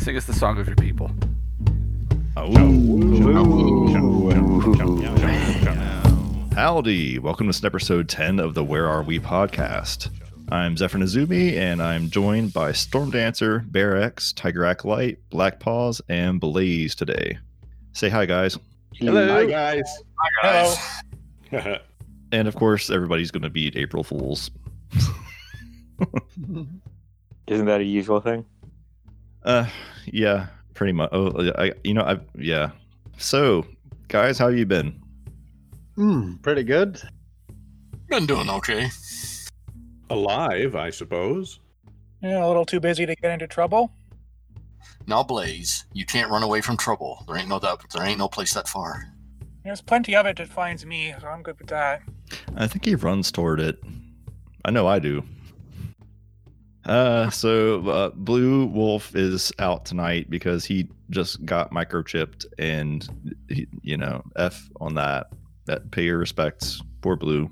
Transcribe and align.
Sing 0.00 0.16
us 0.16 0.24
the 0.24 0.32
song 0.32 0.56
of 0.58 0.66
your 0.66 0.76
people. 0.76 1.10
Howdy, 6.54 7.18
welcome 7.18 7.52
to 7.52 7.66
episode 7.66 8.08
10 8.08 8.40
of 8.40 8.54
the 8.54 8.64
Where 8.64 8.88
Are 8.88 9.02
We 9.02 9.20
podcast. 9.20 10.08
I'm 10.50 10.78
Zephyr 10.78 10.96
Nazumi, 10.96 11.58
and 11.58 11.82
I'm 11.82 12.08
joined 12.08 12.54
by 12.54 12.72
Storm 12.72 13.10
Dancer, 13.10 13.58
Bear 13.66 14.00
X, 14.00 14.32
Tiger 14.32 14.64
Acolyte, 14.64 15.18
Black 15.28 15.60
Paws, 15.60 16.00
and 16.08 16.40
Blaze 16.40 16.94
today. 16.94 17.36
Say 17.92 18.08
hi, 18.08 18.24
guys. 18.24 18.58
Hello. 18.94 19.28
Hi 19.28 19.44
guys. 19.44 20.02
Hello. 21.50 21.76
And 22.32 22.46
of 22.46 22.54
course, 22.54 22.90
everybody's 22.90 23.32
going 23.32 23.42
to 23.42 23.50
beat 23.50 23.76
April 23.76 24.04
Fools. 24.04 24.52
Isn't 27.48 27.66
that 27.66 27.80
a 27.80 27.84
usual 27.84 28.20
thing? 28.20 28.46
Uh, 29.44 29.66
yeah, 30.06 30.46
pretty 30.74 30.92
much. 30.92 31.10
Oh, 31.12 31.50
I, 31.56 31.72
you 31.84 31.94
know, 31.94 32.02
I, 32.02 32.18
yeah. 32.36 32.70
So, 33.18 33.66
guys, 34.08 34.38
how 34.38 34.48
you 34.48 34.66
been? 34.66 35.00
Hmm, 35.96 36.36
pretty 36.36 36.62
good. 36.62 37.00
Been 38.08 38.26
doing 38.26 38.50
okay. 38.50 38.90
Alive, 40.08 40.74
I 40.74 40.90
suppose. 40.90 41.60
Yeah, 42.22 42.44
a 42.44 42.48
little 42.48 42.66
too 42.66 42.80
busy 42.80 43.06
to 43.06 43.14
get 43.14 43.30
into 43.30 43.46
trouble. 43.46 43.92
Now, 45.06 45.22
Blaze, 45.22 45.84
you 45.92 46.04
can't 46.04 46.30
run 46.30 46.42
away 46.42 46.60
from 46.60 46.76
trouble. 46.76 47.24
There 47.26 47.36
ain't 47.36 47.48
no 47.48 47.58
that. 47.58 47.78
There 47.92 48.04
ain't 48.04 48.18
no 48.18 48.28
place 48.28 48.54
that 48.54 48.68
far. 48.68 49.12
There's 49.64 49.80
plenty 49.80 50.16
of 50.16 50.26
it 50.26 50.36
that 50.38 50.48
finds 50.48 50.86
me, 50.86 51.14
so 51.20 51.28
I'm 51.28 51.42
good 51.42 51.58
with 51.58 51.68
that. 51.68 52.02
I 52.56 52.66
think 52.66 52.84
he 52.84 52.94
runs 52.94 53.30
toward 53.30 53.60
it. 53.60 53.82
I 54.64 54.70
know 54.70 54.86
I 54.86 54.98
do. 54.98 55.22
Uh, 56.86 57.28
so 57.30 57.86
uh, 57.88 58.10
Blue 58.10 58.66
Wolf 58.66 59.14
is 59.14 59.52
out 59.58 59.84
tonight 59.84 60.30
because 60.30 60.64
he 60.64 60.88
just 61.10 61.44
got 61.44 61.72
microchipped, 61.72 62.46
and 62.58 63.06
he, 63.48 63.66
you 63.82 63.96
know, 63.96 64.22
f 64.36 64.68
on 64.80 64.94
that. 64.94 65.28
That 65.66 65.90
pay 65.90 66.04
your 66.04 66.18
respects, 66.18 66.80
poor 67.02 67.16
Blue. 67.16 67.50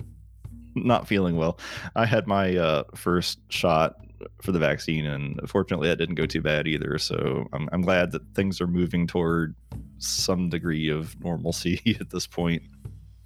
Not 0.74 1.06
feeling 1.06 1.36
well. 1.36 1.58
I 1.94 2.06
had 2.06 2.26
my 2.26 2.56
uh, 2.56 2.84
first 2.94 3.38
shot 3.50 3.96
for 4.42 4.52
the 4.52 4.58
vaccine, 4.58 5.06
and 5.06 5.40
fortunately, 5.48 5.88
that 5.88 5.96
didn't 5.96 6.14
go 6.14 6.26
too 6.26 6.40
bad 6.40 6.66
either. 6.66 6.98
So 6.98 7.46
I'm 7.52 7.68
I'm 7.72 7.82
glad 7.82 8.12
that 8.12 8.22
things 8.34 8.60
are 8.60 8.66
moving 8.66 9.06
toward 9.06 9.54
some 9.98 10.48
degree 10.48 10.88
of 10.88 11.18
normalcy 11.22 11.80
at 12.00 12.10
this 12.10 12.26
point. 12.26 12.62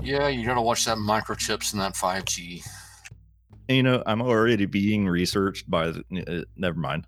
Yeah, 0.03 0.29
you 0.29 0.45
gotta 0.45 0.61
watch 0.61 0.85
that 0.87 0.99
microchips 0.99 1.73
and 1.73 1.81
that 1.81 1.95
5G. 1.95 2.67
And, 3.73 3.77
you 3.79 3.83
know, 3.83 4.03
I'm 4.05 4.21
already 4.21 4.67
being 4.67 5.09
researched 5.09 5.71
by. 5.71 5.93
The, 5.93 6.03
uh, 6.27 6.45
never 6.57 6.79
mind. 6.79 7.07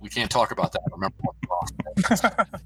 We 0.00 0.08
can't 0.08 0.30
talk 0.30 0.50
about 0.50 0.72
that. 0.72 0.80
Remember 0.90 1.16
what. 1.20 2.48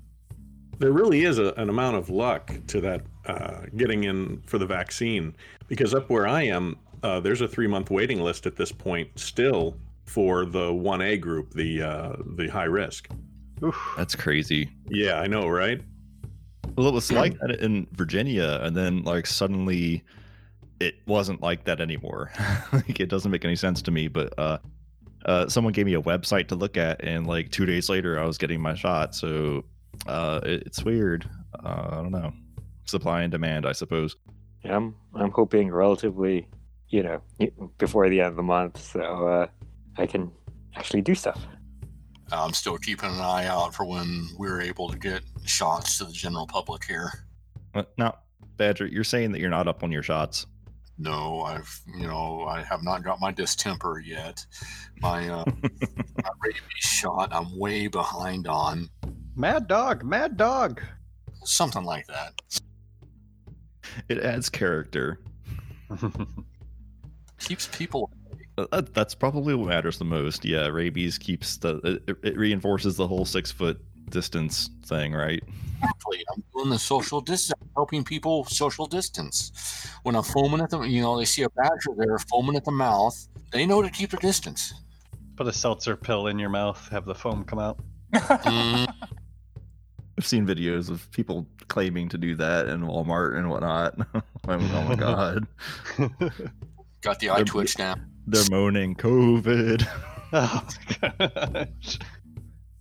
There 0.79 0.93
really 0.93 1.25
is 1.25 1.41
a, 1.41 1.53
an 1.55 1.71
amount 1.71 1.97
of 1.97 2.09
luck 2.09 2.55
to 2.69 2.81
that 2.83 3.03
uh, 3.27 3.63
getting 3.77 4.05
in 4.05 4.41
for 4.43 4.59
the 4.59 4.65
vaccine 4.65 5.35
because 5.67 5.93
up 5.93 6.09
where 6.09 6.29
I 6.29 6.43
am, 6.43 6.77
uh, 7.03 7.19
there's 7.19 7.41
a 7.41 7.49
three 7.49 7.67
month 7.67 7.91
waiting 7.91 8.21
list 8.21 8.47
at 8.47 8.55
this 8.55 8.71
point 8.71 9.11
still 9.19 9.77
for 10.07 10.45
the 10.45 10.71
1A 10.71 11.21
group, 11.21 11.53
the 11.53 11.83
uh, 11.83 12.13
the 12.37 12.47
high 12.47 12.63
risk. 12.63 13.09
That's 13.97 14.15
crazy. 14.15 14.71
Yeah, 14.89 15.15
I 15.15 15.27
know, 15.27 15.49
right? 15.49 15.83
Well, 16.77 16.87
it 16.87 16.95
was 16.95 17.11
like 17.11 17.37
that 17.41 17.59
in 17.61 17.89
Virginia, 17.95 18.61
and 18.63 18.77
then 18.77 19.03
like 19.03 19.27
suddenly, 19.27 20.05
it 20.81 20.97
wasn't 21.07 21.41
like 21.43 21.65
that 21.65 21.81
anymore. 21.81 22.31
like 22.73 23.01
it 23.01 23.09
doesn't 23.09 23.31
make 23.31 23.45
any 23.45 23.57
sense 23.57 23.83
to 23.83 23.91
me. 23.91 24.09
But 24.09 24.39
uh, 24.39 24.59
uh, 25.25 25.49
someone 25.49 25.73
gave 25.73 25.87
me 25.87 25.95
a 25.95 26.03
website 26.03 26.49
to 26.49 26.55
look 26.55 26.77
at, 26.77 27.03
and 27.05 27.27
like 27.27 27.51
two 27.51 27.67
days 27.67 27.89
later, 27.89 28.19
I 28.19 28.25
was 28.25 28.39
getting 28.39 28.61
my 28.61 28.75
shot. 28.75 29.15
So 29.15 29.65
uh, 30.07 30.41
it, 30.45 30.63
it's 30.67 30.85
weird. 30.85 31.29
Uh, 31.65 31.89
I 31.91 31.95
don't 31.97 32.13
know. 32.13 32.33
Supply 32.85 33.23
and 33.23 33.33
demand, 33.33 33.67
I 33.67 33.73
suppose. 33.73 34.17
Yeah, 34.65 34.77
I'm 34.77 34.95
I'm 35.15 35.31
hoping 35.31 35.71
relatively, 35.71 36.49
you 36.89 37.03
know, 37.03 37.23
before 37.79 38.09
the 38.09 38.21
end 38.21 38.31
of 38.31 38.37
the 38.37 38.43
month, 38.43 38.81
so 38.81 39.29
uh, 39.29 39.47
I 39.97 40.07
can 40.07 40.31
actually 40.75 41.03
do 41.03 41.15
stuff. 41.15 41.41
I'm 42.31 42.53
still 42.53 42.77
keeping 42.77 43.11
an 43.11 43.21
eye 43.21 43.47
out 43.47 43.75
for 43.75 43.85
when 43.85 44.29
we're 44.37 44.61
able 44.61 44.91
to 44.91 44.99
get 44.99 45.23
shots 45.45 45.99
to 45.99 46.05
the 46.05 46.13
general 46.13 46.47
public 46.47 46.85
here. 46.85 47.27
Uh, 47.75 47.85
now, 47.97 48.19
Badger, 48.57 48.87
you're 48.87 49.05
saying 49.05 49.33
that 49.33 49.41
you're 49.41 49.51
not 49.51 49.69
up 49.69 49.83
on 49.83 49.91
your 49.91 50.03
shots. 50.03 50.47
No, 50.99 51.43
I've 51.43 51.81
you 51.97 52.07
know 52.09 52.45
I 52.45 52.63
have 52.63 52.83
not 52.83 53.05
got 53.05 53.21
my 53.21 53.31
distemper 53.31 54.01
yet. 54.01 54.45
My 55.01 55.29
uh, 55.29 55.45
my 55.63 56.31
rabies 56.43 56.61
shot 56.81 57.29
I'm 57.33 57.57
way 57.57 57.87
behind 57.87 58.49
on. 58.49 58.89
Mad 59.37 59.69
dog, 59.69 60.03
mad 60.05 60.37
dog. 60.37 60.83
Something 61.45 61.85
like 61.85 62.07
that. 62.09 62.35
it 64.09 64.19
adds 64.19 64.49
character. 64.49 65.21
Keeps 67.39 67.69
people. 67.69 68.11
Uh, 68.59 68.67
that- 68.73 68.93
that's 68.93 69.15
probably 69.15 69.55
what 69.55 69.69
matters 69.69 69.99
the 69.99 70.05
most. 70.05 70.45
Yeah, 70.45 70.67
rabies 70.67 71.17
keeps 71.17 71.59
the 71.59 72.01
it, 72.09 72.17
it 72.25 72.37
reinforces 72.37 72.97
the 72.97 73.07
whole 73.07 73.25
six 73.25 73.53
foot 73.53 73.81
distance 74.11 74.69
thing, 74.87 75.13
right? 75.13 75.43
Exactly. 75.81 76.25
I'm 76.33 76.43
doing 76.55 76.71
the 76.71 76.79
social 76.79 77.21
distance, 77.21 77.61
helping 77.77 78.05
people 78.05 78.45
social 78.45 78.87
distance. 78.87 79.53
When 80.03 80.17
I'm 80.17 80.23
foaming 80.23 80.61
at 80.61 80.71
the, 80.71 80.81
you 80.81 81.03
know, 81.03 81.19
they 81.19 81.25
see 81.25 81.43
a 81.43 81.51
badger 81.51 81.93
there 81.97 82.19
foaming 82.19 82.57
at 82.57 82.65
the 82.65 82.73
mouth. 82.73 83.29
They 83.53 83.67
know 83.67 83.83
to 83.83 83.91
keep 83.91 84.11
their 84.11 84.21
distance. 84.21 84.75
Put 85.37 85.47
a 85.47 85.53
seltzer 85.53 85.97
pill 85.97 86.27
in 86.27 86.39
your 86.39 86.51
mouth, 86.51 86.89
have 86.91 87.05
the 87.05 87.15
foam 87.15 87.45
come 87.45 87.59
out. 87.59 87.79
Mm, 88.13 88.93
I've 90.19 90.27
seen 90.27 90.47
videos 90.47 90.91
of 90.91 91.11
people 91.13 91.47
claiming 91.69 92.09
to 92.09 92.19
do 92.19 92.35
that 92.37 92.69
in 92.69 92.81
Walmart 92.81 93.37
and 93.37 93.49
whatnot. 93.49 93.95
oh 94.49 94.59
my 94.59 94.95
god, 94.97 95.47
got 97.03 97.21
the 97.21 97.31
eye 97.31 97.45
twitch 97.45 97.79
now. 97.79 97.95
they're 98.27 98.43
moaning 98.51 98.95
COVID. 98.97 99.87
oh 100.33 100.69
my 101.03 101.19
gosh. 101.29 101.99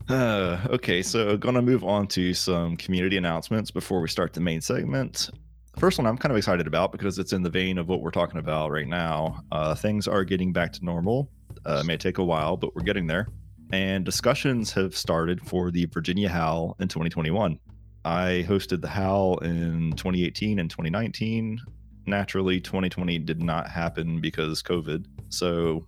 Uh, 0.10 0.58
okay, 0.70 1.02
so 1.02 1.38
gonna 1.38 1.62
move 1.62 1.84
on 1.84 2.08
to 2.08 2.34
some 2.34 2.78
community 2.78 3.18
announcements 3.18 3.72
before 3.72 4.02
we 4.02 4.08
start 4.08 4.34
the 4.34 4.42
main 4.42 4.62
segment. 4.62 5.30
First 5.78 6.00
one 6.00 6.08
I'm 6.08 6.18
kind 6.18 6.32
of 6.32 6.38
excited 6.38 6.66
about 6.66 6.92
because 6.92 7.20
it's 7.20 7.34
in 7.34 7.44
the 7.44 7.50
vein 7.50 7.78
of 7.78 7.88
what 7.88 8.02
we're 8.02 8.12
talking 8.12 8.40
about 8.40 8.72
right 8.72 8.88
now. 8.88 9.44
Uh, 9.52 9.76
things 9.76 10.08
are 10.08 10.24
getting 10.24 10.52
back 10.52 10.74
to 10.74 10.86
normal. 10.86 11.30
Uh, 11.66 11.84
may 11.84 11.98
take 11.98 12.18
a 12.18 12.24
while, 12.24 12.58
but 12.58 12.76
we're 12.76 12.84
getting 12.84 13.06
there. 13.06 13.28
And 13.72 14.06
discussions 14.06 14.72
have 14.72 14.96
started 14.96 15.46
for 15.46 15.72
the 15.72 15.86
Virginia 15.86 16.30
Howl 16.30 16.76
in 16.80 16.88
2021. 16.88 17.60
I 18.06 18.46
hosted 18.48 18.82
the 18.82 18.88
Howl 18.88 19.38
in 19.40 19.92
2018 19.98 20.60
and 20.60 20.70
2019. 20.70 21.60
Naturally, 22.06 22.62
2020 22.62 23.20
did 23.20 23.44
not 23.44 23.70
happen 23.70 24.22
because 24.22 24.64
COVID. 24.64 25.06
So, 25.30 25.86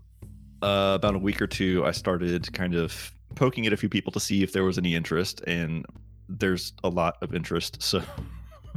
uh, 0.62 0.94
about 0.96 1.16
a 1.16 1.19
week 1.19 1.41
or 1.41 1.47
two, 1.47 1.86
I 1.86 1.91
started 1.91 2.51
kind 2.51 2.75
of 2.75 3.12
poking 3.39 3.66
at 3.66 3.72
a 3.72 3.77
few 3.77 3.88
people 3.88 4.11
to 4.11 4.19
see 4.19 4.44
if 4.44 4.51
there 4.51 4.66
was 4.66 4.77
any 4.77 4.94
interest, 4.94 5.41
and 5.47 5.85
there's 6.27 6.73
a 6.83 6.89
lot 6.89 7.16
of 7.22 7.33
interest. 7.33 7.81
So, 7.81 8.03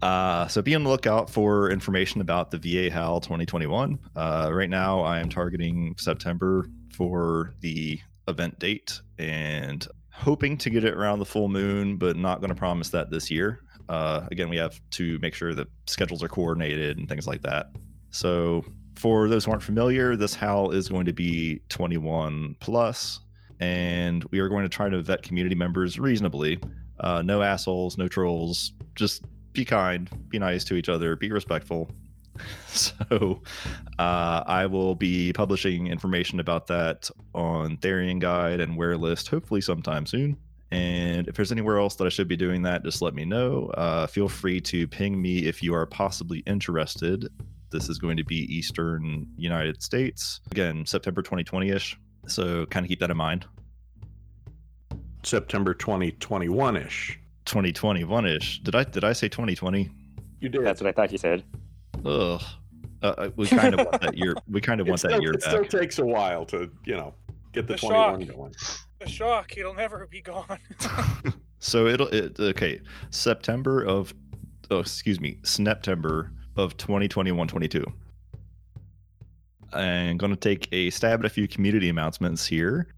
uh, 0.03 0.47
so 0.47 0.63
be 0.63 0.77
on 0.77 0.85
the 0.85 0.91
lookout 0.91 1.29
for 1.29 1.69
information 1.69 2.21
about 2.21 2.53
the 2.53 2.59
VA 2.59 2.89
Howl 2.95 3.21
2021. 3.21 3.99
Uh, 4.15 4.49
right 4.53 4.71
now, 4.71 5.01
I 5.01 5.19
am 5.19 5.29
targeting 5.29 5.97
September 5.99 6.67
for 6.95 7.53
the 7.61 7.99
event 8.29 8.61
date 8.61 9.01
and 9.19 9.89
hoping 10.13 10.57
to 10.59 10.71
get 10.71 10.85
it 10.85 10.95
around 10.95 11.19
the 11.19 11.25
full 11.25 11.49
moon, 11.49 11.97
but 11.97 12.17
not 12.17 12.41
going 12.41 12.51
to 12.51 12.55
promise 12.55 12.91
that 12.91 13.11
this 13.11 13.29
year. 13.29 13.59
Uh, 13.89 14.29
again, 14.31 14.49
we 14.49 14.57
have 14.57 14.81
to 14.93 15.19
make 15.19 15.35
sure 15.35 15.53
that 15.53 15.67
schedules 15.87 16.23
are 16.23 16.29
coordinated 16.29 16.97
and 16.97 17.09
things 17.09 17.27
like 17.27 17.43
that. 17.43 17.73
So, 18.11 18.65
for 18.95 19.29
those 19.29 19.47
who 19.47 19.51
aren't 19.51 19.65
familiar, 19.65 20.15
this 20.15 20.35
Howl 20.35 20.71
is 20.71 20.89
going 20.89 21.07
to 21.07 21.13
be 21.13 21.61
21 21.71 22.55
plus, 22.61 23.19
and 23.63 24.25
we 24.33 24.41
are 24.41 24.49
going 24.49 24.65
to 24.65 24.69
try 24.69 24.89
to 24.89 25.01
vet 25.01 25.23
community 25.23 25.55
members 25.55 25.97
reasonably. 25.97 26.59
Uh, 26.99 27.23
no 27.23 27.43
assholes, 27.43 27.97
no 27.97 28.09
trolls. 28.09 28.73
Just 28.97 29.25
be 29.53 29.65
kind, 29.65 30.11
be 30.29 30.39
nice 30.41 30.65
to 30.65 30.75
each 30.75 30.89
other, 30.89 31.15
be 31.17 31.31
respectful. 31.31 31.91
So, 32.69 33.43
uh, 33.99 34.43
I 34.47 34.65
will 34.65 34.95
be 34.95 35.35
publishing 35.35 35.89
information 35.89 36.41
about 36.41 36.67
that 36.69 37.11
on 37.35 37.77
Therian 37.77 38.21
Guide 38.21 38.61
and 38.61 38.79
Werelist, 38.79 39.29
hopefully 39.29 39.61
sometime 39.61 40.07
soon. 40.07 40.39
And 40.71 41.29
if 41.29 41.37
there's 41.37 41.53
anywhere 41.53 41.79
else 41.79 41.97
that 41.97 42.07
I 42.07 42.09
should 42.09 42.29
be 42.29 42.37
doing 42.37 42.63
that, 42.63 42.83
just 42.83 43.03
let 43.03 43.15
me 43.15 43.27
know. 43.27 43.67
Uh, 43.75 44.07
feel 44.07 44.31
free 44.31 44.59
to 44.63 44.89
ping 44.89 45.21
me 45.21 45.41
if 45.47 45.63
you 45.63 45.75
are 45.75 45.85
possibly 45.85 46.39
interested. 46.47 47.29
This 47.71 47.91
is 47.91 47.99
going 47.99 48.17
to 48.17 48.25
be 48.25 48.37
Eastern 48.37 49.27
United 49.37 49.83
States. 49.83 50.41
Again, 50.51 50.87
September 50.87 51.21
2020 51.21 51.69
ish. 51.69 51.99
So 52.27 52.65
kind 52.67 52.87
of 52.87 52.89
keep 52.89 53.01
that 53.01 53.11
in 53.11 53.17
mind. 53.19 53.45
September 55.23 55.75
2021 55.75 56.77
ish. 56.77 57.19
2021 57.45 58.27
ish. 58.27 58.61
Did 58.61 58.75
I 58.75 58.85
did 58.85 59.05
I 59.05 59.13
say 59.13 59.29
2020? 59.29 59.91
You 60.41 60.49
did. 60.49 60.65
That's 60.65 60.81
what 60.81 60.89
I 60.89 60.93
thought 60.93 61.13
you 61.13 61.19
said. 61.19 61.45
Ugh. 62.05 62.43
Uh, 63.03 63.31
we 63.37 63.47
kind 63.49 63.75
of 63.75 63.87
want 63.87 64.01
that 64.01 64.17
year. 64.17 64.35
We 64.49 64.61
kind 64.61 64.81
of 64.81 64.87
want 64.89 65.01
still, 65.01 65.11
that 65.11 65.23
year 65.23 65.33
it 65.33 65.43
still 65.43 65.65
takes 65.65 65.99
a 65.99 66.05
while 66.05 66.45
to, 66.47 66.71
you 66.85 66.95
know, 66.95 67.15
get 67.53 67.67
the, 67.67 67.75
The 67.75 67.79
21 67.81 68.27
shock. 68.27 68.37
going. 68.37 68.55
A 69.01 69.09
shock. 69.09 69.57
It'll 69.59 69.75
never 69.75 70.07
be 70.07 70.21
gone. 70.21 70.59
So 71.65 71.87
it'll 71.87 72.09
it, 72.09 72.41
okay. 72.41 72.81
September 73.11 73.85
of 73.85 74.13
oh 74.73 74.81
excuse 74.81 75.21
me, 75.21 75.39
September 75.45 76.33
of 76.57 76.77
2021-22. 76.77 77.85
I'm 79.73 80.19
going 80.19 80.35
to 80.35 80.37
take 80.37 80.69
a 80.73 80.91
stab 80.91 81.21
at 81.21 81.27
a 81.27 81.29
few 81.31 81.47
community 81.47 81.89
announcements 81.89 82.45
here. 82.45 82.89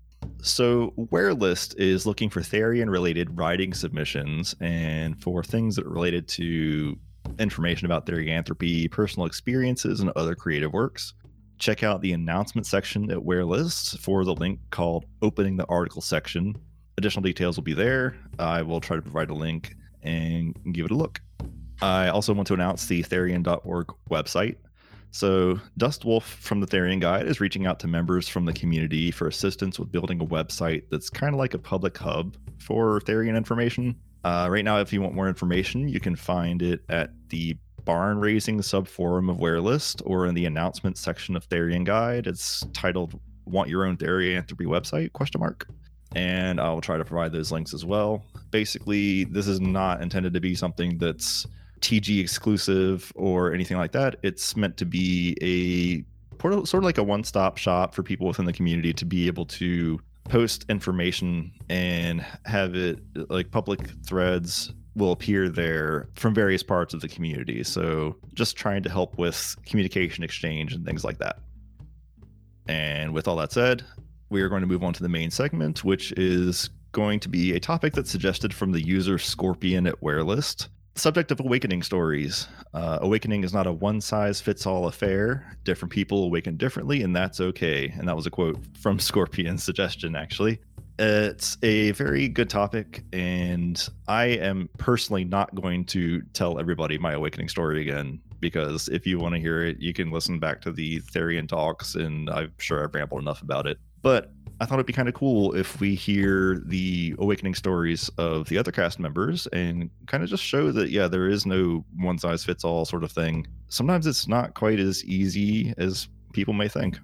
So, 0.43 0.93
Werelist 0.99 1.75
is 1.79 2.07
looking 2.07 2.29
for 2.29 2.41
Therian 2.41 2.91
related 2.91 3.39
writing 3.39 3.73
submissions 3.73 4.55
and 4.61 5.21
for 5.23 5.43
things 5.43 5.77
that 5.77 5.87
are 5.87 5.91
related 5.91 6.29
to 6.29 6.97
information 7.39 7.87
about 7.87 8.07
Therianthropy, 8.07 8.91
personal 8.91 9.27
experiences, 9.27 10.01
and 10.01 10.11
other 10.11 10.35
creative 10.35 10.73
works. 10.73 11.15
Check 11.59 11.83
out 11.83 12.03
the 12.03 12.13
announcement 12.13 12.67
section 12.67 13.11
at 13.11 13.19
Werelist 13.19 13.99
for 13.99 14.25
the 14.25 14.35
link 14.35 14.59
called 14.71 15.07
Opening 15.23 15.57
the 15.57 15.67
Article 15.67 16.03
section. 16.03 16.55
Additional 16.99 17.23
details 17.23 17.57
will 17.57 17.65
be 17.65 17.75
there. 17.75 18.17
I 18.39 18.63
will 18.63 18.81
try 18.81 18.97
to 18.97 19.03
provide 19.03 19.31
a 19.31 19.35
link 19.35 19.75
and 20.03 20.55
give 20.73 20.87
it 20.87 20.91
a 20.91 20.97
look. 20.97 21.21
I 21.81 22.09
also 22.09 22.33
want 22.33 22.47
to 22.49 22.55
announce 22.55 22.87
the 22.87 23.03
Therian.org 23.03 23.87
website. 24.11 24.57
So, 25.15 25.61
Dust 25.79 26.05
Wolf 26.05 26.25
from 26.25 26.59
the 26.59 26.67
Therian 26.67 27.01
Guide 27.01 27.29
is 27.29 27.41
reaching 27.41 27.67
out 27.67 27.79
to 27.79 27.87
members 27.87 28.29
from 28.29 28.47
the 28.47 28.53
community 28.53 29.13
for 29.13 29.29
assistance 29.29 29.79
with 29.79 29.93
building 29.93 30.21
a 30.21 30.27
website 30.27 30.83
that's 30.91 31.09
kind 31.09 31.33
of 31.33 31.39
like 31.39 31.55
a 31.55 31.59
public 31.59 31.97
hub 31.97 32.37
for 32.59 32.99
Therian 32.99 33.37
information. 33.37 33.95
Uh, 34.25 34.49
right 34.51 34.65
now, 34.65 34.81
if 34.81 34.93
you 34.93 35.01
want 35.01 35.15
more 35.15 35.29
information, 35.29 35.87
you 35.87 36.01
can 36.01 36.17
find 36.17 36.63
it 36.63 36.81
at 36.89 37.11
the 37.29 37.57
barn 37.85 38.19
raising 38.19 38.59
subforum 38.59 39.31
of 39.31 39.37
Werelist 39.37 40.03
or 40.05 40.27
in 40.27 40.35
the 40.35 40.47
announcement 40.47 40.99
section 40.99 41.37
of 41.37 41.49
Therian 41.49 41.85
Guide. 41.85 42.27
It's 42.27 42.65
titled 42.73 43.21
"Want 43.45 43.69
Your 43.69 43.85
Own 43.85 43.97
Therianthropy 43.97 44.67
Website?" 44.67 45.13
question 45.13 45.41
mark 45.41 45.69
and 46.17 46.61
I'll 46.61 46.81
try 46.81 46.97
to 46.97 47.05
provide 47.05 47.31
those 47.31 47.53
links 47.53 47.73
as 47.73 47.85
well. 47.85 48.25
Basically, 48.51 49.25
this 49.25 49.47
is 49.47 49.61
not 49.61 50.03
intended 50.03 50.35
to 50.35 50.41
be 50.41 50.57
something 50.57 50.99
that's 50.99 51.47
TG 51.85 52.19
exclusive 52.19 53.13
or 53.15 53.53
anything 53.53 53.77
like 53.77 53.93
that. 53.93 54.17
It's 54.23 54.57
meant 54.57 54.79
to 54.79 54.87
be 54.87 55.37
a 55.43 56.03
sort 56.41 56.75
of 56.75 56.83
like 56.83 56.99
a 56.99 57.03
one-stop 57.03 57.59
shop 57.59 57.95
for 57.95 58.03
people 58.03 58.27
within 58.27 58.47
the 58.47 58.53
community 58.53 58.93
to 58.95 59.05
be 59.05 59.27
able 59.27 59.47
to 59.47 60.01
post 60.25 60.65
information 60.69 61.53
and 61.69 62.25
have 62.47 62.75
it 62.75 62.99
like 63.29 63.51
public 63.51 63.81
threads 64.07 64.73
will 64.97 65.13
appear 65.13 65.49
there 65.49 66.09
from 66.15 66.35
various 66.35 66.63
parts 66.63 66.95
of 66.95 67.01
the 67.01 67.09
community. 67.09 67.63
So 67.63 68.17
just 68.33 68.57
trying 68.57 68.83
to 68.85 68.91
help 68.91 69.19
with 69.19 69.57
communication 69.67 70.25
exchange 70.25 70.73
and 70.73 70.87
things 70.87 71.05
like 71.05 71.19
that. 71.19 71.41
And 72.67 73.13
with 73.13 73.29
all 73.29 73.37
that 73.37 73.53
said, 73.53 73.85
we 74.31 74.41
are 74.41 74.49
going 74.49 74.63
to 74.63 74.67
move 74.67 74.83
on 74.83 74.95
to 74.95 75.03
the 75.03 75.09
main 75.09 75.31
segment, 75.31 75.85
which 75.85 76.13
is 76.13 76.71
going 76.93 77.21
to 77.21 77.29
be 77.29 77.55
a 77.55 77.61
topic 77.61 77.93
that's 77.93 78.11
suggested 78.11 78.55
from 78.55 78.73
the 78.73 78.81
user 78.81 79.19
Scorpion 79.19 79.87
at 79.87 80.01
Werelist. 80.01 80.69
Subject 80.97 81.33
of 81.33 81.41
awakening 81.41 81.83
stories. 81.83 82.47
Uh, 82.73 82.99
awakening 83.01 83.43
is 83.43 83.53
not 83.53 83.67
a 83.67 83.73
one 83.73 84.01
size 84.01 84.41
fits 84.41 84.65
all 84.65 84.87
affair. 84.87 85.57
Different 85.65 85.91
people 85.91 86.23
awaken 86.23 86.57
differently, 86.57 87.03
and 87.03 87.15
that's 87.15 87.41
okay. 87.41 87.93
And 87.99 88.07
that 88.07 88.15
was 88.15 88.27
a 88.27 88.31
quote 88.31 88.59
from 88.79 88.99
Scorpion's 89.01 89.65
suggestion, 89.65 90.15
actually. 90.15 90.61
It's 90.97 91.59
a 91.65 91.91
very 91.93 92.29
good 92.29 92.49
topic, 92.49 93.03
and 93.13 93.89
I 94.07 94.27
am 94.27 94.69
personally 94.79 95.25
not 95.25 95.53
going 95.57 95.85
to 95.87 96.23
tell 96.33 96.61
everybody 96.61 96.97
my 96.99 97.15
awakening 97.15 97.49
story 97.49 97.83
again 97.83 98.21
because 98.39 98.89
if 98.89 99.05
you 99.05 99.19
want 99.19 99.35
to 99.35 99.41
hear 99.41 99.65
it, 99.65 99.81
you 99.81 99.93
can 99.93 100.13
listen 100.13 100.39
back 100.39 100.61
to 100.61 100.71
the 100.71 101.01
Therian 101.01 101.49
talks, 101.49 101.97
and 101.97 102.31
I'm 102.31 102.53
sure 102.59 102.85
I've 102.85 102.95
rambled 102.95 103.23
enough 103.23 103.43
about 103.43 103.67
it. 103.67 103.79
But 104.03 104.34
I 104.61 104.67
thought 104.67 104.75
it'd 104.75 104.87
be 104.87 104.93
kind 104.93 105.09
of 105.09 105.15
cool 105.15 105.53
if 105.55 105.81
we 105.81 105.95
hear 105.95 106.63
the 106.67 107.15
awakening 107.19 107.55
stories 107.55 108.09
of 108.19 108.49
the 108.49 108.57
other 108.57 108.71
cast 108.71 109.01
members 109.01 109.47
and 109.49 109.91
kind 110.07 110.23
of 110.23 110.31
just 110.31 110.45
show 110.45 110.71
that, 110.71 110.91
yeah, 110.91 111.09
there 111.09 111.29
is 111.29 111.45
no 111.45 111.85
one 111.97 112.19
size 112.19 112.45
fits 112.45 112.63
all 112.65 112.85
sort 112.85 113.03
of 113.03 113.11
thing. 113.11 113.47
Sometimes 113.69 114.07
it's 114.07 114.29
not 114.29 114.55
quite 114.55 114.79
as 114.79 115.05
easy 115.05 115.75
as 115.77 116.09
people 116.33 116.55
may 116.55 116.69
think. 116.69 116.99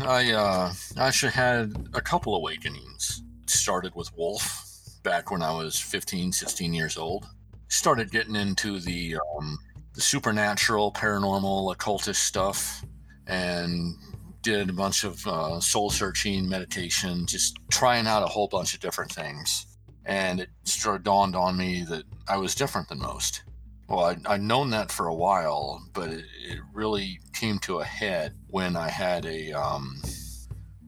I 0.00 0.32
uh, 0.32 0.72
actually 0.96 1.32
had 1.32 1.88
a 1.92 2.00
couple 2.00 2.34
awakenings. 2.34 3.22
Started 3.46 3.94
with 3.94 4.10
Wolf 4.16 4.64
back 5.02 5.30
when 5.30 5.42
I 5.42 5.52
was 5.52 5.78
15, 5.78 6.32
16 6.32 6.72
years 6.72 6.96
old. 6.96 7.26
Started 7.68 8.10
getting 8.10 8.36
into 8.36 8.80
the 8.80 9.16
um, 9.16 9.58
the 9.94 10.00
supernatural, 10.00 10.92
paranormal, 10.92 11.72
occultist 11.72 12.22
stuff, 12.22 12.82
and 13.26 13.94
did 14.42 14.70
a 14.70 14.72
bunch 14.72 15.04
of 15.04 15.26
uh, 15.26 15.60
soul 15.60 15.90
searching, 15.90 16.48
meditation, 16.48 17.26
just 17.26 17.56
trying 17.70 18.06
out 18.06 18.22
a 18.22 18.26
whole 18.26 18.48
bunch 18.48 18.74
of 18.74 18.80
different 18.80 19.10
things. 19.10 19.66
And 20.04 20.40
it 20.40 20.50
sort 20.64 20.96
of 20.96 21.04
dawned 21.04 21.36
on 21.36 21.56
me 21.56 21.84
that 21.84 22.04
I 22.28 22.36
was 22.36 22.54
different 22.54 22.88
than 22.88 22.98
most. 22.98 23.44
Well, 23.88 24.04
I'd, 24.06 24.26
I'd 24.26 24.42
known 24.42 24.70
that 24.70 24.90
for 24.90 25.06
a 25.08 25.14
while, 25.14 25.84
but 25.92 26.10
it, 26.10 26.24
it 26.48 26.58
really 26.72 27.20
came 27.32 27.58
to 27.60 27.80
a 27.80 27.84
head 27.84 28.34
when 28.48 28.74
I 28.74 28.88
had 28.88 29.26
a 29.26 29.52
um, 29.52 30.00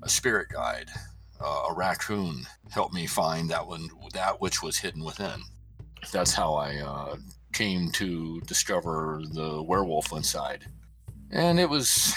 a 0.03 0.09
spirit 0.09 0.49
guide, 0.49 0.91
uh, 1.41 1.67
a 1.71 1.75
raccoon, 1.75 2.47
help 2.71 2.93
me 2.93 3.07
find 3.07 3.51
that 3.51 3.67
one, 3.67 3.89
that 4.13 4.41
which 4.41 4.63
was 4.63 4.79
hidden 4.79 5.05
within. 5.05 5.41
That's 6.13 6.35
how 6.35 6.55
I 6.55 6.77
uh, 6.79 7.17
came 7.53 7.91
to 7.93 8.41
discover 8.43 9.23
the 9.33 9.63
werewolf 9.63 10.13
inside, 10.13 10.67
and 11.31 11.59
it 11.59 11.69
was 11.69 12.15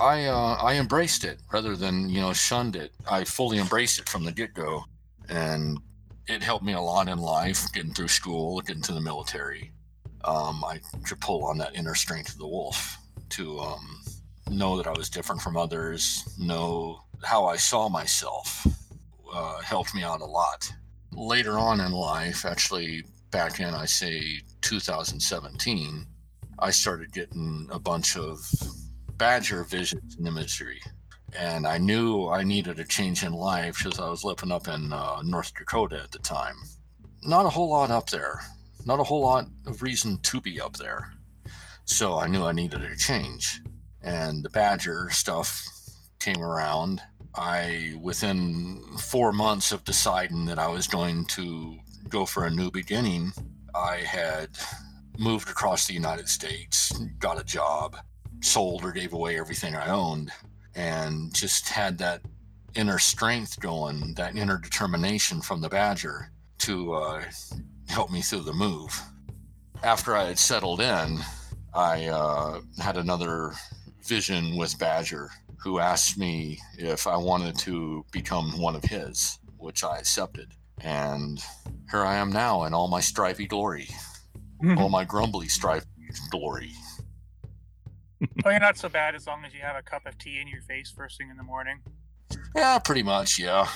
I 0.00 0.26
uh, 0.26 0.56
I 0.62 0.74
embraced 0.74 1.24
it 1.24 1.40
rather 1.52 1.76
than 1.76 2.08
you 2.08 2.20
know 2.20 2.32
shunned 2.32 2.74
it. 2.74 2.92
I 3.10 3.24
fully 3.24 3.58
embraced 3.58 4.00
it 4.00 4.08
from 4.08 4.24
the 4.24 4.32
get 4.32 4.54
go, 4.54 4.84
and 5.28 5.78
it 6.26 6.42
helped 6.42 6.64
me 6.64 6.72
a 6.72 6.80
lot 6.80 7.08
in 7.08 7.18
life, 7.18 7.70
getting 7.72 7.92
through 7.92 8.08
school, 8.08 8.60
getting 8.60 8.82
to 8.82 8.92
the 8.92 9.00
military. 9.00 9.72
Um, 10.24 10.64
I 10.64 10.80
could 11.06 11.20
pull 11.20 11.44
on 11.44 11.58
that 11.58 11.74
inner 11.74 11.94
strength 11.94 12.32
of 12.32 12.38
the 12.38 12.46
wolf 12.46 12.98
to 13.30 13.58
um, 13.58 14.02
know 14.48 14.76
that 14.76 14.86
I 14.86 14.92
was 14.92 15.10
different 15.10 15.42
from 15.42 15.56
others, 15.56 16.34
know 16.38 17.02
how 17.22 17.44
I 17.44 17.56
saw 17.56 17.88
myself. 17.88 18.66
Uh, 19.32 19.60
helped 19.60 19.94
me 19.94 20.02
out 20.02 20.20
a 20.20 20.26
lot. 20.26 20.72
Later 21.12 21.58
on 21.58 21.80
in 21.80 21.92
life, 21.92 22.44
actually 22.44 23.04
back 23.30 23.60
in 23.60 23.74
I 23.74 23.84
say 23.84 24.40
2017, 24.62 26.06
I 26.58 26.70
started 26.70 27.12
getting 27.12 27.68
a 27.70 27.78
bunch 27.78 28.16
of 28.16 28.40
Badger 29.20 29.64
visions 29.64 30.16
and 30.16 30.26
imagery. 30.26 30.80
And 31.38 31.66
I 31.66 31.76
knew 31.76 32.30
I 32.30 32.42
needed 32.42 32.80
a 32.80 32.86
change 32.86 33.22
in 33.22 33.34
life 33.34 33.76
because 33.76 34.00
I 34.00 34.08
was 34.08 34.24
living 34.24 34.50
up 34.50 34.66
in 34.66 34.94
uh, 34.94 35.20
North 35.22 35.52
Dakota 35.54 36.00
at 36.02 36.10
the 36.10 36.20
time. 36.20 36.56
Not 37.22 37.44
a 37.44 37.50
whole 37.50 37.68
lot 37.68 37.90
up 37.90 38.08
there, 38.08 38.40
not 38.86 38.98
a 38.98 39.04
whole 39.04 39.20
lot 39.20 39.44
of 39.66 39.82
reason 39.82 40.16
to 40.22 40.40
be 40.40 40.58
up 40.58 40.78
there. 40.78 41.12
So 41.84 42.18
I 42.18 42.28
knew 42.28 42.44
I 42.44 42.52
needed 42.52 42.80
a 42.80 42.96
change. 42.96 43.60
And 44.00 44.42
the 44.42 44.48
Badger 44.48 45.10
stuff 45.10 45.68
came 46.18 46.40
around. 46.40 47.02
I, 47.34 47.96
within 48.00 48.82
four 48.98 49.34
months 49.34 49.70
of 49.70 49.84
deciding 49.84 50.46
that 50.46 50.58
I 50.58 50.68
was 50.68 50.86
going 50.86 51.26
to 51.26 51.76
go 52.08 52.24
for 52.24 52.46
a 52.46 52.50
new 52.50 52.70
beginning, 52.70 53.32
I 53.74 53.96
had 53.96 54.48
moved 55.18 55.50
across 55.50 55.86
the 55.86 55.92
United 55.92 56.26
States, 56.26 56.90
got 57.18 57.38
a 57.38 57.44
job, 57.44 57.98
sold 58.40 58.84
or 58.84 58.92
gave 58.92 59.12
away 59.12 59.38
everything 59.38 59.76
I 59.76 59.88
owned 59.90 60.30
and 60.74 61.34
just 61.34 61.68
had 61.68 61.98
that 61.98 62.22
inner 62.74 62.98
strength 62.98 63.58
going, 63.60 64.14
that 64.14 64.36
inner 64.36 64.58
determination 64.58 65.40
from 65.40 65.60
the 65.60 65.68
Badger 65.68 66.30
to 66.58 66.92
uh, 66.94 67.24
help 67.88 68.10
me 68.10 68.22
through 68.22 68.40
the 68.42 68.52
move. 68.52 69.00
After 69.82 70.16
I 70.16 70.24
had 70.24 70.38
settled 70.38 70.80
in, 70.80 71.18
I 71.74 72.06
uh, 72.06 72.60
had 72.78 72.96
another 72.96 73.52
vision 74.04 74.56
with 74.56 74.78
Badger 74.78 75.30
who 75.62 75.78
asked 75.78 76.18
me 76.18 76.58
if 76.78 77.06
I 77.06 77.16
wanted 77.16 77.58
to 77.60 78.04
become 78.12 78.58
one 78.58 78.74
of 78.74 78.84
his, 78.84 79.38
which 79.58 79.84
I 79.84 79.98
accepted. 79.98 80.52
And 80.80 81.42
here 81.90 82.04
I 82.04 82.16
am 82.16 82.32
now 82.32 82.64
in 82.64 82.72
all 82.72 82.88
my 82.88 83.00
stripy 83.00 83.46
glory, 83.46 83.88
all 84.78 84.88
my 84.88 85.04
grumbly 85.04 85.48
stripy 85.48 85.86
glory. 86.30 86.72
oh, 88.44 88.50
you're 88.50 88.60
not 88.60 88.76
so 88.76 88.88
bad 88.88 89.14
as 89.14 89.26
long 89.26 89.44
as 89.44 89.54
you 89.54 89.60
have 89.60 89.76
a 89.76 89.82
cup 89.82 90.06
of 90.06 90.18
tea 90.18 90.40
in 90.40 90.48
your 90.48 90.62
face 90.62 90.90
first 90.90 91.18
thing 91.18 91.30
in 91.30 91.36
the 91.36 91.42
morning. 91.42 91.80
Yeah, 92.54 92.78
pretty 92.78 93.02
much. 93.02 93.38
Yeah. 93.38 93.66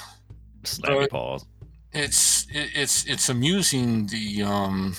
Snappy 0.65 1.07
paws. 1.09 1.47
It's 1.93 2.47
it, 2.51 2.71
it's 2.75 3.07
it's 3.07 3.29
amusing. 3.29 4.07
The 4.07 4.43
um, 4.43 4.97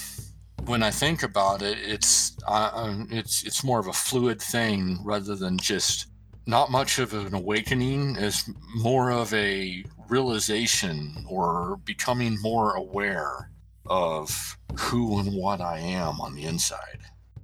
when 0.65 0.81
I 0.83 0.91
think 0.91 1.23
about 1.23 1.61
it, 1.61 1.77
it's 1.81 2.37
uh, 2.47 2.95
it's 3.09 3.43
it's 3.43 3.63
more 3.63 3.79
of 3.79 3.87
a 3.87 3.93
fluid 3.93 4.41
thing 4.41 4.99
rather 5.03 5.35
than 5.35 5.57
just 5.57 6.07
not 6.47 6.71
much 6.71 6.99
of 6.99 7.13
an 7.13 7.33
awakening. 7.33 8.15
Is 8.15 8.49
more 8.75 9.11
of 9.11 9.33
a 9.33 9.83
realization 10.09 11.25
or 11.29 11.77
becoming 11.83 12.39
more 12.41 12.75
aware 12.75 13.49
of 13.87 14.57
who 14.77 15.19
and 15.19 15.33
what 15.33 15.61
I 15.61 15.79
am 15.79 16.19
on 16.21 16.35
the 16.35 16.45
inside. 16.45 17.01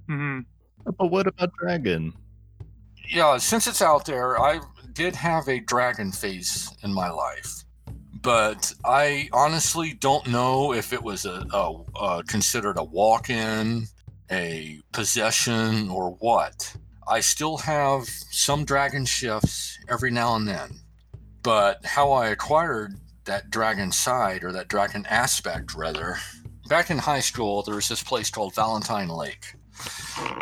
Mm-hmm. 0.08 0.40
But 0.84 1.10
what 1.10 1.26
about 1.26 1.52
Dragon? 1.54 2.12
Yeah, 3.08 3.36
since 3.38 3.66
it's 3.66 3.82
out 3.82 4.06
there, 4.06 4.40
I 4.40 4.60
did 4.92 5.14
have 5.16 5.48
a 5.48 5.60
dragon 5.60 6.12
phase 6.12 6.70
in 6.82 6.92
my 6.92 7.10
life, 7.10 7.64
but 8.22 8.72
I 8.84 9.28
honestly 9.32 9.94
don't 9.94 10.26
know 10.28 10.72
if 10.72 10.92
it 10.92 11.02
was 11.02 11.24
a, 11.24 11.44
a, 11.52 11.74
a 12.00 12.22
considered 12.24 12.78
a 12.78 12.84
walk-in, 12.84 13.86
a 14.30 14.80
possession, 14.92 15.90
or 15.90 16.12
what. 16.20 16.74
I 17.08 17.20
still 17.20 17.58
have 17.58 18.06
some 18.06 18.64
dragon 18.64 19.04
shifts 19.04 19.78
every 19.88 20.10
now 20.10 20.36
and 20.36 20.46
then, 20.46 20.80
but 21.42 21.84
how 21.84 22.12
I 22.12 22.28
acquired 22.28 22.94
that 23.24 23.50
dragon 23.50 23.92
side 23.92 24.44
or 24.44 24.52
that 24.52 24.68
dragon 24.68 25.06
aspect 25.06 25.74
rather 25.74 26.16
back 26.68 26.90
in 26.90 26.98
high 26.98 27.20
school 27.20 27.62
there 27.62 27.74
was 27.74 27.88
this 27.88 28.02
place 28.02 28.30
called 28.30 28.54
valentine 28.54 29.08
lake 29.08 29.54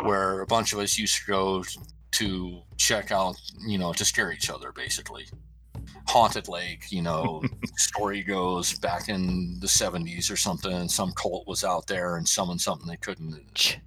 where 0.01 0.41
a 0.41 0.45
bunch 0.45 0.73
of 0.73 0.79
us 0.79 0.97
used 0.97 1.17
to 1.17 1.25
go 1.25 1.63
to 2.11 2.61
check 2.77 3.11
out 3.11 3.35
you 3.65 3.77
know 3.77 3.93
to 3.93 4.03
scare 4.03 4.31
each 4.31 4.49
other 4.49 4.71
basically 4.71 5.25
haunted 6.07 6.47
lake 6.47 6.91
you 6.91 7.01
know 7.01 7.41
story 7.77 8.21
goes 8.21 8.77
back 8.79 9.07
in 9.07 9.57
the 9.59 9.67
70s 9.67 10.31
or 10.31 10.35
something 10.35 10.89
some 10.89 11.11
cult 11.13 11.47
was 11.47 11.63
out 11.63 11.87
there 11.87 12.17
and 12.17 12.27
summoned 12.27 12.59
something 12.59 12.87
they 12.87 12.97
couldn't 12.97 13.77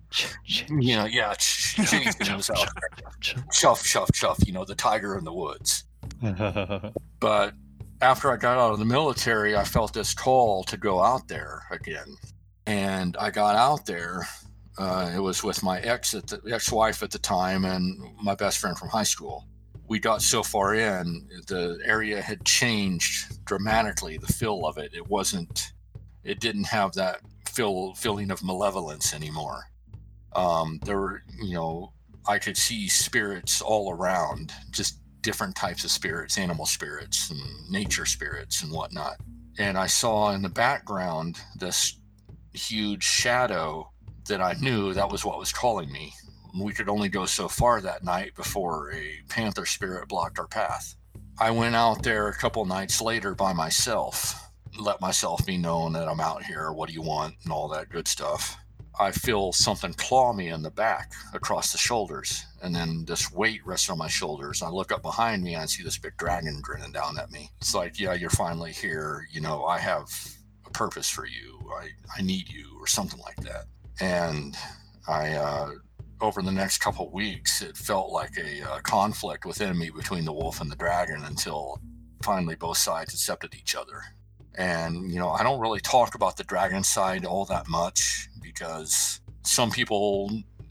you 0.68 0.96
know 0.96 1.04
yeah 1.04 1.34
jason 1.38 2.12
was 2.36 2.50
out 2.50 2.68
there 2.80 3.34
chuff 3.52 3.82
chuff 3.84 4.10
chuff 4.12 4.38
you 4.46 4.52
know 4.52 4.64
the 4.64 4.74
tiger 4.74 5.18
in 5.18 5.24
the 5.24 5.32
woods 5.32 5.84
but 7.20 7.54
after 8.00 8.30
I 8.30 8.36
got 8.36 8.58
out 8.58 8.72
of 8.72 8.78
the 8.78 8.84
military, 8.84 9.56
I 9.56 9.64
felt 9.64 9.92
this 9.92 10.14
call 10.14 10.62
to 10.64 10.76
go 10.76 11.02
out 11.02 11.26
there 11.28 11.62
again. 11.70 12.16
And 12.66 13.16
I 13.18 13.30
got 13.30 13.56
out 13.56 13.86
there. 13.86 14.26
Uh, 14.76 15.10
it 15.14 15.20
was 15.20 15.44
with 15.44 15.62
my 15.62 15.80
ex 15.80 16.14
at 16.14 16.26
the, 16.26 16.40
ex-wife 16.52 17.02
at 17.02 17.10
the 17.10 17.18
time 17.18 17.64
and 17.64 17.98
my 18.22 18.34
best 18.34 18.58
friend 18.58 18.76
from 18.76 18.88
high 18.88 19.04
school. 19.04 19.46
We 19.86 19.98
got 19.98 20.22
so 20.22 20.42
far 20.42 20.74
in, 20.74 21.28
the 21.46 21.78
area 21.84 22.20
had 22.20 22.44
changed 22.44 23.44
dramatically. 23.44 24.18
The 24.18 24.32
feel 24.32 24.66
of 24.66 24.78
it, 24.78 24.92
it 24.94 25.08
wasn't, 25.08 25.72
it 26.24 26.40
didn't 26.40 26.64
have 26.64 26.92
that 26.94 27.20
feel 27.48 27.94
feeling 27.94 28.30
of 28.30 28.42
malevolence 28.42 29.14
anymore. 29.14 29.64
Um, 30.34 30.80
there 30.84 30.98
were, 30.98 31.22
you 31.40 31.54
know, 31.54 31.92
I 32.26 32.38
could 32.38 32.56
see 32.56 32.88
spirits 32.88 33.60
all 33.60 33.92
around, 33.92 34.52
just 34.70 35.00
different 35.20 35.54
types 35.54 35.84
of 35.84 35.90
spirits, 35.90 36.38
animal 36.38 36.66
spirits 36.66 37.30
and 37.30 37.40
nature 37.70 38.06
spirits 38.06 38.62
and 38.62 38.72
whatnot. 38.72 39.16
And 39.58 39.78
I 39.78 39.86
saw 39.86 40.32
in 40.32 40.42
the 40.42 40.48
background 40.48 41.38
this 41.56 42.00
huge 42.52 43.04
shadow 43.04 43.90
that 44.26 44.40
I 44.40 44.54
knew 44.60 44.92
that 44.92 45.10
was 45.10 45.24
what 45.24 45.38
was 45.38 45.52
calling 45.52 45.90
me. 45.92 46.12
We 46.58 46.72
could 46.72 46.88
only 46.88 47.08
go 47.08 47.26
so 47.26 47.48
far 47.48 47.80
that 47.80 48.04
night 48.04 48.34
before 48.34 48.92
a 48.92 49.20
panther 49.28 49.66
spirit 49.66 50.08
blocked 50.08 50.38
our 50.38 50.46
path. 50.46 50.94
I 51.38 51.50
went 51.50 51.74
out 51.74 52.02
there 52.02 52.28
a 52.28 52.36
couple 52.36 52.64
nights 52.64 53.00
later 53.00 53.34
by 53.34 53.52
myself, 53.52 54.50
let 54.78 55.00
myself 55.00 55.44
be 55.44 55.56
known 55.56 55.92
that 55.94 56.08
I'm 56.08 56.20
out 56.20 56.44
here, 56.44 56.72
what 56.72 56.88
do 56.88 56.94
you 56.94 57.02
want, 57.02 57.34
and 57.42 57.52
all 57.52 57.68
that 57.68 57.88
good 57.88 58.06
stuff. 58.06 58.56
I 59.00 59.10
feel 59.10 59.52
something 59.52 59.92
claw 59.94 60.32
me 60.32 60.50
in 60.50 60.62
the 60.62 60.70
back 60.70 61.12
across 61.32 61.72
the 61.72 61.78
shoulders, 61.78 62.46
and 62.62 62.72
then 62.72 63.04
this 63.04 63.32
weight 63.32 63.66
rests 63.66 63.90
on 63.90 63.98
my 63.98 64.06
shoulders. 64.06 64.62
I 64.62 64.68
look 64.68 64.92
up 64.92 65.02
behind 65.02 65.42
me 65.42 65.54
and 65.54 65.64
I 65.64 65.66
see 65.66 65.82
this 65.82 65.98
big 65.98 66.16
dragon 66.16 66.60
grinning 66.62 66.92
down 66.92 67.18
at 67.18 67.32
me. 67.32 67.50
It's 67.60 67.74
like, 67.74 67.98
yeah, 67.98 68.14
you're 68.14 68.30
finally 68.30 68.70
here. 68.70 69.26
You 69.32 69.40
know, 69.40 69.64
I 69.64 69.78
have 69.78 70.08
a 70.64 70.70
purpose 70.70 71.10
for 71.10 71.26
you. 71.26 71.58
I, 71.76 71.88
I 72.16 72.22
need 72.22 72.48
you, 72.48 72.76
or 72.78 72.86
something 72.86 73.18
like 73.20 73.36
that. 73.38 73.64
And 74.00 74.56
I, 75.06 75.32
uh, 75.32 75.70
over 76.20 76.42
the 76.42 76.52
next 76.52 76.78
couple 76.78 77.10
weeks, 77.10 77.62
it 77.62 77.76
felt 77.76 78.10
like 78.10 78.36
a 78.38 78.62
uh, 78.62 78.78
conflict 78.80 79.44
within 79.44 79.78
me 79.78 79.90
between 79.90 80.24
the 80.24 80.32
wolf 80.32 80.60
and 80.60 80.70
the 80.70 80.76
dragon 80.76 81.22
until 81.24 81.80
finally 82.22 82.54
both 82.54 82.78
sides 82.78 83.12
accepted 83.12 83.54
each 83.54 83.74
other. 83.74 84.02
And, 84.56 85.12
you 85.12 85.18
know, 85.18 85.30
I 85.30 85.42
don't 85.42 85.60
really 85.60 85.80
talk 85.80 86.14
about 86.14 86.36
the 86.36 86.44
dragon 86.44 86.84
side 86.84 87.24
all 87.24 87.44
that 87.46 87.68
much 87.68 88.28
because 88.40 89.20
some 89.42 89.70
people 89.70 90.30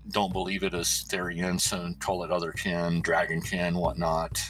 don't 0.10 0.34
believe 0.34 0.64
it 0.64 0.74
as 0.74 1.06
Therians 1.08 1.72
and 1.72 2.00
call 2.00 2.24
it 2.24 2.30
otherkin, 2.30 3.04
dragonkin, 3.04 3.76
whatnot. 3.76 4.42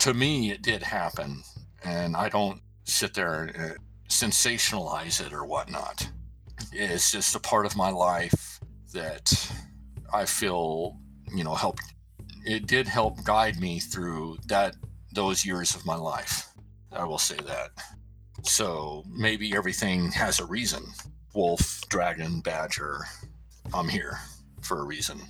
To 0.00 0.14
me, 0.14 0.50
it 0.50 0.62
did 0.62 0.82
happen, 0.82 1.42
and 1.84 2.16
I 2.16 2.28
don't 2.28 2.60
sit 2.84 3.14
there 3.14 3.44
and 3.44 3.72
uh, 3.72 3.74
sensationalize 4.08 5.24
it 5.24 5.32
or 5.32 5.44
whatnot. 5.44 6.08
It's 6.72 7.10
just 7.10 7.34
a 7.34 7.40
part 7.40 7.66
of 7.66 7.76
my 7.76 7.90
life 7.90 8.60
that 8.92 9.52
I 10.12 10.24
feel, 10.24 10.98
you 11.34 11.44
know, 11.44 11.54
helped. 11.54 11.82
It 12.44 12.66
did 12.66 12.86
help 12.86 13.22
guide 13.24 13.60
me 13.60 13.78
through 13.80 14.38
that 14.46 14.74
those 15.12 15.44
years 15.44 15.74
of 15.74 15.84
my 15.84 15.96
life. 15.96 16.48
I 16.92 17.04
will 17.04 17.18
say 17.18 17.36
that. 17.46 17.70
So 18.42 19.04
maybe 19.08 19.54
everything 19.54 20.10
has 20.12 20.40
a 20.40 20.46
reason 20.46 20.84
wolf, 21.34 21.80
dragon, 21.88 22.40
badger. 22.40 23.04
I'm 23.72 23.88
here 23.88 24.18
for 24.62 24.80
a 24.80 24.84
reason. 24.84 25.20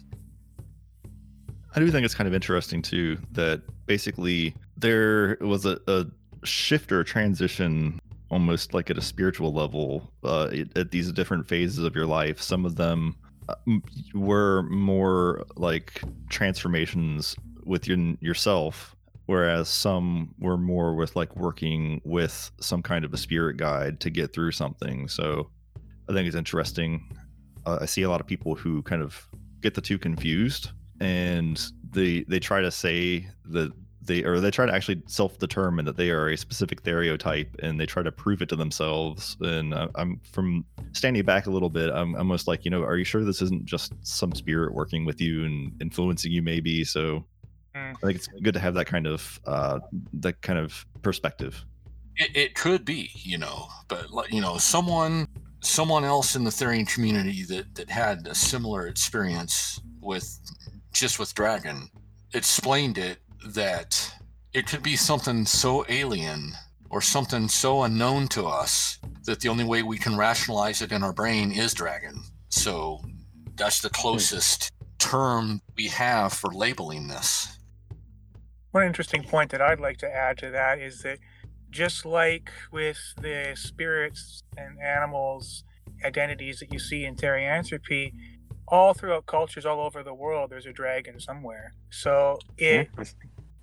I 1.75 1.81
do 1.81 1.91
think 1.91 2.05
it's 2.05 2.15
kind 2.15 2.27
of 2.27 2.35
interesting 2.35 2.83
too 2.83 3.19
that 3.33 3.63
basically 3.87 4.55
there 4.77 5.37
was 5.41 5.67
a, 5.67 5.79
a 5.87 6.07
shift 6.45 6.93
or 6.93 7.01
a 7.01 7.05
transition 7.05 8.01
almost 8.31 8.75
like 8.75 8.91
at 8.91 8.99
a 8.99 9.03
spiritual 9.03 9.53
level 9.53 10.13
uh, 10.25 10.51
at 10.77 10.91
these 10.91 11.13
different 11.13 11.49
phases 11.49 11.85
of 11.85 11.95
your 11.95 12.07
life. 12.07 12.41
Some 12.41 12.65
of 12.65 12.77
them 12.77 13.17
uh, 13.49 13.55
were 14.15 14.63
more 14.65 15.45
like 15.57 16.03
transformations 16.29 17.37
within 17.65 18.17
yourself 18.21 18.95
whereas 19.27 19.69
some 19.69 20.35
were 20.39 20.57
more 20.57 20.95
with 20.95 21.15
like 21.15 21.37
working 21.37 22.01
with 22.03 22.51
some 22.63 22.81
kind 22.81 23.05
of 23.05 23.13
a 23.13 23.17
spirit 23.19 23.59
guide 23.59 24.01
to 24.01 24.09
get 24.09 24.33
through 24.33 24.51
something 24.51 25.07
so 25.07 25.51
I 26.09 26.15
think 26.15 26.27
it's 26.27 26.37
interesting. 26.37 27.05
Uh, 27.67 27.79
I 27.83 27.87
see 27.87 28.03
a 28.03 28.11
lot 28.11 28.21
of 28.21 28.27
people 28.27 28.55
who 28.55 28.83
kind 28.83 29.03
of 29.03 29.27
get 29.61 29.75
the 29.75 29.81
two 29.81 29.99
confused, 29.99 30.71
and 31.01 31.63
they 31.91 32.23
they 32.23 32.41
try 32.41 32.61
to 32.61 32.71
say 32.71 33.29
that 33.47 33.73
they 34.09 34.25
or 34.25 34.41
they 34.41 34.51
try 34.51 34.67
to 34.67 34.75
actually 34.75 35.01
self-determine 35.07 35.85
that 35.85 35.97
they 35.97 36.11
are 36.11 36.31
a 36.31 36.37
specific 36.37 36.81
stereotype, 36.81 37.55
and 37.63 37.79
they 37.79 37.87
try 37.87 38.03
to 38.03 38.11
prove 38.11 38.43
it 38.43 38.49
to 38.49 38.57
themselves. 38.57 39.37
And 39.41 39.73
uh, 39.73 39.89
I'm 39.95 40.21
from 40.33 40.65
standing 40.93 41.25
back 41.25 41.47
a 41.47 41.51
little 41.51 41.71
bit. 41.71 41.91
I'm 41.95 42.17
almost 42.17 42.49
like, 42.49 42.65
you 42.65 42.73
know, 42.73 42.83
are 42.83 42.97
you 42.97 43.05
sure 43.05 43.25
this 43.25 43.41
isn't 43.43 43.65
just 43.65 43.93
some 44.03 44.33
spirit 44.35 44.75
working 44.75 45.05
with 45.05 45.21
you 45.21 45.45
and 45.45 45.81
influencing 45.81 46.33
you, 46.33 46.43
maybe? 46.43 46.83
So 46.83 47.25
mm. 47.77 47.95
I 47.95 48.07
think 48.07 48.17
it's 48.17 48.27
good 48.43 48.55
to 48.55 48.61
have 48.61 48.75
that 48.75 48.87
kind 48.87 49.07
of 49.07 49.39
uh, 49.47 49.79
that 50.15 50.43
kind 50.43 50.59
of 50.59 50.85
perspective. 51.03 51.65
It, 52.17 52.37
it 52.37 52.55
could 52.57 52.85
be, 52.85 53.11
you 53.15 53.39
know, 53.39 53.69
but 53.87 54.09
you 54.33 54.41
know, 54.41 54.59
someone 54.59 55.29
someone 55.61 56.05
else 56.05 56.35
in 56.35 56.45
the 56.45 56.51
Therian 56.51 56.89
community 56.93 57.45
that 57.45 57.75
that 57.77 57.91
had 57.91 58.27
a 58.27 58.35
similar 58.35 58.89
experience 58.89 59.81
with 60.01 60.41
just 60.93 61.19
with 61.19 61.35
Dragon 61.35 61.89
explained 62.35 62.99
it 62.99 63.19
that 63.55 64.13
it 64.53 64.67
could 64.67 64.83
be 64.83 64.97
something 64.97 65.45
so 65.45 65.85
alien 65.89 66.53
or 66.91 67.01
something 67.01 67.49
so 67.49 67.83
unknown 67.83 68.29
to 68.29 68.47
us 68.47 68.99
that 69.25 69.41
the 69.41 69.49
only 69.49 69.65
way 69.65 69.83
we 69.83 69.99
can 69.99 70.17
rationalize 70.17 70.81
it 70.81 70.93
in 70.93 71.03
our 71.03 71.13
brain 71.13 71.53
is 71.53 71.75
Dragon. 71.75 72.23
So 72.49 73.01
that's 73.57 73.81
the 73.81 73.91
closest 73.91 74.71
term 74.99 75.61
we 75.77 75.89
have 75.89 76.33
for 76.33 76.51
labeling 76.53 77.09
this. 77.09 77.59
One 78.71 78.85
interesting 78.85 79.23
point 79.23 79.51
that 79.51 79.61
I'd 79.61 79.81
like 79.81 79.99
to 79.99 80.11
add 80.11 80.39
to 80.39 80.51
that 80.51 80.79
is 80.79 81.03
that 81.03 81.19
just 81.71 82.07
like 82.07 82.51
with 82.73 82.99
the 83.21 83.53
spirits 83.55 84.43
and 84.57 84.79
animals 84.81 85.65
identities 86.05 86.61
that 86.61 86.73
you 86.73 86.79
see 86.79 87.05
in 87.05 87.17
therianthropy, 87.17 88.13
all 88.69 88.95
throughout 88.95 89.27
cultures 89.27 89.67
all 89.67 89.81
over 89.81 90.03
the 90.03 90.15
world, 90.15 90.51
there's 90.51 90.67
a 90.67 90.73
dragon 90.73 91.19
somewhere. 91.19 91.75
So 91.91 92.39
it 92.57 92.89
hmm. 92.95 93.03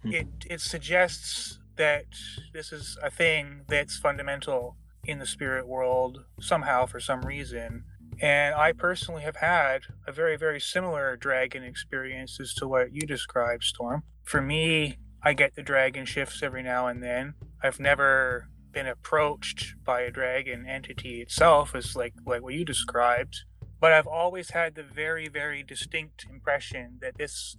Mm-hmm. 0.06 0.14
it 0.14 0.28
it 0.50 0.62
suggests 0.62 1.60
that 1.78 2.06
this 2.54 2.72
is 2.72 2.98
a 3.04 3.10
thing 3.10 3.62
that's 3.68 3.98
fundamental 3.98 4.78
in 5.04 5.20
the 5.20 5.26
spirit 5.26 5.68
world 5.68 6.24
somehow 6.40 6.86
for 6.86 7.00
some 7.00 7.22
reason. 7.22 7.84
And 8.22 8.56
I 8.56 8.72
personally 8.72 9.24
have 9.24 9.36
had 9.38 9.82
a 10.08 10.12
very, 10.12 10.38
very 10.38 10.62
similar 10.62 11.18
dragon 11.18 11.64
experience 11.64 12.40
as 12.40 12.54
to 12.56 12.68
what 12.68 12.94
you 12.94 13.02
described, 13.02 13.64
Storm. 13.64 14.04
For 14.24 14.42
me, 14.42 14.98
I 15.22 15.34
get 15.34 15.56
the 15.56 15.64
dragon 15.64 16.06
shifts 16.06 16.42
every 16.42 16.64
now 16.64 16.88
and 16.88 17.04
then. 17.04 17.34
I've 17.62 17.80
never 17.80 18.48
been 18.72 18.88
approached 18.88 19.76
by 19.84 20.02
a 20.02 20.12
dragon 20.12 20.66
entity 20.68 21.22
itself 21.22 21.76
as 21.76 21.96
like 21.96 22.14
like 22.26 22.42
what 22.42 22.54
you 22.54 22.64
described, 22.64 23.44
but 23.80 23.92
I've 23.92 24.08
always 24.08 24.52
had 24.52 24.76
the 24.76 24.84
very 24.84 25.28
very 25.28 25.64
distinct 25.64 26.26
impression 26.30 27.00
that 27.02 27.18
this 27.18 27.58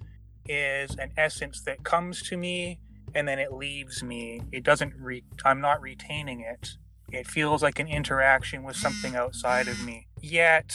is 0.48 0.96
an 0.96 1.12
essence 1.16 1.60
that 1.62 1.84
comes 1.84 2.22
to 2.22 2.36
me 2.36 2.80
and 3.14 3.26
then 3.26 3.38
it 3.38 3.52
leaves 3.52 4.02
me. 4.02 4.42
It 4.52 4.62
doesn't 4.62 4.94
re- 4.98 5.24
I'm 5.44 5.60
not 5.60 5.80
retaining 5.80 6.40
it. 6.40 6.76
It 7.12 7.26
feels 7.26 7.62
like 7.62 7.78
an 7.78 7.88
interaction 7.88 8.62
with 8.62 8.76
something 8.76 9.16
outside 9.16 9.68
of 9.68 9.84
me. 9.84 10.08
Yet 10.20 10.74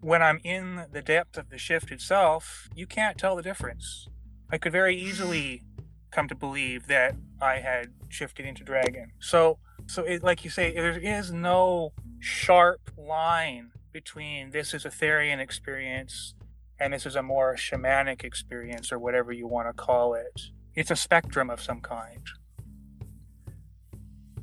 when 0.00 0.22
I'm 0.22 0.40
in 0.42 0.86
the 0.92 1.02
depth 1.02 1.38
of 1.38 1.50
the 1.50 1.58
shift 1.58 1.90
itself, 1.90 2.68
you 2.74 2.86
can't 2.86 3.16
tell 3.16 3.36
the 3.36 3.42
difference. 3.42 4.08
I 4.50 4.58
could 4.58 4.72
very 4.72 4.96
easily 4.96 5.62
come 6.10 6.28
to 6.28 6.34
believe 6.34 6.88
that 6.88 7.14
I 7.40 7.60
had 7.60 7.92
shifted 8.08 8.44
into 8.44 8.64
dragon. 8.64 9.12
So, 9.20 9.58
so 9.86 10.02
it, 10.02 10.22
like 10.22 10.44
you 10.44 10.50
say, 10.50 10.74
there 10.74 10.98
is 10.98 11.32
no 11.32 11.92
sharp 12.18 12.90
line 12.98 13.70
between 13.92 14.50
this 14.50 14.74
is 14.74 14.84
a 14.84 14.90
Therian 14.90 15.38
experience 15.38 16.34
and 16.82 16.92
this 16.92 17.06
is 17.06 17.14
a 17.14 17.22
more 17.22 17.54
shamanic 17.54 18.24
experience 18.24 18.90
or 18.90 18.98
whatever 18.98 19.30
you 19.30 19.46
want 19.46 19.68
to 19.68 19.72
call 19.72 20.14
it. 20.14 20.40
It's 20.74 20.90
a 20.90 20.96
spectrum 20.96 21.48
of 21.48 21.60
some 21.60 21.80
kind. 21.80 22.26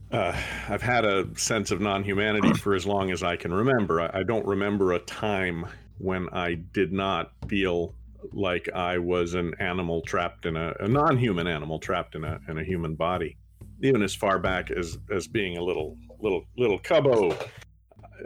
Uh, 0.10 0.36
I've 0.69 0.81
had 0.81 1.03
a 1.03 1.27
sense 1.38 1.69
of 1.69 1.81
non-humanity 1.81 2.53
for 2.53 2.74
as 2.75 2.86
long 2.86 3.12
as 3.12 3.24
I 3.24 3.36
can 3.36 3.53
remember. 3.53 4.01
I, 4.01 4.19
I 4.19 4.24
don't 4.24 4.46
remember 4.46 4.93
a 4.93 5.00
time 5.00 5.67
when 5.98 6.29
I 6.29 6.55
did 6.55 6.93
not 6.93 7.31
feel 7.48 7.93
like 8.31 8.69
I 8.74 8.98
was 8.98 9.34
an 9.34 9.53
animal 9.60 10.01
trapped 10.01 10.46
in 10.46 10.55
a, 10.55 10.74
a 10.79 10.88
non-human 10.88 11.46
animal 11.46 11.77
trapped 11.77 12.15
in 12.15 12.24
a 12.24 12.39
in 12.48 12.58
a 12.58 12.63
human 12.63 12.96
body. 12.96 13.38
Even 13.84 14.01
as 14.01 14.15
far 14.15 14.39
back 14.39 14.72
as 14.72 14.98
as 15.12 15.27
being 15.27 15.58
a 15.58 15.63
little 15.63 15.98
little 16.19 16.46
little 16.58 16.79
cubbo, 16.79 17.38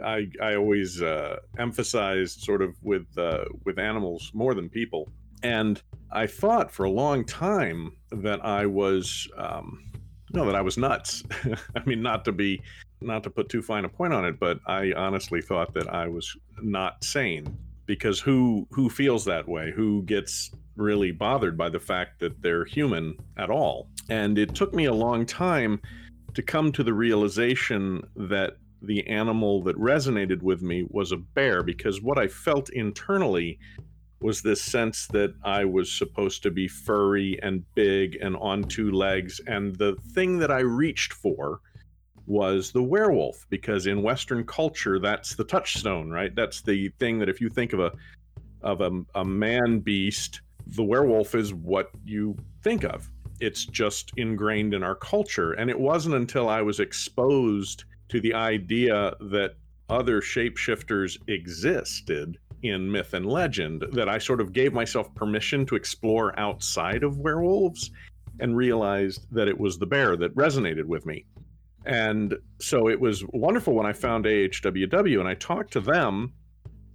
I 0.02 0.28
I 0.40 0.54
always 0.54 1.02
uh, 1.02 1.38
emphasized 1.58 2.40
sort 2.40 2.62
of 2.62 2.74
with 2.82 3.06
uh, 3.16 3.44
with 3.64 3.78
animals 3.78 4.30
more 4.34 4.54
than 4.54 4.68
people, 4.68 5.10
and 5.42 5.82
I 6.10 6.26
thought 6.26 6.70
for 6.70 6.84
a 6.84 6.90
long 6.90 7.24
time 7.24 7.96
that 8.10 8.44
I 8.44 8.66
was 8.66 9.28
um, 9.36 9.90
no 10.32 10.46
that 10.46 10.54
I 10.54 10.62
was 10.62 10.78
nuts. 10.78 11.22
I 11.76 11.84
mean, 11.84 12.02
not 12.02 12.24
to 12.26 12.32
be 12.32 12.62
not 13.00 13.22
to 13.24 13.30
put 13.30 13.48
too 13.48 13.62
fine 13.62 13.84
a 13.84 13.88
point 13.88 14.12
on 14.12 14.24
it, 14.24 14.38
but 14.38 14.58
I 14.66 14.92
honestly 14.92 15.42
thought 15.42 15.74
that 15.74 15.92
I 15.92 16.08
was 16.08 16.36
not 16.62 17.04
sane 17.04 17.56
because 17.86 18.20
who 18.20 18.66
who 18.70 18.88
feels 18.88 19.24
that 19.26 19.46
way? 19.48 19.72
Who 19.74 20.02
gets 20.04 20.50
really 20.76 21.12
bothered 21.12 21.56
by 21.56 21.68
the 21.68 21.80
fact 21.80 22.18
that 22.20 22.40
they're 22.42 22.64
human 22.64 23.16
at 23.36 23.50
all? 23.50 23.88
And 24.08 24.38
it 24.38 24.54
took 24.54 24.74
me 24.74 24.86
a 24.86 24.94
long 24.94 25.26
time 25.26 25.80
to 26.34 26.42
come 26.42 26.72
to 26.72 26.82
the 26.82 26.92
realization 26.92 28.02
that 28.16 28.56
the 28.86 29.06
animal 29.06 29.62
that 29.62 29.76
resonated 29.78 30.42
with 30.42 30.62
me 30.62 30.86
was 30.90 31.12
a 31.12 31.16
bear 31.16 31.62
because 31.62 32.02
what 32.02 32.18
i 32.18 32.26
felt 32.26 32.68
internally 32.70 33.58
was 34.20 34.40
this 34.40 34.62
sense 34.62 35.06
that 35.08 35.34
i 35.44 35.64
was 35.64 35.90
supposed 35.90 36.42
to 36.42 36.50
be 36.50 36.68
furry 36.68 37.38
and 37.42 37.64
big 37.74 38.16
and 38.20 38.36
on 38.36 38.62
two 38.64 38.90
legs 38.90 39.40
and 39.46 39.76
the 39.76 39.96
thing 40.12 40.38
that 40.38 40.50
i 40.50 40.60
reached 40.60 41.12
for 41.12 41.60
was 42.26 42.72
the 42.72 42.82
werewolf 42.82 43.46
because 43.50 43.86
in 43.86 44.02
western 44.02 44.44
culture 44.46 44.98
that's 44.98 45.34
the 45.34 45.44
touchstone 45.44 46.10
right? 46.10 46.34
That's 46.34 46.62
the 46.62 46.88
thing 46.98 47.18
that 47.18 47.28
if 47.28 47.40
you 47.40 47.48
think 47.48 47.72
of 47.72 47.80
a 47.80 47.92
of 48.62 48.80
a, 48.80 48.90
a 49.14 49.24
man 49.24 49.80
beast 49.80 50.40
the 50.68 50.82
werewolf 50.82 51.34
is 51.34 51.52
what 51.52 51.90
you 52.06 52.34
think 52.62 52.84
of. 52.84 53.10
It's 53.40 53.66
just 53.66 54.12
ingrained 54.16 54.72
in 54.72 54.82
our 54.82 54.94
culture 54.94 55.52
and 55.52 55.68
it 55.68 55.78
wasn't 55.78 56.14
until 56.14 56.48
i 56.48 56.62
was 56.62 56.80
exposed 56.80 57.84
to 58.08 58.20
the 58.20 58.34
idea 58.34 59.14
that 59.20 59.54
other 59.88 60.20
shapeshifters 60.20 61.18
existed 61.28 62.38
in 62.62 62.90
myth 62.90 63.12
and 63.12 63.26
legend 63.26 63.84
that 63.92 64.08
i 64.08 64.16
sort 64.16 64.40
of 64.40 64.52
gave 64.52 64.72
myself 64.72 65.14
permission 65.14 65.66
to 65.66 65.74
explore 65.74 66.38
outside 66.40 67.02
of 67.02 67.18
werewolves 67.18 67.90
and 68.40 68.56
realized 68.56 69.26
that 69.30 69.48
it 69.48 69.58
was 69.58 69.78
the 69.78 69.86
bear 69.86 70.16
that 70.16 70.34
resonated 70.34 70.84
with 70.84 71.04
me 71.04 71.24
and 71.86 72.34
so 72.60 72.88
it 72.88 72.98
was 72.98 73.24
wonderful 73.32 73.74
when 73.74 73.84
I 73.84 73.92
found 73.92 74.24
AHWW 74.24 75.20
and 75.20 75.28
I 75.28 75.34
talked 75.34 75.70
to 75.74 75.80
them, 75.80 76.32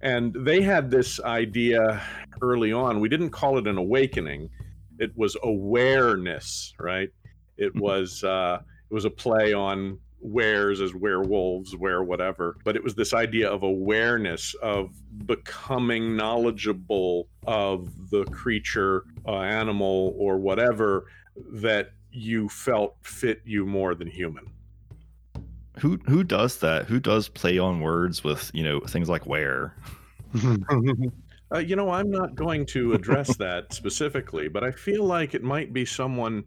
and 0.00 0.34
they 0.34 0.62
had 0.62 0.90
this 0.90 1.20
idea 1.20 2.02
early 2.42 2.72
on. 2.72 2.98
We 2.98 3.08
didn't 3.08 3.30
call 3.30 3.56
it 3.58 3.68
an 3.68 3.78
awakening; 3.78 4.50
it 4.98 5.12
was 5.16 5.36
awareness, 5.44 6.74
right? 6.80 7.08
It 7.56 7.72
Mhm. 7.74 7.80
was 7.80 8.24
uh, 8.24 8.60
it 8.90 8.94
was 8.94 9.04
a 9.04 9.10
play 9.10 9.52
on 9.52 9.98
wares 10.20 10.80
as 10.80 10.94
werewolves, 10.94 11.76
where 11.76 12.02
whatever. 12.02 12.56
But 12.64 12.76
it 12.76 12.84
was 12.84 12.94
this 12.94 13.14
idea 13.14 13.50
of 13.50 13.62
awareness 13.62 14.54
of 14.62 14.90
becoming 15.26 16.16
knowledgeable 16.16 17.28
of 17.46 18.10
the 18.10 18.24
creature, 18.26 19.04
uh, 19.26 19.40
animal, 19.40 20.14
or 20.18 20.38
whatever 20.38 21.06
that 21.52 21.92
you 22.12 22.48
felt 22.48 22.96
fit 23.02 23.40
you 23.44 23.66
more 23.66 23.94
than 23.94 24.08
human. 24.08 24.46
Who 25.78 25.98
who 26.06 26.24
does 26.24 26.58
that? 26.58 26.86
Who 26.86 27.00
does 27.00 27.28
play 27.28 27.58
on 27.58 27.80
words 27.80 28.22
with 28.22 28.50
you 28.52 28.62
know 28.62 28.80
things 28.80 29.08
like 29.08 29.26
where? 29.26 29.74
Uh, 31.52 31.58
you 31.58 31.74
know, 31.74 31.90
I'm 31.90 32.10
not 32.10 32.34
going 32.34 32.64
to 32.66 32.92
address 32.92 33.36
that 33.36 33.72
specifically, 33.72 34.48
but 34.48 34.62
I 34.62 34.70
feel 34.70 35.04
like 35.04 35.34
it 35.34 35.42
might 35.42 35.72
be 35.72 35.84
someone. 35.84 36.44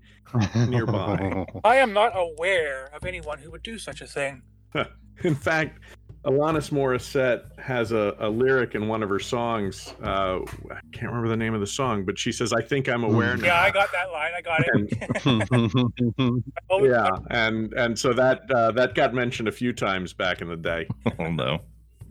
Nearby. 0.56 1.46
I 1.64 1.76
am 1.76 1.94
not 1.94 2.14
aware 2.16 2.90
of 2.96 3.06
anyone 3.06 3.38
who 3.38 3.52
would 3.52 3.64
do 3.64 3.78
such 3.78 4.02
a 4.02 4.08
thing. 4.08 4.42
In 5.24 5.36
fact, 5.36 5.80
Alanis 6.26 6.72
Morissette 6.72 7.60
has 7.60 7.92
a, 7.92 8.16
a 8.20 8.30
lyric 8.30 8.76
in 8.76 8.88
one 8.88 9.04
of 9.04 9.10
her 9.10 9.20
songs. 9.20 9.94
Uh, 10.02 10.40
I 10.72 10.80
can't 10.94 11.08
remember 11.08 11.28
the 11.28 11.38
name 11.38 11.54
of 11.54 11.60
the 11.60 11.68
song, 11.68 12.06
but 12.06 12.18
she 12.18 12.32
says, 12.32 12.54
"I 12.54 12.62
think 12.62 12.88
I'm 12.88 13.04
aware 13.04 13.36
now." 13.36 13.48
Yeah, 13.48 13.62
I 13.62 13.72
got 13.72 13.90
that 13.92 14.12
line. 14.12 14.32
I 14.36 14.42
got 14.42 14.62
it. 14.66 16.42
Oh, 16.70 16.84
yeah, 16.84 17.10
and 17.30 17.74
and 17.74 17.98
so 17.98 18.14
that 18.14 18.50
uh, 18.50 18.72
that 18.72 18.96
got 18.96 19.14
mentioned 19.14 19.50
a 19.50 19.52
few 19.52 19.74
times 19.74 20.14
back 20.14 20.42
in 20.42 20.48
the 20.48 20.56
day. 20.56 20.88
Oh 21.20 21.30
no. 21.30 21.60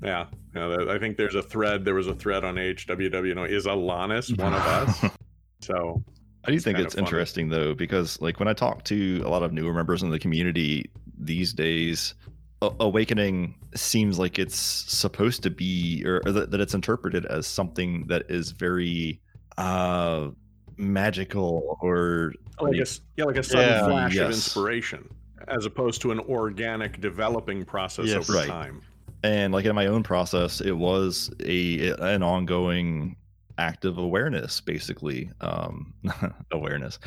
Yeah, 0.03 0.27
yeah. 0.55 0.87
I 0.89 0.99
think 0.99 1.17
there's 1.17 1.35
a 1.37 1.43
thread. 1.43 1.85
There 1.85 1.95
was 1.95 2.09
a 2.09 2.15
thread 2.15 2.45
on 2.45 2.57
HWW. 2.57 3.27
You 3.29 3.35
know, 3.35 3.45
is 3.45 3.67
Alanis 3.67 4.37
one 4.39 4.53
of 4.55 4.61
us? 4.61 5.05
So 5.61 6.03
I 6.45 6.51
do 6.51 6.59
think 6.59 6.81
it's 6.81 6.97
interesting 6.97 7.49
though, 7.49 7.73
because 7.73 8.21
like 8.21 8.41
when 8.41 8.49
I 8.49 8.53
talk 8.53 8.83
to 8.87 9.23
a 9.25 9.29
lot 9.29 9.45
of 9.45 9.53
newer 9.53 9.73
members 9.73 10.03
in 10.03 10.11
the 10.11 10.19
community 10.19 10.91
these 11.17 11.53
days, 11.53 12.15
a- 12.63 12.73
awakening 12.81 13.55
seems 13.77 14.19
like 14.19 14.41
it's 14.41 14.57
supposed 14.57 15.45
to 15.45 15.51
be, 15.51 16.03
or, 16.05 16.21
or 16.27 16.33
that, 16.33 16.51
that 16.51 16.61
it's 16.61 16.75
interpreted 16.75 17.27
as 17.27 17.47
something 17.47 18.09
that 18.09 18.25
is 18.29 18.51
very 18.51 19.21
uh 19.57 20.31
magical 20.77 21.79
or 21.81 22.33
like 22.61 22.75
a 22.75 22.87
yeah, 23.17 23.25
like 23.25 23.37
a 23.37 23.43
sudden 23.45 23.69
Yeah. 23.69 23.85
flash 23.87 24.17
of 24.17 24.27
inspiration, 24.33 25.09
as 25.47 25.65
opposed 25.65 26.01
to 26.03 26.11
an 26.11 26.19
organic 26.21 27.01
developing 27.01 27.65
process 27.65 28.07
Yes. 28.09 28.29
over 28.29 28.39
Right. 28.39 28.49
time. 28.49 28.83
And 29.23 29.53
like 29.53 29.65
in 29.65 29.75
my 29.75 29.87
own 29.87 30.03
process 30.03 30.61
it 30.61 30.73
was 30.73 31.31
a 31.45 31.91
an 32.01 32.23
ongoing 32.23 33.17
active 33.59 33.99
awareness 33.99 34.61
basically 34.61 35.31
um 35.41 35.95
awareness. 36.53 36.99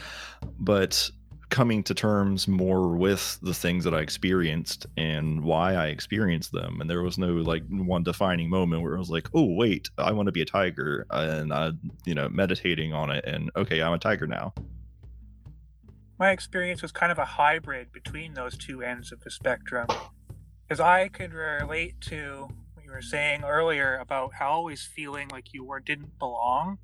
But 0.59 1.09
coming 1.49 1.83
to 1.83 1.93
terms 1.93 2.47
more 2.47 2.97
with 2.97 3.37
the 3.43 3.53
things 3.53 3.83
that 3.83 3.93
i 3.93 3.99
experienced 3.99 4.87
and 4.97 5.43
why 5.43 5.75
i 5.75 5.87
experienced 5.87 6.51
them. 6.51 6.81
And 6.81 6.89
there 6.89 7.03
was 7.03 7.17
no 7.17 7.33
like 7.33 7.63
one 7.69 8.03
defining 8.03 8.49
moment 8.49 8.81
where 8.81 8.95
i 8.95 8.99
was 8.99 9.09
like 9.09 9.29
oh 9.33 9.53
wait 9.55 9.89
i 9.97 10.11
want 10.11 10.25
to 10.27 10.31
be 10.31 10.41
a 10.41 10.45
tiger 10.45 11.05
and 11.11 11.53
i 11.53 11.71
you 12.05 12.15
know 12.15 12.29
meditating 12.29 12.93
on 12.93 13.11
it 13.11 13.25
and 13.25 13.51
okay 13.55 13.81
i'm 13.81 13.93
a 13.93 13.99
tiger 13.99 14.27
now. 14.27 14.53
My 16.17 16.31
experience 16.31 16.81
was 16.81 16.93
kind 16.93 17.11
of 17.11 17.19
a 17.19 17.25
hybrid 17.25 17.91
between 17.91 18.33
those 18.33 18.57
two 18.57 18.81
ends 18.81 19.11
of 19.11 19.21
the 19.21 19.29
spectrum. 19.29 19.87
Because 20.67 20.79
I 20.79 21.09
could 21.09 21.31
relate 21.31 22.01
to 22.09 22.47
what 22.73 22.83
you 22.83 22.91
were 22.91 23.01
saying 23.01 23.43
earlier 23.43 23.97
about 23.97 24.31
always 24.41 24.83
feeling 24.83 25.27
like 25.27 25.53
you 25.53 25.63
were 25.63 25.79
didn't 25.79 26.17
belong, 26.17 26.79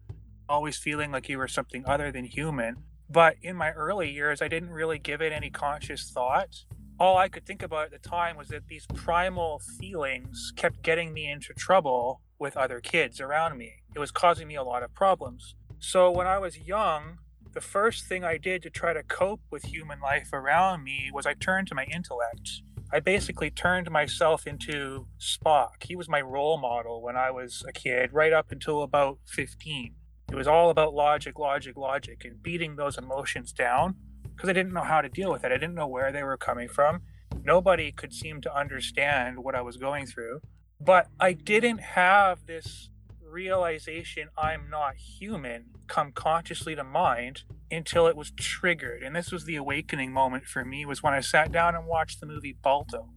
always 0.47 0.77
feeling 0.77 1.11
like 1.11 1.27
you 1.27 1.39
were 1.39 1.47
something 1.47 1.83
other 1.87 2.11
than 2.11 2.25
human. 2.25 2.83
But 3.09 3.37
in 3.41 3.55
my 3.55 3.71
early 3.71 4.11
years, 4.11 4.39
I 4.39 4.47
didn't 4.47 4.69
really 4.69 4.99
give 4.99 5.19
it 5.19 5.33
any 5.33 5.49
conscious 5.49 6.11
thought. 6.11 6.65
All 6.99 7.17
I 7.17 7.27
could 7.27 7.47
think 7.47 7.63
about 7.63 7.85
at 7.85 7.91
the 7.91 8.09
time 8.09 8.37
was 8.37 8.49
that 8.49 8.67
these 8.67 8.85
primal 8.93 9.59
feelings 9.79 10.53
kept 10.55 10.83
getting 10.83 11.11
me 11.11 11.27
into 11.27 11.51
trouble 11.53 12.21
with 12.37 12.55
other 12.55 12.81
kids 12.81 13.19
around 13.19 13.57
me. 13.57 13.81
It 13.95 13.99
was 13.99 14.11
causing 14.11 14.47
me 14.47 14.55
a 14.55 14.63
lot 14.63 14.83
of 14.83 14.93
problems. 14.93 15.55
So 15.79 16.11
when 16.11 16.27
I 16.27 16.37
was 16.37 16.59
young, 16.59 17.17
the 17.53 17.61
first 17.61 18.05
thing 18.05 18.23
I 18.23 18.37
did 18.37 18.61
to 18.61 18.69
try 18.69 18.93
to 18.93 19.01
cope 19.01 19.41
with 19.49 19.65
human 19.65 19.99
life 19.99 20.29
around 20.31 20.83
me 20.83 21.09
was 21.11 21.25
I 21.25 21.33
turned 21.33 21.67
to 21.69 21.75
my 21.75 21.85
intellect. 21.85 22.61
I 22.93 22.99
basically 22.99 23.49
turned 23.49 23.89
myself 23.89 24.45
into 24.45 25.07
Spock. 25.17 25.83
He 25.83 25.95
was 25.95 26.09
my 26.09 26.19
role 26.19 26.57
model 26.57 27.01
when 27.01 27.15
I 27.15 27.31
was 27.31 27.63
a 27.67 27.71
kid, 27.71 28.11
right 28.11 28.33
up 28.33 28.51
until 28.51 28.83
about 28.83 29.19
15. 29.27 29.95
It 30.29 30.35
was 30.35 30.47
all 30.47 30.69
about 30.69 30.93
logic, 30.93 31.39
logic, 31.39 31.77
logic, 31.77 32.25
and 32.25 32.43
beating 32.43 32.75
those 32.75 32.97
emotions 32.97 33.53
down 33.53 33.95
because 34.35 34.49
I 34.49 34.53
didn't 34.53 34.73
know 34.73 34.83
how 34.83 35.01
to 35.01 35.07
deal 35.07 35.31
with 35.31 35.45
it. 35.45 35.51
I 35.51 35.57
didn't 35.57 35.75
know 35.75 35.87
where 35.87 36.11
they 36.11 36.23
were 36.23 36.37
coming 36.37 36.67
from. 36.67 37.01
Nobody 37.43 37.91
could 37.91 38.13
seem 38.13 38.41
to 38.41 38.53
understand 38.53 39.39
what 39.39 39.55
I 39.55 39.61
was 39.61 39.77
going 39.77 40.05
through. 40.05 40.41
But 40.79 41.07
I 41.19 41.33
didn't 41.33 41.79
have 41.79 42.45
this 42.45 42.89
realization 43.23 44.27
I'm 44.37 44.69
not 44.69 44.95
human 44.95 45.65
come 45.87 46.11
consciously 46.11 46.75
to 46.75 46.83
mind 46.83 47.43
until 47.71 48.07
it 48.07 48.15
was 48.15 48.31
triggered. 48.31 49.01
And 49.01 49.15
this 49.15 49.31
was 49.31 49.45
the 49.45 49.55
awakening 49.55 50.11
moment 50.11 50.45
for 50.45 50.65
me 50.65 50.85
was 50.85 51.01
when 51.01 51.13
I 51.13 51.21
sat 51.21 51.51
down 51.51 51.75
and 51.75 51.85
watched 51.85 52.19
the 52.19 52.25
movie 52.25 52.55
Balto. 52.61 53.09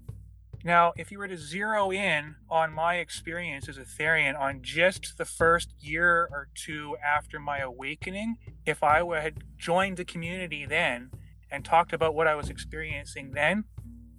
Now, 0.63 0.95
if 0.97 1.13
you 1.13 1.19
were 1.19 1.29
to 1.29 1.37
zero 1.37 1.91
in 1.91 2.37
on 2.49 2.73
my 2.73 2.95
experience 2.95 3.69
as 3.69 3.77
a 3.77 3.83
Therian 3.83 4.39
on 4.39 4.63
just 4.63 5.19
the 5.19 5.27
first 5.27 5.75
year 5.79 6.27
or 6.33 6.49
two 6.55 6.97
after 7.05 7.39
my 7.39 7.59
awakening, 7.59 8.37
if 8.65 8.83
I 8.83 9.05
had 9.21 9.45
joined 9.59 9.99
the 9.99 10.07
community 10.07 10.65
then 10.65 11.11
and 11.51 11.65
talked 11.65 11.93
about 11.93 12.15
what 12.15 12.27
I 12.27 12.35
was 12.35 12.49
experiencing 12.49 13.33
then, 13.33 13.65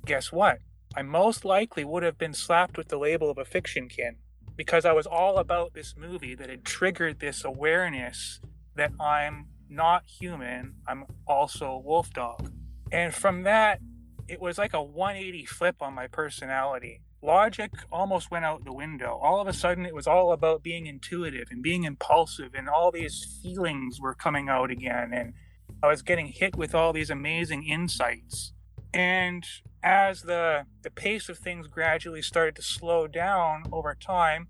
guess 0.06 0.32
what? 0.32 0.60
I 0.96 1.02
most 1.02 1.46
likely 1.46 1.84
would 1.84 2.04
have 2.04 2.20
been 2.20 2.36
slapped 2.36 2.78
with 2.78 2.90
the 2.90 3.00
label 3.00 3.32
of 3.32 3.40
a 3.40 3.46
fiction 3.46 3.90
kin 3.90 4.18
because 4.56 4.86
I 4.86 4.94
was 4.94 5.08
all 5.08 5.38
about 5.38 5.74
this 5.74 5.96
movie 5.98 6.36
that 6.36 6.50
had 6.50 6.64
triggered 6.64 7.20
this 7.20 7.44
awareness 7.44 8.40
that 8.76 8.92
I'm 9.00 9.48
not 9.70 10.04
human, 10.06 10.76
I'm 10.88 11.06
also 11.28 11.72
a 11.72 11.80
wolf 11.80 12.12
dog. 12.12 12.52
And 12.92 13.14
from 13.14 13.44
that, 13.44 13.80
it 14.28 14.40
was 14.40 14.58
like 14.58 14.74
a 14.74 14.82
180 14.82 15.46
flip 15.46 15.76
on 15.82 15.94
my 15.94 16.08
personality. 16.08 17.02
Logic 17.22 17.72
almost 17.92 18.30
went 18.30 18.46
out 18.46 18.66
the 18.66 18.74
window. 18.74 19.20
All 19.22 19.42
of 19.42 19.48
a 19.48 19.54
sudden, 19.54 19.86
it 19.86 19.96
was 19.96 20.08
all 20.08 20.32
about 20.32 20.64
being 20.64 20.86
intuitive 20.86 21.48
and 21.50 21.64
being 21.64 21.84
impulsive, 21.84 22.54
and 22.54 22.70
all 22.70 22.92
these 22.92 23.40
feelings 23.42 24.00
were 24.00 24.14
coming 24.14 24.48
out 24.48 24.70
again. 24.70 25.12
And 25.14 25.34
I 25.82 25.88
was 25.88 26.02
getting 26.02 26.28
hit 26.28 26.56
with 26.56 26.76
all 26.76 26.94
these 26.94 27.10
amazing 27.10 27.64
insights. 27.64 28.54
And 28.94 29.44
as 29.84 30.22
the, 30.22 30.66
the 30.84 30.90
pace 30.90 31.30
of 31.30 31.38
things 31.38 31.68
gradually 31.68 32.22
started 32.22 32.56
to 32.56 32.62
slow 32.62 33.08
down 33.08 33.64
over 33.72 33.96
time, 33.96 34.48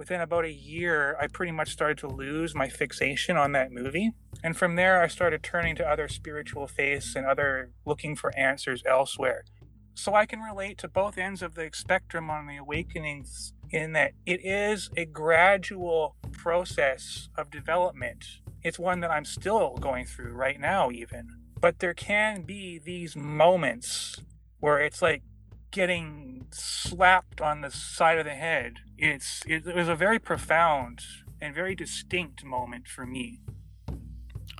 within 0.00 0.22
about 0.22 0.46
a 0.46 0.50
year, 0.50 1.14
I 1.20 1.26
pretty 1.26 1.52
much 1.52 1.72
started 1.72 1.98
to 1.98 2.08
lose 2.08 2.54
my 2.54 2.70
fixation 2.70 3.36
on 3.36 3.52
that 3.52 3.70
movie. 3.70 4.12
And 4.42 4.56
from 4.56 4.76
there, 4.76 5.02
I 5.02 5.08
started 5.08 5.42
turning 5.42 5.76
to 5.76 5.86
other 5.86 6.08
spiritual 6.08 6.66
faiths 6.66 7.14
and 7.14 7.26
other 7.26 7.72
looking 7.84 8.16
for 8.16 8.34
answers 8.34 8.82
elsewhere. 8.86 9.44
So 9.92 10.14
I 10.14 10.24
can 10.24 10.40
relate 10.40 10.78
to 10.78 10.88
both 10.88 11.18
ends 11.18 11.42
of 11.42 11.54
the 11.54 11.68
spectrum 11.74 12.30
on 12.30 12.46
the 12.46 12.56
awakenings 12.56 13.52
in 13.70 13.92
that 13.92 14.12
it 14.24 14.42
is 14.42 14.88
a 14.96 15.04
gradual 15.04 16.16
process 16.32 17.28
of 17.36 17.50
development. 17.50 18.24
It's 18.62 18.78
one 18.78 19.00
that 19.00 19.10
I'm 19.10 19.26
still 19.26 19.76
going 19.76 20.06
through 20.06 20.32
right 20.32 20.58
now, 20.58 20.90
even. 20.90 21.28
But 21.60 21.80
there 21.80 21.92
can 21.92 22.44
be 22.44 22.78
these 22.78 23.14
moments 23.14 24.16
where 24.60 24.78
it's 24.78 25.02
like 25.02 25.22
getting 25.70 26.39
slapped 26.54 27.40
on 27.40 27.60
the 27.60 27.70
side 27.70 28.18
of 28.18 28.24
the 28.24 28.34
head. 28.34 28.78
It's 28.98 29.42
it, 29.46 29.66
it 29.66 29.74
was 29.74 29.88
a 29.88 29.94
very 29.94 30.18
profound 30.18 31.00
and 31.40 31.54
very 31.54 31.74
distinct 31.74 32.44
moment 32.44 32.86
for 32.88 33.06
me. 33.06 33.40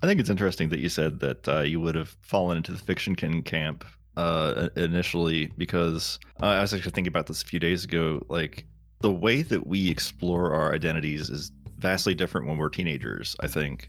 I 0.02 0.06
think 0.06 0.18
it's 0.18 0.30
interesting 0.30 0.70
that 0.70 0.80
you 0.80 0.88
said 0.88 1.20
that 1.20 1.48
uh, 1.48 1.60
you 1.60 1.80
would 1.80 1.94
have 1.94 2.16
fallen 2.22 2.56
into 2.56 2.72
the 2.72 2.78
fiction 2.78 3.14
camp 3.14 3.84
uh, 4.16 4.68
initially 4.76 5.52
because 5.58 6.18
uh, 6.42 6.46
I 6.46 6.60
was 6.62 6.72
actually 6.72 6.92
thinking 6.92 7.08
about 7.08 7.26
this 7.26 7.42
a 7.42 7.46
few 7.46 7.60
days 7.60 7.84
ago. 7.84 8.24
Like 8.28 8.64
the 9.00 9.12
way 9.12 9.42
that 9.42 9.66
we 9.66 9.90
explore 9.90 10.54
our 10.54 10.74
identities 10.74 11.28
is 11.28 11.52
vastly 11.78 12.14
different 12.14 12.46
when 12.46 12.56
we're 12.56 12.68
teenagers. 12.70 13.36
I 13.40 13.46
think 13.46 13.88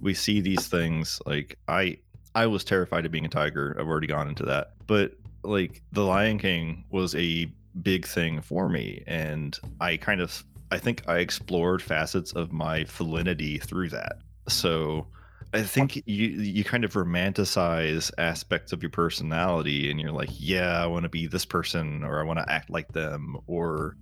we 0.00 0.14
see 0.14 0.40
these 0.40 0.66
things 0.66 1.20
like 1.26 1.58
I 1.68 1.98
I 2.34 2.46
was 2.46 2.64
terrified 2.64 3.04
of 3.04 3.12
being 3.12 3.26
a 3.26 3.28
tiger. 3.28 3.76
I've 3.78 3.88
already 3.88 4.06
gone 4.06 4.28
into 4.28 4.44
that, 4.44 4.72
but 4.86 5.12
like 5.42 5.82
the 5.92 6.04
Lion 6.04 6.38
King 6.38 6.84
was 6.90 7.14
a 7.14 7.50
big 7.82 8.06
thing 8.06 8.40
for 8.40 8.68
me, 8.68 9.02
and 9.06 9.58
I 9.80 9.96
kind 9.96 10.20
of 10.20 10.44
I 10.70 10.78
think 10.78 11.02
I 11.08 11.18
explored 11.18 11.82
facets 11.82 12.32
of 12.32 12.52
my 12.52 12.84
felinity 12.84 13.58
through 13.58 13.90
that. 13.90 14.18
So 14.48 15.06
I 15.52 15.62
think 15.62 15.96
you 15.96 16.28
you 16.28 16.64
kind 16.64 16.84
of 16.84 16.92
romanticize 16.92 18.10
aspects 18.18 18.72
of 18.72 18.82
your 18.82 18.90
personality, 18.90 19.90
and 19.90 20.00
you're 20.00 20.12
like, 20.12 20.30
yeah, 20.32 20.82
I 20.82 20.86
want 20.86 21.02
to 21.04 21.08
be 21.08 21.26
this 21.26 21.44
person, 21.44 22.04
or 22.04 22.20
I 22.20 22.24
want 22.24 22.38
to 22.38 22.52
act 22.52 22.70
like 22.70 22.92
them, 22.92 23.36
or 23.46 23.96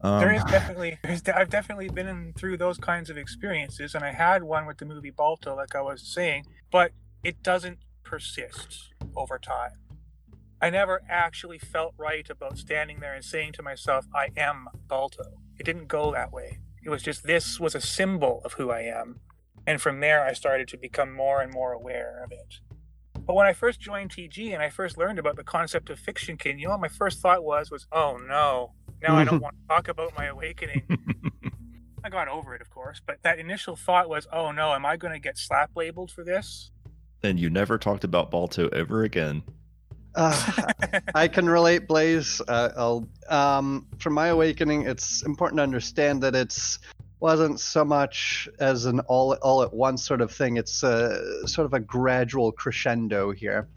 um, 0.00 0.20
there 0.20 0.32
is 0.32 0.44
definitely 0.44 0.98
there's 1.02 1.22
de- 1.22 1.36
I've 1.36 1.50
definitely 1.50 1.88
been 1.88 2.06
in, 2.06 2.32
through 2.34 2.56
those 2.56 2.78
kinds 2.78 3.10
of 3.10 3.18
experiences, 3.18 3.94
and 3.94 4.04
I 4.04 4.12
had 4.12 4.42
one 4.42 4.66
with 4.66 4.78
the 4.78 4.86
movie 4.86 5.10
Balto, 5.10 5.54
like 5.56 5.74
I 5.74 5.82
was 5.82 6.02
saying, 6.02 6.46
but 6.70 6.92
it 7.24 7.42
doesn't 7.42 7.78
persist 8.04 8.94
over 9.16 9.38
time. 9.38 9.72
I 10.60 10.70
never 10.70 11.02
actually 11.08 11.58
felt 11.58 11.94
right 11.96 12.28
about 12.28 12.58
standing 12.58 13.00
there 13.00 13.14
and 13.14 13.24
saying 13.24 13.52
to 13.52 13.62
myself, 13.62 14.06
I 14.14 14.30
am 14.36 14.68
Balto. 14.88 15.40
It 15.58 15.64
didn't 15.64 15.86
go 15.86 16.12
that 16.12 16.32
way. 16.32 16.58
It 16.84 16.90
was 16.90 17.02
just 17.02 17.24
this 17.24 17.60
was 17.60 17.74
a 17.74 17.80
symbol 17.80 18.40
of 18.44 18.54
who 18.54 18.70
I 18.70 18.80
am. 18.80 19.20
And 19.66 19.80
from 19.80 20.00
there, 20.00 20.24
I 20.24 20.32
started 20.32 20.66
to 20.68 20.78
become 20.78 21.12
more 21.12 21.40
and 21.40 21.52
more 21.52 21.72
aware 21.72 22.22
of 22.24 22.32
it. 22.32 22.60
But 23.20 23.34
when 23.34 23.46
I 23.46 23.52
first 23.52 23.80
joined 23.80 24.10
TG 24.10 24.52
and 24.52 24.62
I 24.62 24.70
first 24.70 24.96
learned 24.96 25.18
about 25.18 25.36
the 25.36 25.44
concept 25.44 25.90
of 25.90 25.98
fiction 25.98 26.36
kin, 26.36 26.58
you 26.58 26.66
know 26.66 26.72
what 26.72 26.80
my 26.80 26.88
first 26.88 27.20
thought 27.20 27.44
was 27.44 27.70
was, 27.70 27.86
oh 27.92 28.16
no, 28.16 28.72
now 29.02 29.16
I 29.16 29.24
don't 29.24 29.42
want 29.42 29.56
to 29.60 29.74
talk 29.74 29.88
about 29.88 30.16
my 30.16 30.26
awakening. 30.26 30.82
I 32.04 32.08
got 32.08 32.28
over 32.28 32.54
it, 32.54 32.62
of 32.62 32.70
course, 32.70 33.02
but 33.04 33.18
that 33.22 33.38
initial 33.38 33.76
thought 33.76 34.08
was, 34.08 34.26
oh 34.32 34.50
no, 34.50 34.72
am 34.72 34.86
I 34.86 34.96
going 34.96 35.12
to 35.12 35.20
get 35.20 35.36
slap 35.36 35.72
labeled 35.76 36.10
for 36.10 36.24
this? 36.24 36.70
and 37.22 37.38
you 37.38 37.50
never 37.50 37.78
talked 37.78 38.04
about 38.04 38.30
Balto 38.30 38.68
ever 38.68 39.02
again. 39.02 39.42
Uh, 40.14 40.62
I 41.14 41.28
can 41.28 41.48
relate, 41.48 41.86
Blaze. 41.86 42.40
Uh, 42.46 43.00
um, 43.28 43.86
from 43.98 44.14
my 44.14 44.28
awakening, 44.28 44.82
it's 44.82 45.22
important 45.22 45.58
to 45.58 45.62
understand 45.62 46.22
that 46.22 46.34
it's 46.34 46.78
wasn't 47.20 47.58
so 47.58 47.84
much 47.84 48.48
as 48.60 48.84
an 48.84 49.00
all 49.00 49.32
all 49.42 49.62
at 49.62 49.72
once 49.72 50.04
sort 50.04 50.20
of 50.20 50.30
thing. 50.30 50.56
It's 50.56 50.82
a, 50.82 51.46
sort 51.48 51.66
of 51.66 51.74
a 51.74 51.80
gradual 51.80 52.52
crescendo 52.52 53.32
here, 53.32 53.68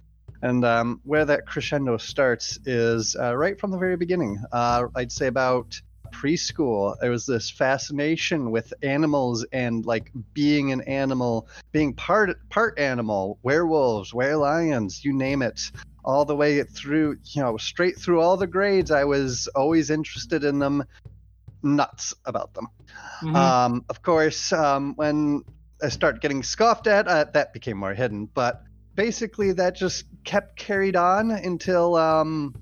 and 0.41 0.63
um, 0.63 1.01
where 1.03 1.25
that 1.25 1.47
crescendo 1.47 1.97
starts 1.97 2.59
is 2.65 3.15
uh, 3.15 3.35
right 3.35 3.59
from 3.59 3.71
the 3.71 3.77
very 3.77 3.97
beginning. 3.97 4.41
Uh, 4.51 4.87
I'd 4.95 5.11
say 5.11 5.27
about 5.27 5.81
preschool 6.11 6.95
there 6.99 7.09
was 7.09 7.25
this 7.25 7.49
fascination 7.49 8.51
with 8.51 8.73
animals 8.83 9.45
and 9.53 9.85
like 9.85 10.11
being 10.33 10.71
an 10.73 10.81
animal 10.81 11.47
being 11.71 11.93
part 11.93 12.37
part 12.49 12.77
animal 12.77 13.39
werewolves 13.43 14.13
were 14.13 14.35
lions 14.35 15.05
you 15.05 15.13
name 15.13 15.41
it 15.41 15.71
all 16.03 16.25
the 16.25 16.35
way 16.35 16.63
through 16.63 17.17
you 17.33 17.41
know 17.41 17.57
straight 17.57 17.97
through 17.97 18.21
all 18.21 18.37
the 18.37 18.47
grades 18.47 18.91
i 18.91 19.03
was 19.03 19.47
always 19.55 19.89
interested 19.89 20.43
in 20.43 20.59
them 20.59 20.83
nuts 21.63 22.13
about 22.25 22.53
them 22.53 22.67
Mhm. 23.21 23.35
um, 23.35 23.85
of 23.89 24.01
course 24.01 24.51
um, 24.51 24.95
when 24.95 25.43
i 25.83 25.89
start 25.89 26.21
getting 26.21 26.41
scoffed 26.43 26.87
at 26.87 27.07
uh, 27.07 27.25
that 27.33 27.53
became 27.53 27.77
more 27.77 27.93
hidden 27.93 28.27
but 28.33 28.63
basically 28.95 29.51
that 29.53 29.75
just 29.75 30.05
kept 30.23 30.57
carried 30.57 30.95
on 30.95 31.31
until 31.31 31.95
um, 31.95 32.55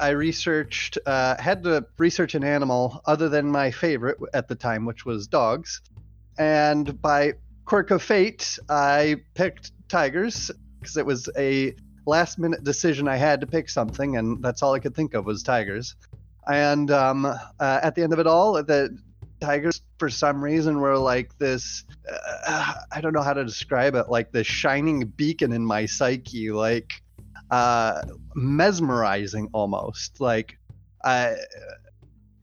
I 0.00 0.10
researched, 0.10 0.98
uh, 1.04 1.40
had 1.40 1.62
to 1.64 1.86
research 1.98 2.34
an 2.34 2.42
animal 2.42 3.02
other 3.06 3.28
than 3.28 3.50
my 3.50 3.70
favorite 3.70 4.16
at 4.32 4.48
the 4.48 4.54
time, 4.54 4.86
which 4.86 5.04
was 5.04 5.26
dogs. 5.26 5.82
And 6.38 7.00
by 7.02 7.34
quirk 7.66 7.90
of 7.90 8.02
fate, 8.02 8.58
I 8.68 9.16
picked 9.34 9.72
tigers 9.90 10.50
because 10.80 10.96
it 10.96 11.04
was 11.04 11.28
a 11.36 11.74
last 12.06 12.38
minute 12.38 12.64
decision 12.64 13.08
I 13.08 13.16
had 13.16 13.40
to 13.40 13.46
pick 13.46 13.68
something, 13.68 14.16
and 14.16 14.42
that's 14.42 14.62
all 14.62 14.74
I 14.74 14.78
could 14.78 14.94
think 14.94 15.14
of 15.14 15.26
was 15.26 15.42
tigers. 15.42 15.96
And 16.46 16.90
um, 16.90 17.26
uh, 17.26 17.36
at 17.60 17.94
the 17.94 18.02
end 18.02 18.12
of 18.12 18.18
it 18.18 18.26
all, 18.26 18.54
the 18.54 18.98
tigers, 19.40 19.82
for 19.98 20.08
some 20.08 20.42
reason, 20.42 20.80
were 20.80 20.96
like 20.96 21.36
this 21.38 21.84
uh, 22.46 22.74
I 22.92 23.00
don't 23.00 23.12
know 23.12 23.22
how 23.22 23.32
to 23.32 23.44
describe 23.44 23.94
it, 23.94 24.08
like 24.08 24.32
this 24.32 24.46
shining 24.46 25.06
beacon 25.16 25.52
in 25.52 25.64
my 25.64 25.86
psyche, 25.86 26.50
like 26.50 26.90
uh, 27.50 28.02
mesmerizing 28.34 29.48
almost. 29.52 30.20
Like 30.20 30.58
I, 31.04 31.36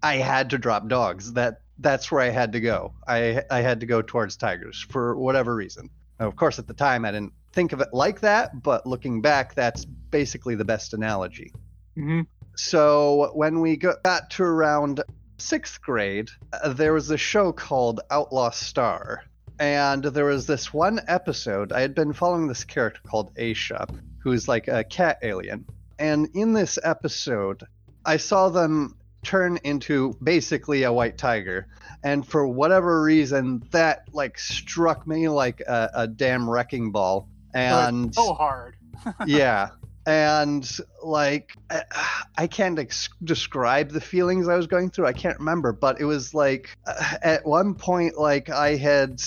I 0.03 0.15
had 0.15 0.49
to 0.51 0.57
drop 0.57 0.87
dogs. 0.87 1.33
That 1.33 1.61
that's 1.79 2.11
where 2.11 2.21
I 2.21 2.29
had 2.29 2.51
to 2.53 2.59
go. 2.59 2.93
I 3.07 3.43
I 3.51 3.61
had 3.61 3.79
to 3.81 3.85
go 3.85 4.01
towards 4.01 4.37
tigers 4.37 4.85
for 4.89 5.15
whatever 5.17 5.55
reason. 5.55 5.89
Now, 6.19 6.27
of 6.27 6.35
course, 6.35 6.59
at 6.59 6.67
the 6.67 6.73
time 6.73 7.05
I 7.05 7.11
didn't 7.11 7.33
think 7.57 7.73
of 7.73 7.81
it 7.81 7.87
like 7.91 8.19
that, 8.19 8.61
but 8.61 8.85
looking 8.85 9.19
back, 9.19 9.55
that's 9.55 9.83
basically 9.83 10.53
the 10.53 10.63
best 10.63 10.93
analogy. 10.93 11.51
Mhm. 11.97 12.27
So 12.55 13.31
when 13.33 13.61
we 13.61 13.77
got, 13.77 14.03
got 14.03 14.29
to 14.31 14.43
around 14.43 15.01
sixth 15.39 15.81
grade, 15.81 16.29
uh, 16.53 16.73
there 16.73 16.93
was 16.93 17.09
a 17.09 17.17
show 17.17 17.51
called 17.51 18.01
Outlaw 18.11 18.51
Star. 18.51 19.23
And 19.57 20.03
there 20.03 20.25
was 20.25 20.45
this 20.45 20.71
one 20.71 21.01
episode, 21.07 21.71
I 21.71 21.81
had 21.81 21.95
been 21.95 22.13
following 22.13 22.47
this 22.47 22.63
character 22.63 23.01
called 23.09 23.33
Aisha, 23.33 23.89
who's 24.19 24.47
like 24.47 24.67
a 24.67 24.83
cat 24.83 25.17
alien. 25.23 25.65
And 25.97 26.29
in 26.35 26.53
this 26.53 26.77
episode, 26.83 27.63
I 28.05 28.17
saw 28.17 28.49
them 28.49 28.95
turn 29.23 29.57
into 29.63 30.15
basically 30.21 30.83
a 30.83 30.93
white 30.93 31.17
tiger. 31.17 31.65
And 32.03 32.23
for 32.23 32.47
whatever 32.47 33.01
reason, 33.01 33.63
that 33.71 34.03
like 34.13 34.37
struck 34.37 35.07
me 35.07 35.27
like 35.27 35.61
a, 35.61 35.89
a 35.95 36.07
damn 36.07 36.47
wrecking 36.47 36.91
ball. 36.91 37.27
And 37.53 38.13
so 38.13 38.33
hard. 38.33 38.75
yeah 39.25 39.69
and 40.05 40.79
like 41.03 41.51
I- 41.69 41.83
i 42.37 42.47
can't 42.47 42.79
ex- 42.79 43.09
describe 43.23 43.91
the 43.91 44.01
feelings 44.01 44.47
i 44.47 44.55
was 44.55 44.65
going 44.65 44.89
through 44.89 45.05
i 45.05 45.13
can't 45.13 45.37
remember 45.37 45.71
but 45.73 45.99
it 45.99 46.05
was 46.05 46.33
like 46.33 46.75
uh, 46.87 47.15
at 47.21 47.45
one 47.45 47.75
point 47.75 48.17
like 48.17 48.49
i 48.49 48.75
had 48.75 49.21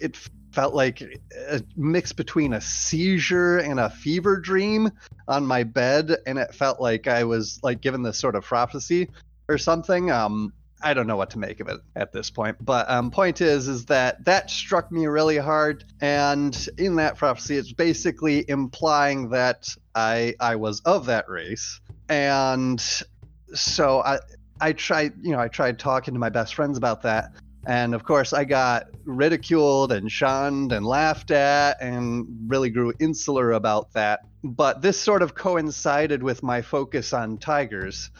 it 0.00 0.16
felt 0.54 0.74
like 0.74 1.02
a 1.50 1.60
mix 1.76 2.12
between 2.12 2.52
a 2.52 2.60
seizure 2.60 3.58
and 3.58 3.80
a 3.80 3.90
fever 3.90 4.38
dream 4.38 4.90
on 5.26 5.44
my 5.44 5.64
bed, 5.64 6.16
and 6.26 6.38
it 6.38 6.54
felt 6.54 6.80
like 6.80 7.08
I 7.08 7.24
was 7.24 7.58
like 7.62 7.80
given 7.80 8.02
this 8.02 8.18
sort 8.18 8.36
of 8.36 8.44
prophecy 8.44 9.10
or 9.48 9.58
something. 9.58 10.12
Um, 10.12 10.52
I 10.84 10.92
don't 10.92 11.06
know 11.06 11.16
what 11.16 11.30
to 11.30 11.38
make 11.38 11.60
of 11.60 11.68
it 11.68 11.80
at 11.96 12.12
this 12.12 12.28
point. 12.28 12.62
But 12.62 12.88
um, 12.90 13.10
point 13.10 13.40
is, 13.40 13.68
is 13.68 13.86
that 13.86 14.22
that 14.26 14.50
struck 14.50 14.92
me 14.92 15.06
really 15.06 15.38
hard, 15.38 15.84
and 16.02 16.68
in 16.76 16.96
that 16.96 17.16
prophecy, 17.16 17.56
it's 17.56 17.72
basically 17.72 18.44
implying 18.48 19.30
that 19.30 19.74
I 19.94 20.34
I 20.38 20.56
was 20.56 20.80
of 20.80 21.06
that 21.06 21.28
race, 21.28 21.80
and 22.10 22.80
so 23.54 24.00
I 24.00 24.18
I 24.60 24.74
tried 24.74 25.14
you 25.22 25.32
know 25.32 25.40
I 25.40 25.48
tried 25.48 25.78
talking 25.78 26.12
to 26.12 26.20
my 26.20 26.28
best 26.28 26.54
friends 26.54 26.76
about 26.76 27.02
that, 27.02 27.30
and 27.66 27.94
of 27.94 28.04
course 28.04 28.34
I 28.34 28.44
got 28.44 28.88
ridiculed 29.04 29.90
and 29.90 30.12
shunned 30.12 30.70
and 30.70 30.84
laughed 30.84 31.30
at, 31.30 31.80
and 31.80 32.26
really 32.46 32.68
grew 32.68 32.92
insular 33.00 33.52
about 33.52 33.90
that. 33.94 34.20
But 34.44 34.82
this 34.82 35.00
sort 35.00 35.22
of 35.22 35.34
coincided 35.34 36.22
with 36.22 36.42
my 36.42 36.60
focus 36.60 37.14
on 37.14 37.38
tigers 37.38 38.10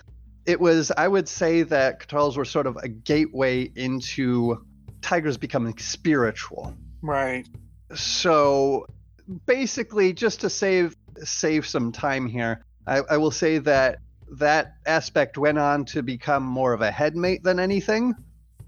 it 0.46 0.60
was 0.60 0.92
i 0.96 1.06
would 1.06 1.28
say 1.28 1.62
that 1.62 2.00
Ctarls 2.00 2.36
were 2.36 2.44
sort 2.44 2.66
of 2.66 2.76
a 2.76 2.88
gateway 2.88 3.70
into 3.76 4.64
tigers 5.02 5.36
becoming 5.36 5.76
spiritual. 5.78 6.74
Right. 7.02 7.46
so 7.94 8.86
basically 9.46 10.12
just 10.12 10.40
to 10.40 10.50
save 10.50 10.96
save 11.22 11.66
some 11.66 11.92
time 11.92 12.26
here 12.26 12.64
I, 12.86 13.02
I 13.10 13.16
will 13.16 13.30
say 13.30 13.58
that 13.58 13.98
that 14.32 14.74
aspect 14.86 15.38
went 15.38 15.58
on 15.58 15.84
to 15.86 16.02
become 16.02 16.42
more 16.42 16.72
of 16.72 16.80
a 16.80 16.90
headmate 16.90 17.42
than 17.42 17.58
anything. 17.58 18.14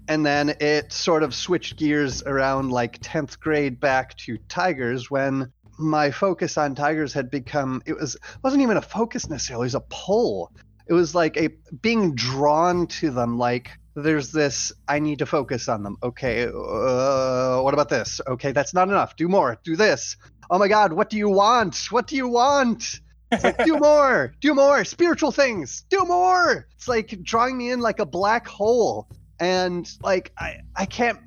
And 0.07 0.25
then 0.25 0.55
it 0.61 0.93
sort 0.93 1.23
of 1.23 1.35
switched 1.35 1.77
gears 1.77 2.23
around 2.23 2.71
like 2.71 2.99
10th 3.01 3.39
grade 3.39 3.79
back 3.79 4.15
to 4.19 4.37
tigers 4.47 5.11
when 5.11 5.51
my 5.77 6.09
focus 6.09 6.57
on 6.57 6.73
tigers 6.73 7.13
had 7.13 7.29
become 7.29 7.83
it 7.85 7.93
was 7.93 8.17
wasn't 8.43 8.63
even 8.63 8.77
a 8.77 8.81
focus 8.81 9.29
necessarily 9.29 9.65
it 9.65 9.67
was 9.67 9.75
a 9.75 9.83
pull 9.89 10.51
it 10.87 10.93
was 10.93 11.13
like 11.13 11.37
a 11.37 11.49
being 11.81 12.15
drawn 12.15 12.87
to 12.87 13.11
them 13.11 13.37
like 13.37 13.71
there's 13.95 14.31
this 14.31 14.71
i 14.87 14.99
need 14.99 15.19
to 15.19 15.25
focus 15.25 15.67
on 15.67 15.83
them. 15.83 15.97
Okay 16.01 16.45
uh, 16.45 17.61
what 17.61 17.73
about 17.73 17.89
this? 17.89 18.21
Okay 18.27 18.51
that's 18.51 18.73
not 18.73 18.87
enough. 18.87 19.15
Do 19.15 19.27
more. 19.27 19.59
Do 19.63 19.75
this. 19.75 20.17
Oh 20.49 20.59
my 20.59 20.67
god 20.67 20.93
what 20.93 21.09
do 21.09 21.17
you 21.17 21.29
want? 21.29 21.91
What 21.91 22.07
do 22.07 22.15
you 22.15 22.27
want? 22.27 23.01
It's 23.31 23.43
like 23.43 23.63
do 23.65 23.77
more. 23.81 24.33
Do 24.39 24.53
more. 24.53 24.85
Spiritual 24.85 25.31
things. 25.31 25.83
Do 25.89 26.05
more. 26.05 26.67
It's 26.75 26.87
like 26.87 27.21
drawing 27.23 27.57
me 27.57 27.71
in 27.71 27.79
like 27.79 27.99
a 27.99 28.05
black 28.05 28.47
hole. 28.47 29.07
And 29.39 29.87
like 30.01 30.31
i 30.37 30.61
i 30.75 30.85
can't 30.85 31.19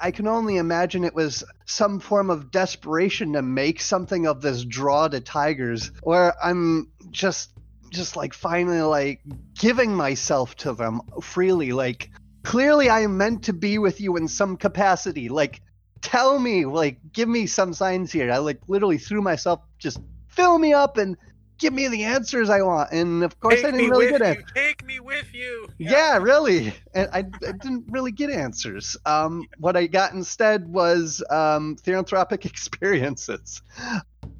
i 0.00 0.12
can 0.12 0.28
only 0.28 0.56
imagine 0.56 1.02
it 1.02 1.14
was 1.14 1.42
some 1.64 1.98
form 1.98 2.30
of 2.30 2.52
desperation 2.52 3.32
to 3.32 3.42
make 3.42 3.80
something 3.80 4.26
of 4.26 4.40
this 4.40 4.64
draw 4.64 5.08
to 5.08 5.20
tigers 5.20 5.90
where 6.02 6.32
i'm 6.40 6.92
just 7.10 7.50
just 7.90 8.16
like 8.16 8.34
finally 8.34 8.80
like 8.80 9.20
giving 9.58 9.94
myself 9.94 10.54
to 10.56 10.72
them 10.72 11.00
freely 11.22 11.72
like 11.72 12.10
clearly 12.44 12.88
i 12.88 13.00
am 13.00 13.16
meant 13.16 13.44
to 13.44 13.52
be 13.52 13.78
with 13.78 14.00
you 14.00 14.16
in 14.16 14.28
some 14.28 14.56
capacity 14.56 15.28
like 15.28 15.60
tell 16.02 16.38
me 16.38 16.64
like 16.66 16.98
give 17.12 17.28
me 17.28 17.46
some 17.46 17.72
signs 17.72 18.12
here 18.12 18.30
i 18.30 18.38
like 18.38 18.60
literally 18.68 18.98
threw 18.98 19.20
myself 19.22 19.60
just 19.78 20.00
fill 20.28 20.58
me 20.58 20.72
up 20.72 20.96
and 20.98 21.16
give 21.58 21.72
me 21.72 21.88
the 21.88 22.04
answers 22.04 22.50
i 22.50 22.60
want 22.60 22.90
and 22.92 23.24
of 23.24 23.38
course 23.40 23.60
i 23.64 23.70
Take 23.70 23.72
me 23.72 23.78
didn't 23.78 23.90
really 23.90 24.10
get 24.10 24.20
it 24.20 24.44
Take 24.54 24.84
me 24.84 25.00
with 25.00 25.32
you. 25.34 25.68
yeah, 25.78 26.16
really. 26.18 26.72
And 26.94 27.08
I, 27.12 27.18
I 27.18 27.52
didn't 27.52 27.84
really 27.88 28.12
get 28.12 28.30
answers. 28.30 28.96
Um, 29.06 29.46
what 29.58 29.76
I 29.76 29.86
got 29.86 30.12
instead 30.12 30.66
was 30.68 31.22
um, 31.30 31.76
therianthropic 31.76 32.44
experiences. 32.50 33.62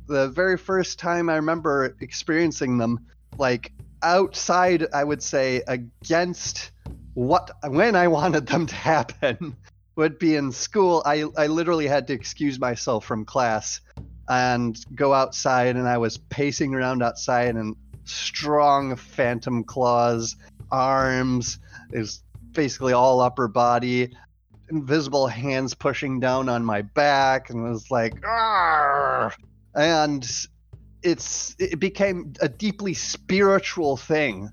The 0.07 0.29
very 0.29 0.57
first 0.57 0.99
time 0.99 1.29
I 1.29 1.37
remember 1.37 1.97
experiencing 2.01 2.79
them, 2.79 3.07
like 3.39 3.73
outside, 4.03 4.87
I 4.93 5.05
would 5.05 5.23
say, 5.23 5.63
against 5.67 6.71
what 7.15 7.51
when 7.67 7.97
I 7.97 8.09
wanted 8.09 8.47
them 8.47 8.67
to 8.67 8.75
happen, 8.75 9.57
would 9.97 10.19
be 10.19 10.37
in 10.37 10.53
school. 10.53 11.03
I, 11.05 11.25
I 11.37 11.47
literally 11.47 11.87
had 11.87 12.07
to 12.09 12.13
excuse 12.13 12.59
myself 12.59 13.05
from 13.05 13.25
class 13.25 13.81
and 14.29 14.77
go 14.95 15.15
outside, 15.15 15.77
and 15.77 15.89
I 15.89 15.99
was 15.99 16.19
pacing 16.19 16.75
around 16.75 17.03
outside 17.03 17.57
and 17.57 17.77
strong 18.05 18.97
phantom 18.97 19.65
claws 19.65 20.37
arms, 20.71 21.59
is 21.93 22.23
basically 22.53 22.93
all 22.93 23.21
upper 23.21 23.49
body, 23.49 24.15
invisible 24.71 25.27
hands 25.27 25.75
pushing 25.75 26.21
down 26.21 26.49
on 26.49 26.65
my 26.65 26.83
back, 26.83 27.51
and 27.51 27.63
was 27.63 27.91
like, 27.91 28.25
"Arr!" 28.25 29.33
and 29.75 30.47
it's 31.03 31.55
it 31.59 31.79
became 31.79 32.33
a 32.41 32.49
deeply 32.49 32.95
spiritual 32.95 33.97
thing, 33.97 34.51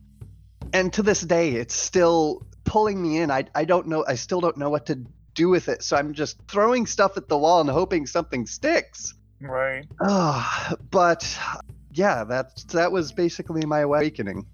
and 0.74 0.92
to 0.94 1.04
this 1.04 1.22
day, 1.22 1.52
it's 1.52 1.76
still 1.76 2.46
pulling 2.64 3.02
me 3.02 3.20
in. 3.20 3.32
I 3.32 3.46
I 3.56 3.66
don't 3.66 3.88
know. 3.88 4.06
I 4.08 4.16
still 4.16 4.42
don't 4.42 4.58
know 4.58 4.70
what 4.70 4.86
to 4.88 5.00
do 5.34 5.50
with 5.50 5.68
it, 5.70 5.84
so 5.84 5.98
I'm 5.98 6.14
just 6.14 6.38
throwing 6.48 6.86
stuff 6.86 7.18
at 7.18 7.28
the 7.28 7.38
wall 7.38 7.62
and 7.62 7.70
hoping 7.70 8.06
something 8.06 8.46
sticks. 8.46 9.14
Right. 9.42 9.86
Ah, 10.02 10.74
but 10.92 11.38
yeah, 11.92 12.24
that 12.26 12.64
that 12.72 12.92
was 12.92 13.12
basically 13.12 13.66
my 13.66 13.80
awakening. 13.80 14.46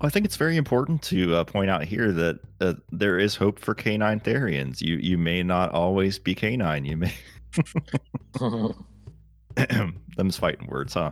I 0.00 0.10
think 0.10 0.26
it's 0.26 0.36
very 0.36 0.56
important 0.56 1.02
to 1.04 1.36
uh, 1.36 1.44
point 1.44 1.70
out 1.70 1.84
here 1.84 2.12
that 2.12 2.40
uh, 2.60 2.74
there 2.90 3.18
is 3.18 3.36
hope 3.36 3.58
for 3.58 3.74
canine 3.74 4.20
Therians. 4.20 4.80
You 4.80 4.96
you 4.96 5.16
may 5.18 5.42
not 5.42 5.72
always 5.72 6.18
be 6.18 6.34
canine. 6.34 6.84
You 6.84 6.96
may 6.96 7.14
them's 10.16 10.36
fighting 10.36 10.66
words, 10.68 10.94
huh? 10.94 11.10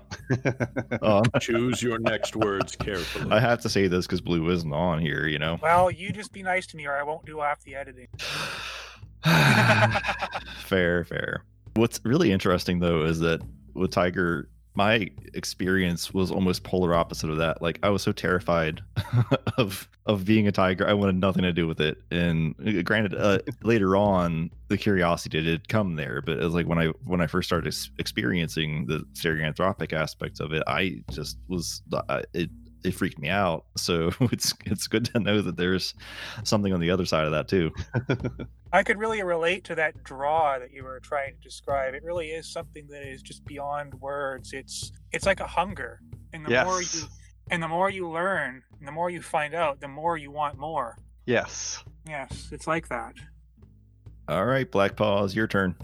um, 1.02 1.24
Choose 1.40 1.82
your 1.82 1.98
next 1.98 2.36
words 2.36 2.76
carefully. 2.76 3.30
I 3.30 3.40
have 3.40 3.60
to 3.62 3.68
say 3.68 3.88
this 3.88 4.06
because 4.06 4.20
Blue 4.20 4.48
isn't 4.50 4.72
on 4.72 5.00
here. 5.00 5.26
You 5.26 5.38
know. 5.38 5.58
Well, 5.62 5.90
you 5.90 6.12
just 6.12 6.32
be 6.32 6.42
nice 6.42 6.66
to 6.68 6.76
me, 6.76 6.86
or 6.86 6.94
I 6.94 7.02
won't 7.02 7.24
do 7.24 7.40
half 7.40 7.62
the 7.62 7.74
editing. 7.74 8.08
fair, 10.64 11.04
fair. 11.04 11.44
What's 11.74 12.00
really 12.04 12.32
interesting 12.32 12.80
though 12.80 13.04
is 13.04 13.20
that 13.20 13.40
with 13.74 13.90
Tiger, 13.90 14.48
my 14.74 15.11
experience 15.35 16.14
was 16.14 16.30
almost 16.30 16.64
polar 16.64 16.94
opposite 16.94 17.30
of 17.30 17.37
that. 17.38 17.61
Like 17.61 17.78
I 17.82 17.90
was 17.90 18.02
so 18.02 18.12
terrified 18.12 18.82
of 19.58 19.88
of 20.06 20.24
being 20.24 20.48
a 20.48 20.52
tiger, 20.52 20.88
I 20.88 20.94
wanted 20.94 21.16
nothing 21.16 21.42
to 21.42 21.52
do 21.52 21.68
with 21.68 21.80
it. 21.80 22.02
And 22.11 22.54
uh, 22.66 22.82
granted, 22.82 23.14
uh, 23.14 23.38
later 23.62 23.96
on, 23.96 24.50
the 24.68 24.76
curiosity 24.76 25.40
did 25.42 25.68
come 25.68 25.96
there, 25.96 26.20
but 26.20 26.38
it 26.38 26.44
was 26.44 26.54
like 26.54 26.66
when 26.66 26.78
I 26.78 26.87
when 27.04 27.20
I 27.20 27.26
first 27.26 27.48
started 27.48 27.74
experiencing 27.98 28.87
the 28.87 29.04
therianthropic 29.14 29.92
aspects 29.92 30.40
of 30.40 30.52
it, 30.52 30.62
I 30.66 31.02
just 31.11 31.38
was 31.48 31.82
uh, 31.92 32.22
it 32.32 32.50
it 32.84 32.94
freaked 32.94 33.18
me 33.18 33.28
out. 33.28 33.64
So 33.76 34.10
it's 34.20 34.54
it's 34.64 34.86
good 34.86 35.06
to 35.06 35.20
know 35.20 35.40
that 35.40 35.56
there's 35.56 35.94
something 36.44 36.72
on 36.72 36.80
the 36.80 36.90
other 36.90 37.04
side 37.06 37.26
of 37.26 37.32
that 37.32 37.48
too. 37.48 37.70
I 38.72 38.82
could 38.82 38.98
really 38.98 39.22
relate 39.22 39.64
to 39.64 39.74
that 39.74 40.02
draw 40.02 40.58
that 40.58 40.72
you 40.72 40.84
were 40.84 41.00
trying 41.00 41.34
to 41.34 41.40
describe. 41.40 41.94
It 41.94 42.02
really 42.02 42.28
is 42.28 42.50
something 42.50 42.86
that 42.88 43.02
is 43.02 43.22
just 43.22 43.44
beyond 43.44 43.94
words. 43.94 44.52
It's 44.52 44.92
it's 45.12 45.26
like 45.26 45.40
a 45.40 45.46
hunger, 45.46 46.00
and 46.32 46.44
the 46.44 46.64
more 46.64 46.82
you 46.82 47.00
and 47.50 47.62
the 47.62 47.68
more 47.68 47.90
you 47.90 48.08
learn, 48.08 48.62
and 48.78 48.88
the 48.88 48.92
more 48.92 49.10
you 49.10 49.20
find 49.20 49.54
out, 49.54 49.80
the 49.80 49.88
more 49.88 50.16
you 50.16 50.30
want 50.30 50.58
more. 50.58 50.96
Yes. 51.26 51.84
Yes, 52.06 52.48
it's 52.50 52.66
like 52.66 52.88
that. 52.88 53.14
All 54.28 54.44
right, 54.44 54.68
Black 54.70 54.96
Paws, 54.96 55.34
your 55.34 55.46
turn. 55.46 55.76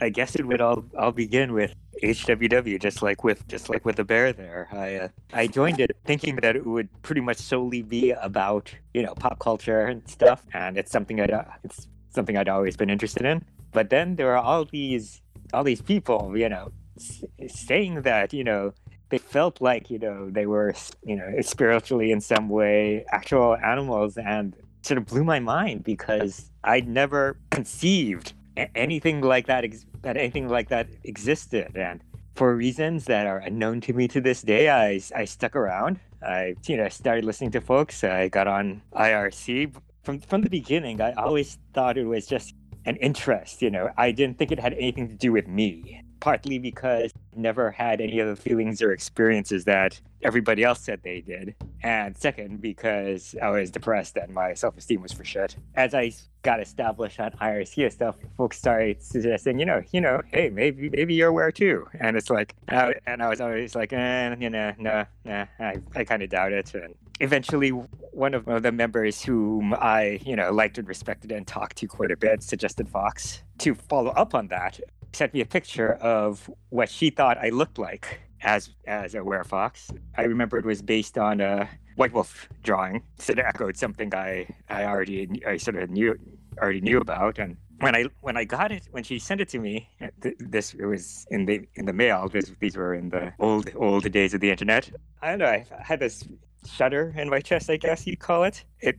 I 0.00 0.08
guess 0.08 0.34
it 0.34 0.46
would 0.46 0.60
all 0.60 0.84
I'll 0.98 1.12
begin 1.12 1.52
with 1.52 1.74
HWW, 2.02 2.80
just 2.80 3.02
like 3.02 3.24
with 3.24 3.46
just 3.48 3.68
like 3.68 3.84
with 3.84 3.96
the 3.96 4.04
bear 4.04 4.32
there. 4.32 4.68
I 4.72 4.96
uh, 4.96 5.08
I 5.32 5.46
joined 5.46 5.80
it 5.80 5.96
thinking 6.04 6.36
that 6.36 6.56
it 6.56 6.66
would 6.66 6.88
pretty 7.02 7.20
much 7.20 7.36
solely 7.38 7.82
be 7.82 8.10
about 8.12 8.74
you 8.92 9.02
know 9.02 9.14
pop 9.14 9.38
culture 9.38 9.86
and 9.86 10.06
stuff, 10.08 10.44
and 10.52 10.76
it's 10.76 10.90
something 10.90 11.20
I 11.20 11.22
would 11.26 11.44
it's 11.64 11.86
something 12.10 12.36
I'd 12.36 12.48
always 12.48 12.76
been 12.76 12.90
interested 12.90 13.24
in. 13.24 13.44
But 13.72 13.90
then 13.90 14.16
there 14.16 14.32
are 14.36 14.42
all 14.42 14.64
these 14.64 15.20
all 15.52 15.64
these 15.64 15.82
people, 15.82 16.36
you 16.36 16.48
know, 16.48 16.72
s- 16.96 17.24
saying 17.48 18.02
that 18.02 18.32
you 18.32 18.44
know 18.44 18.72
they 19.10 19.18
felt 19.18 19.60
like 19.60 19.90
you 19.90 19.98
know 19.98 20.30
they 20.30 20.46
were 20.46 20.74
you 21.04 21.16
know 21.16 21.28
spiritually 21.40 22.10
in 22.12 22.20
some 22.20 22.48
way 22.48 23.04
actual 23.12 23.56
animals, 23.56 24.16
and 24.16 24.54
sort 24.82 24.98
of 24.98 25.06
blew 25.06 25.24
my 25.24 25.40
mind 25.40 25.82
because 25.82 26.50
I'd 26.62 26.86
never 26.88 27.38
conceived 27.50 28.34
anything 28.74 29.20
like 29.20 29.46
that 29.46 29.64
ex- 29.64 29.86
that 30.02 30.16
anything 30.16 30.48
like 30.48 30.68
that 30.68 30.88
existed. 31.04 31.76
And 31.76 32.02
for 32.34 32.54
reasons 32.54 33.04
that 33.06 33.26
are 33.26 33.38
unknown 33.38 33.80
to 33.82 33.92
me 33.92 34.08
to 34.08 34.20
this 34.20 34.42
day 34.42 34.68
I, 34.70 35.00
I 35.14 35.24
stuck 35.24 35.56
around. 35.56 36.00
I 36.22 36.54
you 36.66 36.76
know 36.76 36.88
started 36.88 37.24
listening 37.24 37.50
to 37.52 37.60
folks. 37.60 38.02
I 38.04 38.28
got 38.28 38.46
on 38.46 38.82
irc 38.94 39.74
from 40.02 40.20
from 40.20 40.42
the 40.42 40.50
beginning. 40.50 41.00
I 41.00 41.12
always 41.12 41.58
thought 41.72 41.98
it 41.98 42.06
was 42.06 42.26
just 42.26 42.54
an 42.86 42.96
interest 42.96 43.62
you 43.62 43.70
know. 43.70 43.90
I 43.96 44.12
didn't 44.12 44.38
think 44.38 44.52
it 44.52 44.60
had 44.60 44.74
anything 44.74 45.08
to 45.08 45.14
do 45.14 45.32
with 45.32 45.48
me 45.48 46.02
partly 46.24 46.58
because 46.58 47.12
never 47.36 47.70
had 47.70 48.00
any 48.00 48.18
of 48.18 48.28
the 48.28 48.36
feelings 48.36 48.82
or 48.82 48.92
experiences 48.92 49.64
that 49.64 50.00
everybody 50.22 50.64
else 50.64 50.80
said 50.80 51.00
they 51.02 51.20
did. 51.20 51.54
And 51.82 52.16
second, 52.16 52.60
because 52.60 53.34
I 53.40 53.50
was 53.50 53.70
depressed 53.70 54.16
and 54.16 54.32
my 54.32 54.54
self 54.54 54.76
esteem 54.76 55.02
was 55.02 55.12
for 55.12 55.24
shit. 55.24 55.56
As 55.74 55.94
I 55.94 56.12
got 56.42 56.60
established 56.60 57.20
on 57.20 57.32
IRC 57.32 57.92
stuff, 57.92 58.16
folks 58.36 58.58
started 58.58 59.02
suggesting, 59.02 59.58
you 59.58 59.66
know, 59.66 59.82
you 59.92 60.00
know, 60.00 60.22
hey, 60.32 60.50
maybe 60.50 60.90
maybe 60.90 61.14
you're 61.14 61.28
aware 61.28 61.52
too. 61.52 61.86
And 62.00 62.16
it's 62.16 62.30
like, 62.30 62.54
uh, 62.68 62.92
and 63.06 63.22
I 63.22 63.28
was 63.28 63.40
always 63.40 63.74
like, 63.74 63.92
eh, 63.92 64.34
you 64.38 64.50
know, 64.50 64.72
no, 64.78 65.04
nah, 65.24 65.46
I, 65.58 65.76
I 65.94 66.04
kind 66.04 66.22
of 66.22 66.30
doubt 66.30 66.52
it. 66.52 66.74
And 66.74 66.94
eventually, 67.20 67.70
one 67.70 68.34
of 68.34 68.44
the 68.44 68.72
members 68.72 69.22
whom 69.22 69.74
I, 69.74 70.20
you 70.24 70.36
know, 70.36 70.52
liked 70.52 70.78
and 70.78 70.88
respected 70.88 71.32
and 71.32 71.46
talked 71.46 71.76
to 71.78 71.86
quite 71.86 72.10
a 72.10 72.16
bit 72.16 72.42
suggested 72.42 72.88
Fox. 72.88 73.42
To 73.58 73.74
follow 73.74 74.10
up 74.10 74.34
on 74.34 74.48
that, 74.48 74.80
sent 75.14 75.32
me 75.32 75.40
a 75.40 75.46
picture 75.46 75.92
of 75.94 76.50
what 76.70 76.88
she 76.88 77.10
thought 77.10 77.23
I 77.26 77.50
looked 77.50 77.78
like 77.78 78.20
as 78.42 78.70
as 78.86 79.14
a 79.14 79.18
werefox. 79.18 79.96
I 80.16 80.22
remember 80.22 80.58
it 80.58 80.64
was 80.64 80.82
based 80.82 81.18
on 81.18 81.40
a 81.40 81.68
White 81.96 82.12
Wolf 82.12 82.48
drawing, 82.62 83.02
so 83.18 83.32
it 83.32 83.38
echoed 83.38 83.76
something 83.76 84.14
I 84.14 84.46
I 84.68 84.84
already 84.84 85.42
I 85.46 85.56
sort 85.56 85.76
of 85.76 85.90
knew 85.90 86.18
already 86.60 86.80
knew 86.80 86.98
about. 86.98 87.38
And 87.38 87.56
when 87.80 87.94
I 87.96 88.06
when 88.20 88.36
I 88.36 88.44
got 88.44 88.72
it, 88.72 88.88
when 88.90 89.02
she 89.02 89.18
sent 89.18 89.40
it 89.40 89.48
to 89.50 89.58
me, 89.58 89.88
th- 90.22 90.36
this 90.38 90.74
it 90.74 90.84
was 90.86 91.26
in 91.30 91.46
the 91.46 91.66
in 91.74 91.86
the 91.86 91.92
mail. 91.92 92.28
This, 92.28 92.52
these 92.60 92.76
were 92.76 92.94
in 92.94 93.08
the 93.10 93.32
old 93.38 93.70
old 93.76 94.10
days 94.10 94.34
of 94.34 94.40
the 94.40 94.50
internet. 94.50 94.90
I 95.22 95.30
don't 95.30 95.38
know. 95.38 95.46
I 95.46 95.66
had 95.80 96.00
this 96.00 96.24
shudder 96.66 97.12
in 97.16 97.28
my 97.28 97.40
chest, 97.40 97.68
I 97.68 97.76
guess 97.76 98.06
you'd 98.06 98.20
call 98.20 98.44
it. 98.44 98.64
It, 98.80 98.96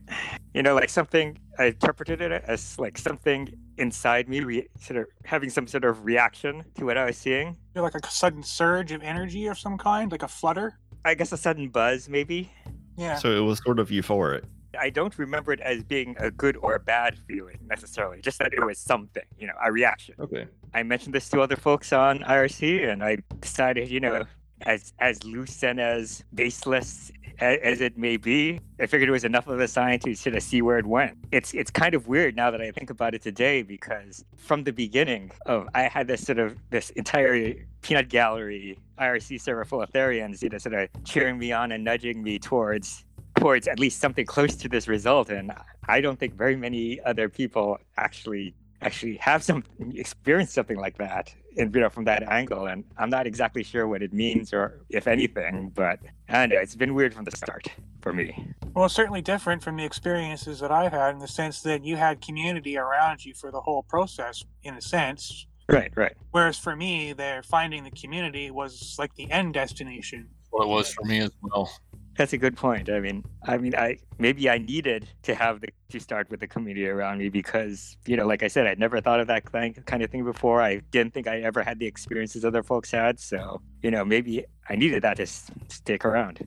you 0.54 0.62
know, 0.62 0.74
like 0.74 0.88
something. 0.88 1.38
I 1.58 1.66
interpreted 1.66 2.20
it 2.20 2.44
as 2.46 2.78
like 2.78 2.98
something 2.98 3.52
inside 3.78 4.28
me, 4.28 4.40
re- 4.40 4.68
sort 4.80 5.00
of 5.00 5.06
having 5.24 5.50
some 5.50 5.66
sort 5.66 5.84
of 5.84 6.04
reaction 6.04 6.64
to 6.76 6.84
what 6.84 6.96
I 6.96 7.04
was 7.04 7.16
seeing. 7.16 7.56
Feel 7.74 7.82
like 7.82 7.94
a 7.94 8.10
sudden 8.10 8.42
surge 8.42 8.92
of 8.92 9.02
energy 9.02 9.46
of 9.46 9.58
some 9.58 9.78
kind, 9.78 10.10
like 10.10 10.22
a 10.22 10.28
flutter. 10.28 10.78
I 11.04 11.14
guess 11.14 11.32
a 11.32 11.36
sudden 11.36 11.68
buzz, 11.68 12.08
maybe. 12.08 12.50
Yeah. 12.96 13.16
So 13.16 13.30
it 13.30 13.40
was 13.40 13.60
sort 13.64 13.78
of 13.78 13.90
euphoric. 13.90 14.44
I 14.78 14.90
don't 14.90 15.16
remember 15.18 15.52
it 15.52 15.60
as 15.60 15.82
being 15.84 16.16
a 16.18 16.30
good 16.30 16.56
or 16.58 16.74
a 16.74 16.80
bad 16.80 17.18
feeling 17.26 17.58
necessarily, 17.66 18.20
just 18.20 18.38
that 18.40 18.52
it 18.52 18.64
was 18.64 18.78
something, 18.78 19.22
you 19.38 19.46
know, 19.46 19.54
a 19.64 19.72
reaction. 19.72 20.14
Okay. 20.18 20.46
I 20.74 20.82
mentioned 20.82 21.14
this 21.14 21.28
to 21.30 21.40
other 21.40 21.56
folks 21.56 21.92
on 21.92 22.18
IRC, 22.20 22.86
and 22.90 23.02
I 23.02 23.18
decided, 23.40 23.88
you 23.88 24.00
know, 24.00 24.24
as 24.62 24.92
as 24.98 25.22
loose 25.24 25.62
and 25.62 25.80
as 25.80 26.24
baseless 26.34 27.10
as 27.38 27.80
it 27.80 27.98
may 27.98 28.16
be, 28.16 28.60
I 28.80 28.86
figured 28.86 29.08
it 29.08 29.12
was 29.12 29.24
enough 29.24 29.46
of 29.46 29.60
a 29.60 29.68
sign 29.68 29.98
to 30.00 30.14
sort 30.14 30.36
of 30.36 30.42
see 30.42 30.62
where 30.62 30.78
it 30.78 30.86
went. 30.86 31.16
It's 31.32 31.54
it's 31.54 31.70
kind 31.70 31.94
of 31.94 32.08
weird 32.08 32.36
now 32.36 32.50
that 32.50 32.60
I 32.60 32.70
think 32.70 32.90
about 32.90 33.14
it 33.14 33.22
today 33.22 33.62
because 33.62 34.24
from 34.36 34.64
the 34.64 34.72
beginning 34.72 35.30
of 35.46 35.68
I 35.74 35.82
had 35.82 36.06
this 36.06 36.22
sort 36.22 36.38
of 36.38 36.56
this 36.70 36.90
entire 36.90 37.54
peanut 37.82 38.08
gallery 38.08 38.78
IRC 38.98 39.40
server 39.40 39.64
full 39.64 39.82
of 39.82 39.90
Therians, 39.92 40.42
you 40.42 40.48
know, 40.48 40.58
sort 40.58 40.74
of 40.74 40.88
cheering 41.04 41.38
me 41.38 41.52
on 41.52 41.72
and 41.72 41.84
nudging 41.84 42.22
me 42.22 42.38
towards 42.38 43.04
towards 43.36 43.68
at 43.68 43.78
least 43.78 44.00
something 44.00 44.24
close 44.24 44.56
to 44.56 44.68
this 44.68 44.88
result. 44.88 45.28
And 45.28 45.52
I 45.88 46.00
don't 46.00 46.18
think 46.18 46.34
very 46.34 46.56
many 46.56 47.00
other 47.02 47.28
people 47.28 47.78
actually 47.96 48.54
actually 48.82 49.16
have 49.16 49.42
some 49.42 49.64
experience 49.94 50.52
something 50.52 50.76
like 50.76 50.98
that 50.98 51.34
and 51.56 51.74
you 51.74 51.80
know 51.80 51.88
from 51.88 52.04
that 52.04 52.22
angle. 52.24 52.66
And 52.66 52.84
i'm 52.98 53.10
not 53.10 53.26
exactly 53.26 53.62
sure 53.62 53.86
what 53.88 54.02
it 54.02 54.12
means 54.12 54.52
or 54.52 54.84
if 54.90 55.06
anything 55.06 55.70
but 55.74 55.98
i 56.28 56.46
know 56.46 56.56
it's 56.58 56.74
been 56.76 56.94
weird 56.94 57.14
from 57.14 57.24
the 57.24 57.36
start 57.36 57.66
for 58.02 58.12
me. 58.12 58.46
Well 58.74 58.88
certainly 58.88 59.22
different 59.22 59.62
from 59.62 59.76
the 59.76 59.84
experiences 59.84 60.60
that 60.60 60.70
i've 60.70 60.92
had 60.92 61.14
in 61.14 61.18
the 61.20 61.28
sense 61.28 61.62
that 61.62 61.84
you 61.84 61.96
had 61.96 62.20
community 62.20 62.76
around 62.78 63.24
you 63.24 63.34
for 63.34 63.50
the 63.50 63.60
whole 63.60 63.82
process 63.82 64.44
in 64.62 64.74
a 64.74 64.80
sense. 64.80 65.46
Right 65.68 65.92
right. 65.96 66.16
Whereas 66.30 66.58
for 66.58 66.76
me 66.76 67.12
they're 67.12 67.42
finding 67.42 67.84
the 67.84 67.90
community 67.90 68.50
was 68.50 68.96
like 68.98 69.14
the 69.14 69.30
end 69.30 69.54
destination. 69.54 70.28
Well 70.52 70.68
it 70.68 70.70
was 70.70 70.92
for 70.92 71.04
me 71.04 71.20
as 71.20 71.30
well 71.42 71.70
that's 72.16 72.32
a 72.32 72.38
good 72.38 72.56
point. 72.56 72.88
I 72.88 73.00
mean, 73.00 73.24
I 73.44 73.58
mean, 73.58 73.74
I 73.74 73.98
maybe 74.18 74.48
I 74.48 74.58
needed 74.58 75.08
to 75.22 75.34
have 75.34 75.60
the 75.60 75.68
to 75.90 76.00
start 76.00 76.30
with 76.30 76.40
the 76.40 76.46
community 76.46 76.88
around 76.88 77.18
me 77.18 77.28
because 77.28 77.96
you 78.06 78.16
know, 78.16 78.26
like 78.26 78.42
I 78.42 78.48
said, 78.48 78.66
I'd 78.66 78.78
never 78.78 79.00
thought 79.00 79.20
of 79.20 79.26
that 79.28 79.50
kind 79.52 80.02
of 80.02 80.10
thing 80.10 80.24
before. 80.24 80.62
I 80.62 80.80
didn't 80.90 81.14
think 81.14 81.26
I 81.26 81.40
ever 81.40 81.62
had 81.62 81.78
the 81.78 81.86
experiences 81.86 82.44
other 82.44 82.62
folks 82.62 82.90
had. 82.90 83.20
So 83.20 83.60
you 83.82 83.90
know, 83.90 84.04
maybe 84.04 84.44
I 84.68 84.76
needed 84.76 85.02
that 85.02 85.16
to 85.18 85.26
stick 85.26 86.04
around. 86.04 86.46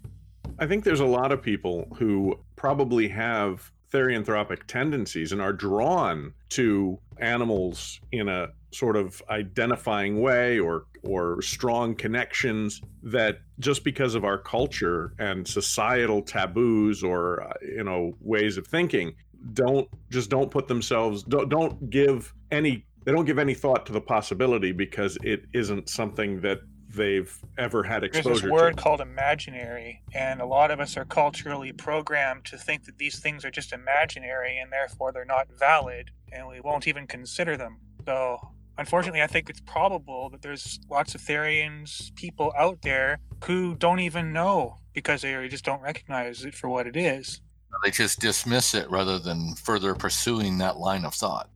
I 0.59 0.67
think 0.67 0.83
there's 0.83 0.99
a 0.99 1.05
lot 1.05 1.31
of 1.31 1.41
people 1.41 1.87
who 1.97 2.37
probably 2.55 3.07
have 3.07 3.71
therianthropic 3.91 4.63
tendencies 4.67 5.31
and 5.31 5.41
are 5.41 5.53
drawn 5.53 6.33
to 6.49 6.99
animals 7.17 7.99
in 8.11 8.27
a 8.27 8.49
sort 8.71 8.95
of 8.95 9.21
identifying 9.29 10.21
way 10.21 10.59
or 10.59 10.85
or 11.03 11.41
strong 11.41 11.95
connections 11.95 12.81
that 13.01 13.39
just 13.59 13.83
because 13.83 14.15
of 14.15 14.23
our 14.23 14.37
culture 14.37 15.13
and 15.17 15.47
societal 15.47 16.21
taboos 16.21 17.03
or 17.03 17.41
uh, 17.43 17.53
you 17.61 17.83
know 17.83 18.13
ways 18.21 18.57
of 18.57 18.67
thinking 18.67 19.15
don't 19.53 19.87
just 20.09 20.29
don't 20.29 20.51
put 20.51 20.67
themselves 20.67 21.23
don't, 21.23 21.49
don't 21.49 21.89
give 21.89 22.33
any 22.51 22.85
they 23.05 23.11
don't 23.11 23.25
give 23.25 23.39
any 23.39 23.53
thought 23.53 23.85
to 23.85 23.93
the 23.93 24.01
possibility 24.01 24.71
because 24.71 25.17
it 25.23 25.45
isn't 25.53 25.89
something 25.89 26.41
that 26.41 26.59
they've 26.89 27.39
ever 27.57 27.83
had 27.83 28.03
exposure 28.03 28.29
There's 28.29 28.41
this 28.41 28.51
word 28.51 28.77
to. 28.77 28.83
called 28.83 29.01
imaginary, 29.01 30.01
and 30.13 30.41
a 30.41 30.45
lot 30.45 30.71
of 30.71 30.79
us 30.79 30.97
are 30.97 31.05
culturally 31.05 31.71
programmed 31.71 32.45
to 32.45 32.57
think 32.57 32.85
that 32.85 32.97
these 32.97 33.19
things 33.19 33.45
are 33.45 33.51
just 33.51 33.73
imaginary 33.73 34.57
and 34.57 34.71
therefore 34.71 35.11
they're 35.11 35.25
not 35.25 35.47
valid, 35.57 36.11
and 36.31 36.47
we 36.47 36.59
won't 36.59 36.87
even 36.87 37.07
consider 37.07 37.55
them. 37.57 37.77
So, 38.05 38.39
unfortunately, 38.79 39.21
I 39.21 39.27
think 39.27 39.49
it's 39.49 39.59
probable 39.59 40.29
that 40.29 40.41
there's 40.41 40.79
lots 40.89 41.13
of 41.13 41.21
Therians 41.21 42.15
people 42.15 42.53
out 42.57 42.81
there 42.81 43.19
who 43.43 43.75
don't 43.75 43.99
even 43.99 44.33
know 44.33 44.77
because 44.93 45.21
they 45.21 45.47
just 45.49 45.65
don't 45.65 45.81
recognize 45.81 46.43
it 46.45 46.55
for 46.55 46.69
what 46.69 46.87
it 46.87 46.95
is. 46.95 47.41
They 47.83 47.91
just 47.91 48.19
dismiss 48.19 48.73
it 48.73 48.89
rather 48.89 49.19
than 49.19 49.53
further 49.55 49.93
pursuing 49.93 50.57
that 50.57 50.77
line 50.77 51.05
of 51.05 51.13
thought. 51.13 51.49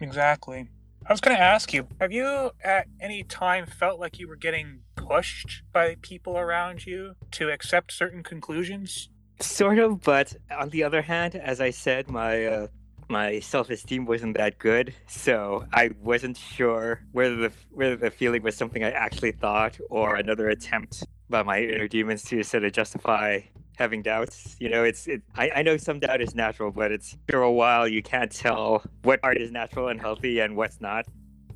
Exactly. 0.00 0.68
I 1.06 1.12
was 1.12 1.20
going 1.20 1.36
to 1.36 1.42
ask 1.42 1.72
you, 1.72 1.86
have 2.00 2.12
you 2.12 2.50
at 2.62 2.86
any 3.00 3.24
time 3.24 3.66
felt 3.66 4.00
like 4.00 4.18
you 4.18 4.28
were 4.28 4.36
getting 4.36 4.80
pushed 4.96 5.62
by 5.72 5.96
people 6.00 6.38
around 6.38 6.86
you 6.86 7.14
to 7.32 7.50
accept 7.50 7.92
certain 7.92 8.22
conclusions? 8.22 9.08
Sort 9.40 9.78
of, 9.78 10.00
but 10.02 10.36
on 10.50 10.70
the 10.70 10.84
other 10.84 11.02
hand, 11.02 11.34
as 11.34 11.60
I 11.60 11.70
said, 11.70 12.10
my 12.10 12.44
uh, 12.44 12.66
my 13.08 13.40
self-esteem 13.40 14.04
wasn't 14.06 14.36
that 14.36 14.58
good, 14.58 14.94
so 15.06 15.64
I 15.72 15.90
wasn't 16.02 16.36
sure 16.36 17.00
whether 17.12 17.36
the 17.36 17.52
whether 17.70 17.96
the 17.96 18.10
feeling 18.10 18.42
was 18.42 18.56
something 18.56 18.84
I 18.84 18.90
actually 18.90 19.32
thought 19.32 19.78
or 19.90 20.16
another 20.16 20.48
attempt 20.48 21.04
by 21.30 21.42
my 21.42 21.60
inner 21.60 21.88
demons 21.88 22.22
to 22.24 22.42
sort 22.42 22.64
of 22.64 22.72
justify 22.72 23.40
having 23.76 24.02
doubts. 24.02 24.56
You 24.60 24.68
know, 24.68 24.84
it's 24.84 25.06
it. 25.06 25.22
I, 25.36 25.50
I 25.56 25.62
know 25.62 25.76
some 25.76 26.00
doubt 26.00 26.20
is 26.20 26.34
natural, 26.34 26.70
but 26.70 26.92
it's 26.92 27.16
for 27.28 27.42
a 27.42 27.52
while 27.52 27.88
you 27.88 28.02
can't 28.02 28.30
tell 28.30 28.82
what 29.02 29.22
part 29.22 29.38
is 29.38 29.50
natural 29.50 29.88
and 29.88 30.00
healthy 30.00 30.40
and 30.40 30.56
what's 30.56 30.80
not. 30.80 31.06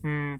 Hmm. 0.03 0.37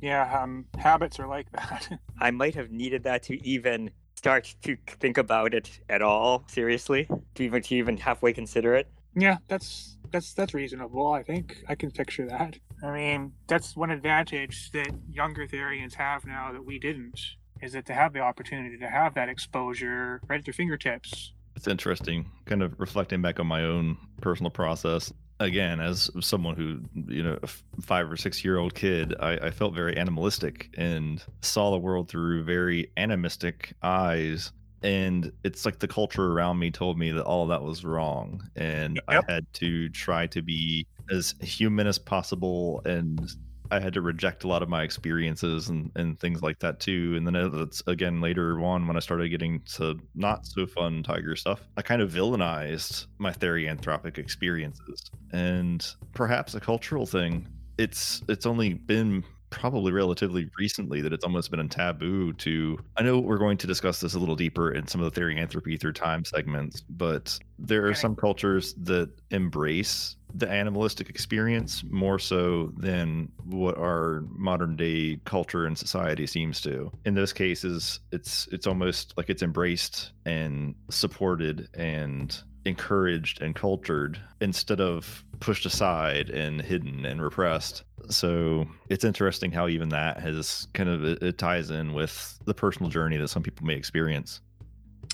Yeah. 0.00 0.40
Um. 0.42 0.66
Habits 0.78 1.18
are 1.20 1.26
like 1.26 1.50
that. 1.52 1.88
I 2.20 2.30
might 2.30 2.54
have 2.54 2.70
needed 2.70 3.04
that 3.04 3.22
to 3.24 3.46
even 3.46 3.90
start 4.14 4.54
to 4.62 4.76
think 5.00 5.18
about 5.18 5.52
it 5.52 5.80
at 5.90 6.00
all 6.00 6.44
seriously, 6.46 7.08
to 7.34 7.42
even 7.42 7.62
to 7.62 7.74
even 7.74 7.96
halfway 7.98 8.32
consider 8.32 8.74
it. 8.74 8.88
yeah. 9.14 9.36
That's 9.48 9.98
that's 10.16 10.32
that's 10.32 10.54
reasonable. 10.54 11.12
I 11.12 11.22
think 11.22 11.62
I 11.68 11.74
can 11.74 11.90
picture 11.90 12.26
that. 12.26 12.58
I 12.82 12.90
mean, 12.90 13.32
that's 13.48 13.76
one 13.76 13.90
advantage 13.90 14.70
that 14.72 14.88
younger 15.10 15.46
Therians 15.46 15.94
have 15.94 16.24
now 16.24 16.52
that 16.52 16.64
we 16.64 16.78
didn't. 16.78 17.20
Is 17.62 17.72
that 17.72 17.86
to 17.86 17.94
have 17.94 18.12
the 18.12 18.20
opportunity 18.20 18.78
to 18.78 18.88
have 18.88 19.14
that 19.14 19.28
exposure 19.28 20.20
right 20.28 20.38
at 20.38 20.44
their 20.44 20.54
fingertips. 20.54 21.32
It's 21.54 21.66
interesting, 21.66 22.30
kind 22.44 22.62
of 22.62 22.78
reflecting 22.78 23.22
back 23.22 23.40
on 23.40 23.46
my 23.46 23.62
own 23.62 23.96
personal 24.20 24.50
process. 24.50 25.12
Again, 25.40 25.80
as 25.80 26.10
someone 26.20 26.54
who, 26.56 26.80
you 27.12 27.22
know, 27.22 27.38
a 27.42 27.46
five 27.80 28.10
or 28.10 28.16
six 28.16 28.44
year 28.44 28.58
old 28.58 28.74
kid, 28.74 29.14
I, 29.20 29.32
I 29.36 29.50
felt 29.50 29.74
very 29.74 29.96
animalistic 29.96 30.70
and 30.76 31.22
saw 31.42 31.70
the 31.70 31.78
world 31.78 32.08
through 32.08 32.44
very 32.44 32.90
animistic 32.96 33.74
eyes. 33.82 34.52
And 34.86 35.32
it's 35.42 35.64
like 35.66 35.80
the 35.80 35.88
culture 35.88 36.32
around 36.32 36.60
me 36.60 36.70
told 36.70 36.96
me 36.96 37.10
that 37.10 37.24
all 37.24 37.48
that 37.48 37.60
was 37.60 37.84
wrong. 37.84 38.48
And 38.54 39.00
Yep. 39.10 39.24
I 39.28 39.32
had 39.32 39.52
to 39.54 39.88
try 39.88 40.28
to 40.28 40.42
be 40.42 40.86
as 41.10 41.34
human 41.40 41.88
as 41.88 41.98
possible 41.98 42.82
and 42.84 43.28
I 43.72 43.80
had 43.80 43.94
to 43.94 44.00
reject 44.00 44.44
a 44.44 44.46
lot 44.46 44.62
of 44.62 44.68
my 44.68 44.84
experiences 44.84 45.68
and, 45.70 45.90
and 45.96 46.16
things 46.20 46.40
like 46.40 46.60
that 46.60 46.78
too. 46.78 47.14
And 47.16 47.26
then 47.26 47.34
uh, 47.34 47.50
it's 47.62 47.82
again 47.88 48.20
later 48.20 48.60
on 48.60 48.86
when 48.86 48.96
I 48.96 49.00
started 49.00 49.28
getting 49.28 49.60
to 49.74 49.98
not 50.14 50.46
so 50.46 50.68
fun 50.68 51.02
tiger 51.02 51.34
stuff, 51.34 51.66
I 51.76 51.82
kind 51.82 52.00
of 52.00 52.12
villainized 52.12 53.06
my 53.18 53.32
therianthropic 53.32 54.18
experiences. 54.18 55.10
And 55.32 55.84
perhaps 56.14 56.54
a 56.54 56.60
cultural 56.60 57.06
thing. 57.06 57.48
It's 57.76 58.22
it's 58.28 58.46
only 58.46 58.74
been 58.74 59.24
probably 59.56 59.90
relatively 59.90 60.50
recently 60.58 61.00
that 61.00 61.14
it's 61.14 61.24
almost 61.24 61.50
been 61.50 61.60
a 61.60 61.66
taboo 61.66 62.30
to 62.34 62.78
i 62.98 63.02
know 63.02 63.18
we're 63.18 63.38
going 63.38 63.56
to 63.56 63.66
discuss 63.66 64.00
this 64.00 64.12
a 64.12 64.18
little 64.18 64.36
deeper 64.36 64.70
in 64.70 64.86
some 64.86 65.00
of 65.00 65.10
the 65.14 65.18
therianthropy 65.20 65.80
through 65.80 65.94
time 65.94 66.22
segments 66.26 66.82
but 66.90 67.38
there 67.58 67.84
are 67.84 67.88
Okay. 67.90 67.98
some 68.00 68.14
cultures 68.14 68.74
that 68.74 69.10
embrace 69.30 70.16
the 70.34 70.46
animalistic 70.46 71.08
experience 71.08 71.82
more 71.88 72.18
so 72.18 72.70
than 72.76 73.32
what 73.44 73.78
our 73.78 74.24
modern 74.28 74.76
day 74.76 75.18
culture 75.24 75.64
and 75.64 75.78
society 75.78 76.26
seems 76.26 76.60
to 76.60 76.92
in 77.06 77.14
those 77.14 77.32
cases 77.32 78.00
it's 78.12 78.46
it's 78.52 78.66
almost 78.66 79.14
like 79.16 79.30
it's 79.30 79.42
embraced 79.42 80.12
and 80.26 80.74
supported 80.90 81.66
and 81.72 82.42
encouraged 82.66 83.40
and 83.40 83.54
cultured 83.54 84.20
instead 84.40 84.80
of 84.80 85.24
pushed 85.40 85.66
aside 85.66 86.30
and 86.30 86.60
hidden 86.62 87.06
and 87.06 87.22
repressed 87.22 87.84
so 88.08 88.66
it's 88.88 89.04
interesting 89.04 89.50
how 89.50 89.68
even 89.68 89.88
that 89.88 90.18
has 90.18 90.68
kind 90.74 90.88
of 90.88 91.04
it, 91.04 91.22
it 91.22 91.38
ties 91.38 91.70
in 91.70 91.92
with 91.92 92.38
the 92.44 92.54
personal 92.54 92.90
journey 92.90 93.16
that 93.16 93.28
some 93.28 93.42
people 93.42 93.66
may 93.66 93.74
experience 93.74 94.40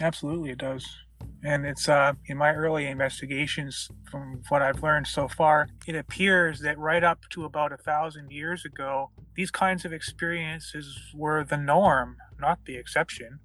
Absolutely, 0.01 0.51
it 0.51 0.59
does. 0.59 0.87
And 1.45 1.67
it's 1.67 1.89
uh, 1.89 2.15
in 2.27 2.37
my 2.37 2.53
early 2.53 2.87
investigations, 2.87 3.89
from 4.11 4.43
what 4.49 4.63
I've 4.63 4.83
learned 4.83 5.07
so 5.07 5.29
far, 5.29 5.69
it 5.87 5.95
appears 5.95 6.61
that 6.61 6.79
right 6.79 7.03
up 7.03 7.21
to 7.31 7.45
about 7.45 7.73
a 7.73 7.77
thousand 7.77 8.31
years 8.31 8.65
ago, 8.65 9.11
these 9.35 9.51
kinds 9.51 9.85
of 9.85 9.93
experiences 9.93 10.99
were 11.15 11.45
the 11.45 11.57
norm, 11.57 12.17
not 12.41 12.59
the 12.65 12.77
exception. 12.77 13.39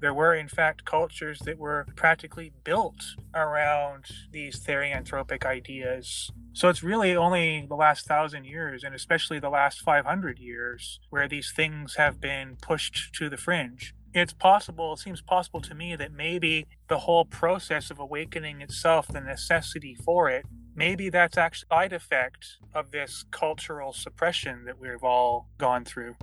There 0.00 0.14
were, 0.14 0.34
in 0.34 0.48
fact, 0.48 0.84
cultures 0.84 1.40
that 1.40 1.58
were 1.58 1.86
practically 1.96 2.52
built 2.64 3.02
around 3.34 4.04
these 4.30 4.60
therianthropic 4.60 5.44
ideas. 5.44 6.30
So 6.52 6.68
it's 6.68 6.82
really 6.82 7.16
only 7.16 7.66
the 7.68 7.74
last 7.74 8.06
thousand 8.06 8.44
years, 8.44 8.84
and 8.84 8.94
especially 8.94 9.38
the 9.38 9.50
last 9.50 9.80
500 9.80 10.38
years, 10.38 11.00
where 11.10 11.28
these 11.28 11.52
things 11.54 11.96
have 11.96 12.20
been 12.20 12.56
pushed 12.60 13.14
to 13.14 13.28
the 13.28 13.36
fringe 13.36 13.94
it's 14.14 14.32
possible, 14.32 14.94
it 14.94 14.98
seems 14.98 15.20
possible 15.20 15.60
to 15.60 15.74
me 15.74 15.96
that 15.96 16.12
maybe 16.12 16.66
the 16.88 17.00
whole 17.00 17.24
process 17.24 17.90
of 17.90 17.98
awakening 17.98 18.60
itself, 18.60 19.08
the 19.08 19.20
necessity 19.20 19.94
for 19.94 20.30
it, 20.30 20.46
maybe 20.74 21.10
that's 21.10 21.36
actually 21.36 21.68
a 21.70 21.74
side 21.74 21.92
effect 21.92 22.56
of 22.74 22.90
this 22.90 23.24
cultural 23.30 23.92
suppression 23.92 24.64
that 24.64 24.78
we've 24.78 25.04
all 25.04 25.48
gone 25.58 25.84
through. 25.84 26.16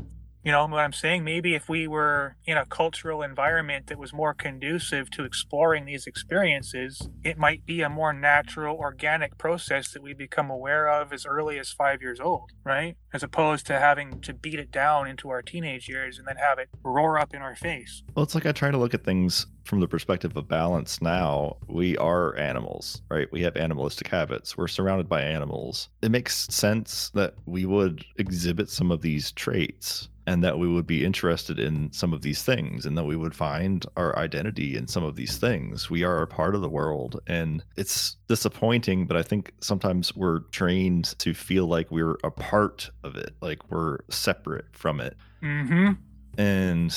You 0.46 0.52
know 0.52 0.68
what 0.68 0.78
I'm 0.78 0.93
saying? 0.93 1.24
Maybe 1.24 1.56
if 1.56 1.68
we 1.68 1.88
were 1.88 2.36
in 2.46 2.56
a 2.56 2.68
cultural 2.68 3.24
environment 3.24 3.88
that 3.88 3.98
was 3.98 4.14
more 4.14 4.36
conducive 4.36 5.10
to 5.10 5.24
exploring 5.24 5.86
these 5.86 6.06
experiences, 6.06 7.10
it 7.24 7.39
might 7.39 7.66
be 7.66 7.82
a 7.82 7.89
more 7.89 8.14
natural, 8.14 8.78
organic 8.78 9.39
process 9.39 9.91
that 9.91 10.04
we 10.04 10.14
become 10.14 10.52
aware 10.52 10.88
of 10.88 11.12
as 11.12 11.26
early 11.26 11.58
as 11.58 11.72
five 11.72 12.00
years 12.00 12.20
old, 12.20 12.52
right? 12.64 12.96
As 13.12 13.24
opposed 13.24 13.66
to 13.66 13.80
having 13.80 14.22
to 14.22 14.36
beat 14.36 14.60
it 14.60 14.70
down 14.70 15.08
into 15.08 15.30
our 15.30 15.41
teenage 15.41 15.89
years 15.89 16.20
and 16.20 16.28
then 16.28 16.36
have 16.36 16.60
it 16.60 16.70
roar 16.84 17.18
up 17.18 17.34
in 17.34 17.41
our 17.41 17.56
face. 17.56 18.04
Well, 18.14 18.22
it's 18.22 18.36
like 18.36 18.46
I 18.46 18.52
try 18.52 18.70
to 18.70 18.78
look 18.78 18.93
at 18.93 19.04
things 19.04 19.48
from 19.64 19.80
the 19.80 19.88
perspective 19.88 20.38
of 20.38 20.48
balance 20.48 21.02
now. 21.02 21.58
We 21.68 21.98
are 21.98 22.38
animals, 22.38 23.02
right? 23.10 23.28
We 23.32 23.41
have 23.41 23.58
animalistic 23.58 24.10
habits. 24.10 24.56
We're 24.56 24.68
surrounded 24.68 25.10
by 25.10 25.24
animals. 25.24 25.89
It 26.04 26.12
makes 26.12 26.46
sense 26.54 27.10
that 27.16 27.34
we 27.48 27.66
would 27.66 28.06
exhibit 28.18 28.70
some 28.70 28.91
of 28.91 29.02
these 29.02 29.32
traits 29.32 30.10
and 30.28 30.43
that 30.43 30.57
we 30.57 30.67
would 30.67 30.88
be 30.88 31.05
interested 31.05 31.59
in 31.59 31.91
some 31.93 32.13
of 32.13 32.21
these 32.21 32.41
things 32.43 32.86
and 32.86 32.97
that 32.97 33.03
we 33.05 33.15
would 33.15 33.36
find 33.36 33.86
our 33.95 34.17
identity 34.17 34.76
in 34.76 34.88
some 34.88 35.03
of 35.03 35.15
these 35.15 35.38
things. 35.38 35.89
We 35.89 36.03
are 36.03 36.21
a 36.21 36.28
part 36.28 36.55
of 36.55 36.61
the 36.61 36.69
world 36.69 37.19
and 37.28 37.63
it's 37.78 38.17
disappointing, 38.28 39.05
but 39.05 39.17
I 39.17 39.23
think 39.23 39.53
sometimes 39.61 40.15
we're 40.15 40.39
trained 40.51 41.17
to 41.19 41.34
feel 41.34 41.67
like 41.67 41.91
we're 41.91 42.17
a 42.23 42.32
part 42.32 42.89
of 43.03 43.15
it, 43.15 43.36
like 43.41 43.59
we're 43.69 43.99
separate 44.09 44.65
from 44.71 44.99
it 44.99 45.15
Mm-hmm. 45.43 45.91
and 46.39 46.95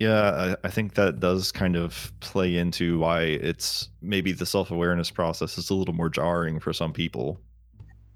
yeah 0.00 0.56
I, 0.62 0.66
I 0.66 0.70
think 0.70 0.94
that 0.94 1.20
does 1.20 1.52
kind 1.52 1.76
of 1.76 2.12
play 2.20 2.56
into 2.56 2.98
why 2.98 3.22
it's 3.22 3.88
maybe 4.00 4.32
the 4.32 4.46
self-awareness 4.46 5.10
process 5.12 5.58
is 5.58 5.70
a 5.70 5.74
little 5.74 5.94
more 5.94 6.08
jarring 6.08 6.58
for 6.58 6.72
some 6.72 6.92
people 6.92 7.38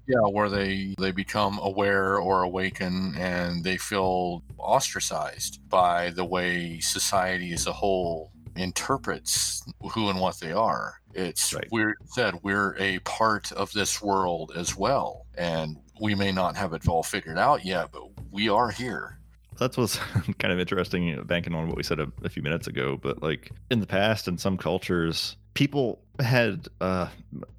Yeah, 0.07 0.27
where 0.31 0.49
they 0.49 0.95
they 0.99 1.11
become 1.11 1.59
aware 1.61 2.17
or 2.17 2.43
awaken 2.43 3.13
and 3.17 3.63
they 3.63 3.77
feel 3.77 4.41
ostracized 4.57 5.59
by 5.69 6.11
the 6.11 6.23
way 6.25 6.79
society 6.79 7.51
as 7.53 7.67
a 7.67 7.73
whole 7.73 8.31
interprets 8.55 9.63
who 9.91 10.09
and 10.09 10.19
what 10.19 10.39
they 10.39 10.51
are. 10.51 10.95
It's 11.13 11.53
Right. 11.53 11.67
we're 11.71 11.95
said 12.05 12.35
we're 12.43 12.75
a 12.79 12.99
part 12.99 13.51
of 13.51 13.71
this 13.73 14.01
world 14.01 14.51
as 14.55 14.75
well, 14.77 15.25
and 15.35 15.77
we 15.99 16.13
may 16.15 16.31
not 16.31 16.55
have 16.55 16.73
it 16.73 16.87
all 16.87 17.03
figured 17.03 17.37
out 17.37 17.65
yet, 17.65 17.89
but 17.91 18.03
we 18.31 18.49
are 18.49 18.69
here. 18.71 19.17
that's 19.57 19.77
what's 19.77 19.97
kind 20.39 20.53
of 20.53 20.59
interesting 20.59 21.03
you 21.07 21.15
know, 21.15 21.23
banking 21.23 21.55
on 21.55 21.67
what 21.67 21.75
we 21.77 21.81
said 21.83 21.99
a, 21.99 22.07
a 22.23 22.29
few 22.29 22.43
minutes 22.43 22.67
ago 22.67 22.95
but 23.01 23.23
like 23.23 23.49
in 23.71 23.79
the 23.79 23.87
past 23.87 24.27
in 24.27 24.37
some 24.37 24.55
cultures 24.57 25.35
people 25.57 25.99
had 26.19 26.67
uh, 26.81 27.07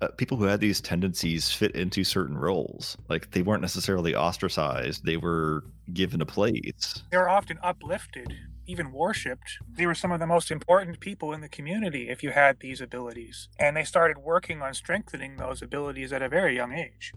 uh 0.01 0.09
people 0.16 0.36
who 0.36 0.44
had 0.44 0.61
these 0.61 0.80
tendencies 0.80 1.51
fit 1.51 1.72
into 1.74 2.05
certain 2.05 2.38
roles 2.38 2.96
like 3.09 3.30
they 3.32 3.42
weren't 3.42 3.61
necessarily 3.61 4.14
ostracized 4.14 5.05
they 5.05 5.16
were 5.16 5.64
given 5.92 6.20
a 6.20 6.26
place 6.26 7.03
They 7.11 7.16
were 7.16 7.28
often 7.28 7.59
uplifted, 7.62 8.32
even 8.66 8.92
worshipped. 8.92 9.59
They 9.76 9.86
were 9.86 9.94
some 9.94 10.12
of 10.12 10.20
the 10.20 10.26
most 10.26 10.51
important 10.51 11.01
people 11.01 11.32
in 11.32 11.40
the 11.40 11.49
community 11.49 12.09
if 12.09 12.22
you 12.22 12.30
had 12.30 12.61
these 12.61 12.80
abilities. 12.80 13.49
And 13.59 13.76
they 13.76 13.84
started 13.84 14.18
working 14.18 14.62
on 14.62 14.74
strengthening 14.74 15.36
those 15.36 15.62
abilities 15.62 16.12
at 16.12 16.22
a 16.22 16.28
very 16.28 16.55
young 16.55 16.72
age. 16.72 17.12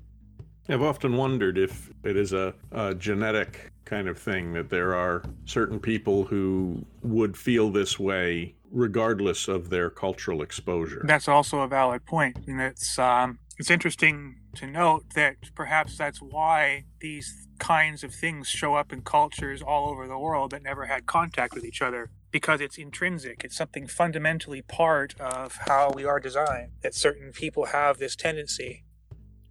I've 0.69 0.81
often 0.81 1.17
wondered 1.17 1.57
if 1.57 1.91
it 2.03 2.15
is 2.15 2.33
a, 2.33 2.53
a 2.71 2.95
genetic 2.95 3.70
kind 3.85 4.07
of 4.07 4.17
thing 4.17 4.53
that 4.53 4.69
there 4.69 4.95
are 4.95 5.23
certain 5.45 5.79
people 5.79 6.23
who 6.23 6.85
would 7.01 7.35
feel 7.35 7.71
this 7.71 7.99
way 7.99 8.55
regardless 8.71 9.47
of 9.47 9.69
their 9.69 9.89
cultural 9.89 10.41
exposure. 10.41 11.03
That's 11.05 11.27
also 11.27 11.59
a 11.59 11.67
valid 11.67 12.05
point, 12.05 12.37
and 12.47 12.61
it's 12.61 12.97
um, 12.97 13.39
it's 13.57 13.69
interesting 13.69 14.37
to 14.55 14.67
note 14.67 15.13
that 15.15 15.35
perhaps 15.55 15.97
that's 15.97 16.21
why 16.21 16.85
these 16.99 17.47
kinds 17.59 18.03
of 18.03 18.13
things 18.13 18.47
show 18.47 18.73
up 18.73 18.91
in 18.91 19.01
cultures 19.01 19.61
all 19.61 19.89
over 19.89 20.07
the 20.07 20.17
world 20.17 20.51
that 20.51 20.63
never 20.63 20.85
had 20.85 21.05
contact 21.05 21.53
with 21.53 21.63
each 21.63 21.81
other 21.81 22.09
because 22.31 22.59
it's 22.59 22.77
intrinsic. 22.77 23.43
It's 23.43 23.55
something 23.55 23.87
fundamentally 23.87 24.61
part 24.61 25.13
of 25.19 25.59
how 25.67 25.91
we 25.93 26.05
are 26.05 26.19
designed. 26.19 26.71
That 26.81 26.95
certain 26.95 27.31
people 27.31 27.65
have 27.65 27.97
this 27.97 28.15
tendency. 28.15 28.83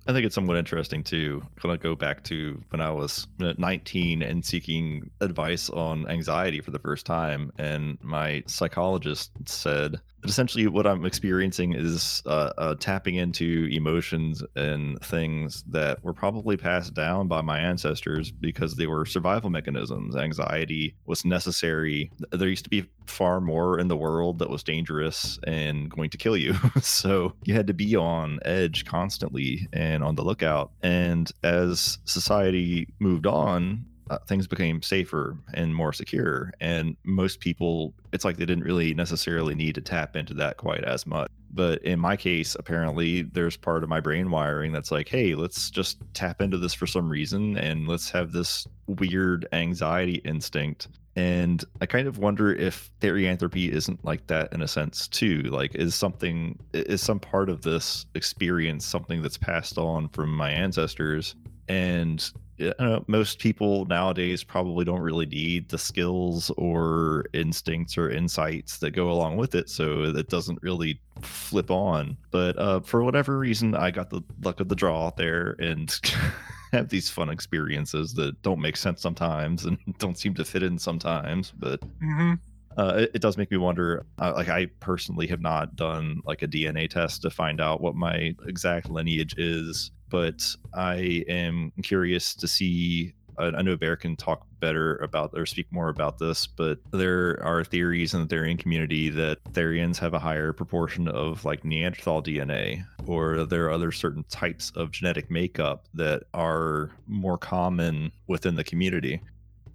I 0.06 0.12
think 0.12 0.26
it's 0.26 0.34
somewhat 0.34 0.56
interesting 0.56 1.04
too. 1.04 1.42
kind 1.56 1.74
of 1.74 1.80
go 1.80 1.94
back 1.94 2.24
to 2.24 2.60
when 2.70 2.80
I 2.80 2.90
was 2.90 3.26
uh, 3.40 3.52
19 3.58 4.22
and 4.22 4.44
seeking 4.44 5.10
advice 5.20 5.68
on 5.70 6.08
anxiety 6.08 6.60
for 6.60 6.70
the 6.70 6.78
first 6.78 7.06
time, 7.06 7.52
and 7.58 7.98
my 8.02 8.42
psychologist 8.46 9.30
said 9.44 10.00
that 10.20 10.30
essentially 10.30 10.66
what 10.66 10.86
I'm 10.86 11.04
experiencing 11.04 11.74
is 11.74 12.22
uh, 12.26 12.52
uh, 12.58 12.74
tapping 12.76 13.16
into 13.16 13.68
emotions 13.70 14.42
and 14.56 15.00
things 15.00 15.64
that 15.68 16.02
were 16.02 16.12
probably 16.12 16.56
passed 16.56 16.94
down 16.94 17.28
by 17.28 17.40
my 17.40 17.58
ancestors 17.58 18.30
because 18.30 18.76
they 18.76 18.86
were 18.86 19.04
survival 19.06 19.50
mechanisms. 19.50 20.16
Anxiety 20.16 20.94
was 21.06 21.24
necessary. 21.24 22.10
There 22.32 22.48
used 22.48 22.64
to 22.64 22.70
be 22.70 22.86
far 23.06 23.40
more 23.40 23.78
in 23.78 23.88
the 23.88 23.96
world 23.96 24.38
that 24.38 24.50
was 24.50 24.62
dangerous 24.62 25.38
and 25.46 25.90
going 25.90 26.10
to 26.10 26.16
kill 26.16 26.36
you, 26.36 26.54
so 26.80 27.34
you 27.44 27.54
had 27.54 27.66
to 27.66 27.74
be 27.74 27.96
on 27.96 28.38
edge 28.44 28.84
constantly 28.84 29.68
and 29.72 30.04
on 30.04 30.14
the 30.14 30.22
lookout. 30.22 30.70
And 30.82 31.30
as 31.42 31.98
society 32.04 32.88
moved 32.98 33.26
on, 33.26 33.84
uh, 34.10 34.18
things 34.26 34.46
became 34.46 34.82
safer 34.82 35.38
and 35.54 35.74
more 35.74 35.92
secure. 35.92 36.52
And 36.60 36.96
most 37.04 37.40
people, 37.40 37.94
it's 38.12 38.24
like 38.24 38.36
they 38.36 38.44
didn't 38.44 38.64
really 38.64 38.92
necessarily 38.92 39.54
need 39.54 39.76
to 39.76 39.80
tap 39.80 40.16
into 40.16 40.34
that 40.34 40.56
quite 40.56 40.84
as 40.84 41.06
much. 41.06 41.30
But 41.52 41.82
in 41.82 41.98
my 41.98 42.16
case, 42.16 42.56
apparently, 42.58 43.22
there's 43.22 43.56
part 43.56 43.82
of 43.82 43.88
my 43.88 44.00
brain 44.00 44.30
wiring 44.30 44.72
that's 44.72 44.90
like, 44.90 45.08
hey, 45.08 45.34
let's 45.34 45.70
just 45.70 45.98
tap 46.12 46.40
into 46.40 46.58
this 46.58 46.74
for 46.74 46.86
some 46.86 47.08
reason 47.08 47.56
and 47.56 47.88
let's 47.88 48.10
have 48.10 48.32
this 48.32 48.66
weird 48.86 49.48
anxiety 49.52 50.20
instinct. 50.24 50.88
And 51.16 51.64
I 51.80 51.86
kind 51.86 52.06
of 52.06 52.18
wonder 52.18 52.52
if 52.52 52.90
therianthropy 53.00 53.70
isn't 53.70 54.04
like 54.04 54.26
that 54.28 54.52
in 54.52 54.62
a 54.62 54.68
sense 54.68 55.08
too. 55.08 55.42
Like, 55.42 55.74
is 55.74 55.94
something, 55.94 56.58
is 56.72 57.00
some 57.00 57.20
part 57.20 57.48
of 57.48 57.62
this 57.62 58.06
experience 58.14 58.84
something 58.84 59.22
that's 59.22 59.38
passed 59.38 59.78
on 59.78 60.08
from 60.08 60.34
my 60.34 60.50
ancestors? 60.50 61.34
And 61.68 62.28
know, 62.60 63.04
most 63.06 63.38
people 63.38 63.84
nowadays 63.86 64.44
probably 64.44 64.84
don't 64.84 65.00
really 65.00 65.26
need 65.26 65.68
the 65.68 65.78
skills 65.78 66.50
or 66.56 67.24
instincts 67.32 67.96
or 67.96 68.10
insights 68.10 68.78
that 68.78 68.92
go 68.92 69.10
along 69.10 69.36
with 69.36 69.54
it. 69.54 69.68
So 69.68 70.04
it 70.04 70.28
doesn't 70.28 70.62
really 70.62 71.00
flip 71.22 71.70
on. 71.70 72.16
But 72.30 72.58
uh, 72.58 72.80
for 72.80 73.02
whatever 73.02 73.38
reason, 73.38 73.74
I 73.74 73.90
got 73.90 74.10
the 74.10 74.22
luck 74.42 74.60
of 74.60 74.68
the 74.68 74.76
draw 74.76 75.06
out 75.06 75.16
there 75.16 75.56
and 75.58 75.94
have 76.72 76.88
these 76.88 77.10
fun 77.10 77.30
experiences 77.30 78.14
that 78.14 78.40
don't 78.42 78.60
make 78.60 78.76
sense 78.76 79.00
sometimes 79.00 79.64
and 79.64 79.78
don't 79.98 80.18
seem 80.18 80.34
to 80.34 80.44
fit 80.44 80.62
in 80.62 80.78
sometimes. 80.78 81.52
But 81.58 81.82
hmm 82.00 82.34
uh, 82.76 82.94
it, 82.98 83.10
it 83.14 83.22
does 83.22 83.36
make 83.36 83.50
me 83.50 83.56
wonder. 83.56 84.06
Uh, 84.18 84.32
like 84.36 84.48
I 84.48 84.66
personally 84.80 85.26
have 85.26 85.40
not 85.40 85.76
done 85.76 86.20
like 86.24 86.42
a 86.42 86.48
DNA 86.48 86.88
test 86.88 87.22
to 87.22 87.30
find 87.30 87.60
out 87.60 87.80
what 87.80 87.94
my 87.94 88.34
exact 88.46 88.88
lineage 88.90 89.34
is, 89.36 89.90
but 90.10 90.42
I 90.74 91.24
am 91.28 91.72
curious 91.82 92.34
to 92.36 92.48
see 92.48 93.14
I, 93.40 93.62
know 93.62 93.76
Bear 93.76 93.96
can 93.96 94.16
talk 94.16 94.46
better 94.60 94.96
about 94.96 95.30
or 95.34 95.46
speak 95.46 95.66
more 95.70 95.88
about 95.88 96.18
this, 96.18 96.46
but 96.46 96.78
there 96.90 97.42
are 97.42 97.64
theories 97.64 98.12
in 98.14 98.26
the 98.26 98.26
Therian 98.26 98.58
community 98.58 99.08
that 99.10 99.42
Therians 99.52 99.98
have 99.98 100.14
a 100.14 100.18
higher 100.18 100.52
proportion 100.52 101.08
of 101.08 101.44
like 101.44 101.64
Neanderthal 101.64 102.22
DNA, 102.22 102.84
or 103.06 103.44
there 103.46 103.66
are 103.66 103.70
other 103.70 103.92
certain 103.92 104.24
types 104.24 104.70
of 104.76 104.90
genetic 104.90 105.30
makeup 105.30 105.86
that 105.94 106.24
are 106.34 106.90
more 107.06 107.38
common 107.38 108.12
within 108.26 108.56
the 108.56 108.64
community. 108.64 109.20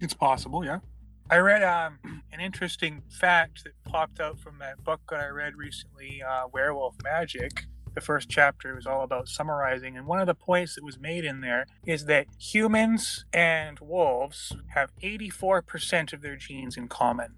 It's 0.00 0.14
possible, 0.14 0.64
yeah. 0.64 0.78
I 1.28 1.38
read 1.38 1.64
um, 1.64 1.98
an 2.32 2.40
interesting 2.40 3.02
fact 3.10 3.64
that 3.64 3.72
popped 3.84 4.20
out 4.20 4.38
from 4.38 4.58
that 4.60 4.84
book 4.84 5.00
that 5.10 5.20
I 5.20 5.26
read 5.28 5.56
recently, 5.56 6.22
uh, 6.22 6.46
Werewolf 6.52 6.94
Magic. 7.02 7.64
The 7.96 8.02
first 8.02 8.28
chapter 8.28 8.74
was 8.74 8.86
all 8.86 9.02
about 9.02 9.26
summarizing, 9.26 9.96
and 9.96 10.06
one 10.06 10.20
of 10.20 10.26
the 10.26 10.34
points 10.34 10.74
that 10.74 10.84
was 10.84 10.98
made 10.98 11.24
in 11.24 11.40
there 11.40 11.64
is 11.86 12.04
that 12.04 12.26
humans 12.38 13.24
and 13.32 13.80
wolves 13.80 14.54
have 14.74 14.92
84% 15.02 16.12
of 16.12 16.20
their 16.20 16.36
genes 16.36 16.76
in 16.76 16.88
common. 16.88 17.36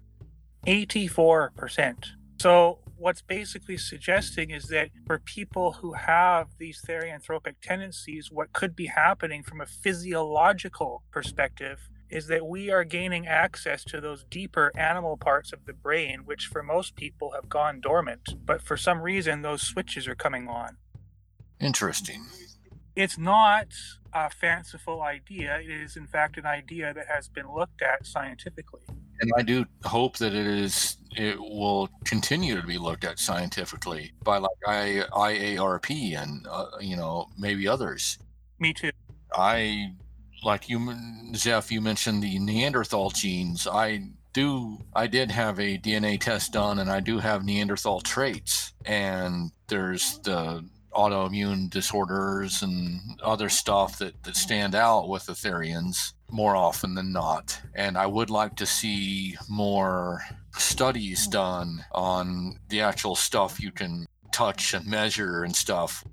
84%. 0.67 2.07
So, 2.41 2.79
what's 2.97 3.21
basically 3.21 3.77
suggesting 3.77 4.49
is 4.49 4.65
that 4.65 4.89
for 5.07 5.19
people 5.19 5.71
who 5.79 5.93
have 5.93 6.49
these 6.57 6.83
therianthropic 6.85 7.55
tendencies, 7.61 8.29
what 8.29 8.51
could 8.51 8.75
be 8.75 8.87
happening 8.87 9.43
from 9.43 9.61
a 9.61 9.65
physiological 9.65 11.03
perspective 11.09 11.88
is 12.09 12.27
that 12.27 12.45
we 12.45 12.71
are 12.71 12.83
gaining 12.83 13.27
access 13.27 13.83
to 13.85 14.01
those 14.01 14.25
deeper 14.29 14.71
animal 14.75 15.17
parts 15.17 15.53
of 15.53 15.65
the 15.65 15.73
brain, 15.73 16.21
which 16.25 16.47
for 16.47 16.63
most 16.63 16.95
people 16.95 17.31
have 17.31 17.49
gone 17.49 17.79
dormant. 17.79 18.35
But 18.45 18.61
for 18.61 18.77
some 18.77 19.01
reason, 19.01 19.41
those 19.41 19.61
switches 19.61 20.07
are 20.07 20.15
coming 20.15 20.47
on. 20.47 20.77
Interesting. 21.59 22.25
It's 22.95 23.17
not 23.17 23.67
a 24.13 24.29
fanciful 24.29 25.01
idea. 25.01 25.59
It 25.59 25.69
is, 25.69 25.95
in 25.95 26.07
fact, 26.07 26.37
an 26.37 26.45
idea 26.45 26.93
that 26.93 27.07
has 27.07 27.29
been 27.29 27.53
looked 27.53 27.81
at 27.81 28.05
scientifically. 28.05 28.81
And 29.21 29.31
I 29.37 29.41
do 29.41 29.65
hope 29.83 30.17
that 30.17 30.33
it 30.33 30.47
is 30.47 30.97
it 31.15 31.39
will 31.39 31.89
continue 32.05 32.59
to 32.59 32.65
be 32.65 32.77
looked 32.77 33.03
at 33.03 33.19
scientifically 33.19 34.13
by 34.23 34.37
like 34.37 34.51
I, 34.65 35.03
IARP 35.11 36.15
and 36.15 36.45
uh, 36.49 36.67
you 36.79 36.95
know 36.95 37.27
maybe 37.37 37.67
others. 37.67 38.17
Me 38.59 38.73
too. 38.73 38.91
I 39.33 39.93
like 40.43 40.69
you, 40.69 40.93
Jeff, 41.31 41.71
You 41.71 41.81
mentioned 41.81 42.23
the 42.23 42.39
Neanderthal 42.39 43.09
genes. 43.11 43.67
I 43.67 44.09
do. 44.33 44.79
I 44.93 45.07
did 45.07 45.31
have 45.31 45.59
a 45.59 45.77
DNA 45.77 46.19
test 46.19 46.53
done, 46.53 46.79
and 46.79 46.89
I 46.89 46.99
do 46.99 47.19
have 47.19 47.45
Neanderthal 47.45 48.01
traits. 48.01 48.73
And 48.85 49.51
there's 49.67 50.19
the 50.19 50.65
autoimmune 50.93 51.69
disorders 51.69 52.61
and 52.61 52.99
other 53.23 53.49
stuff 53.49 53.99
that, 53.99 54.23
that 54.23 54.35
stand 54.35 54.75
out 54.75 55.07
with 55.07 55.25
the 55.25 55.33
Therians 55.33 56.13
more 56.31 56.55
often 56.55 56.95
than 56.95 57.11
not. 57.11 57.59
And 57.75 57.97
I 57.97 58.05
would 58.05 58.29
like 58.29 58.55
to 58.57 58.65
see 58.65 59.37
more 59.47 60.21
studies 60.57 61.27
done 61.27 61.85
on 61.91 62.59
the 62.69 62.81
actual 62.81 63.15
stuff 63.15 63.59
you 63.59 63.71
can 63.71 64.07
touch 64.31 64.73
and 64.73 64.85
measure 64.87 65.43
and 65.43 65.55
stuff. 65.55 66.03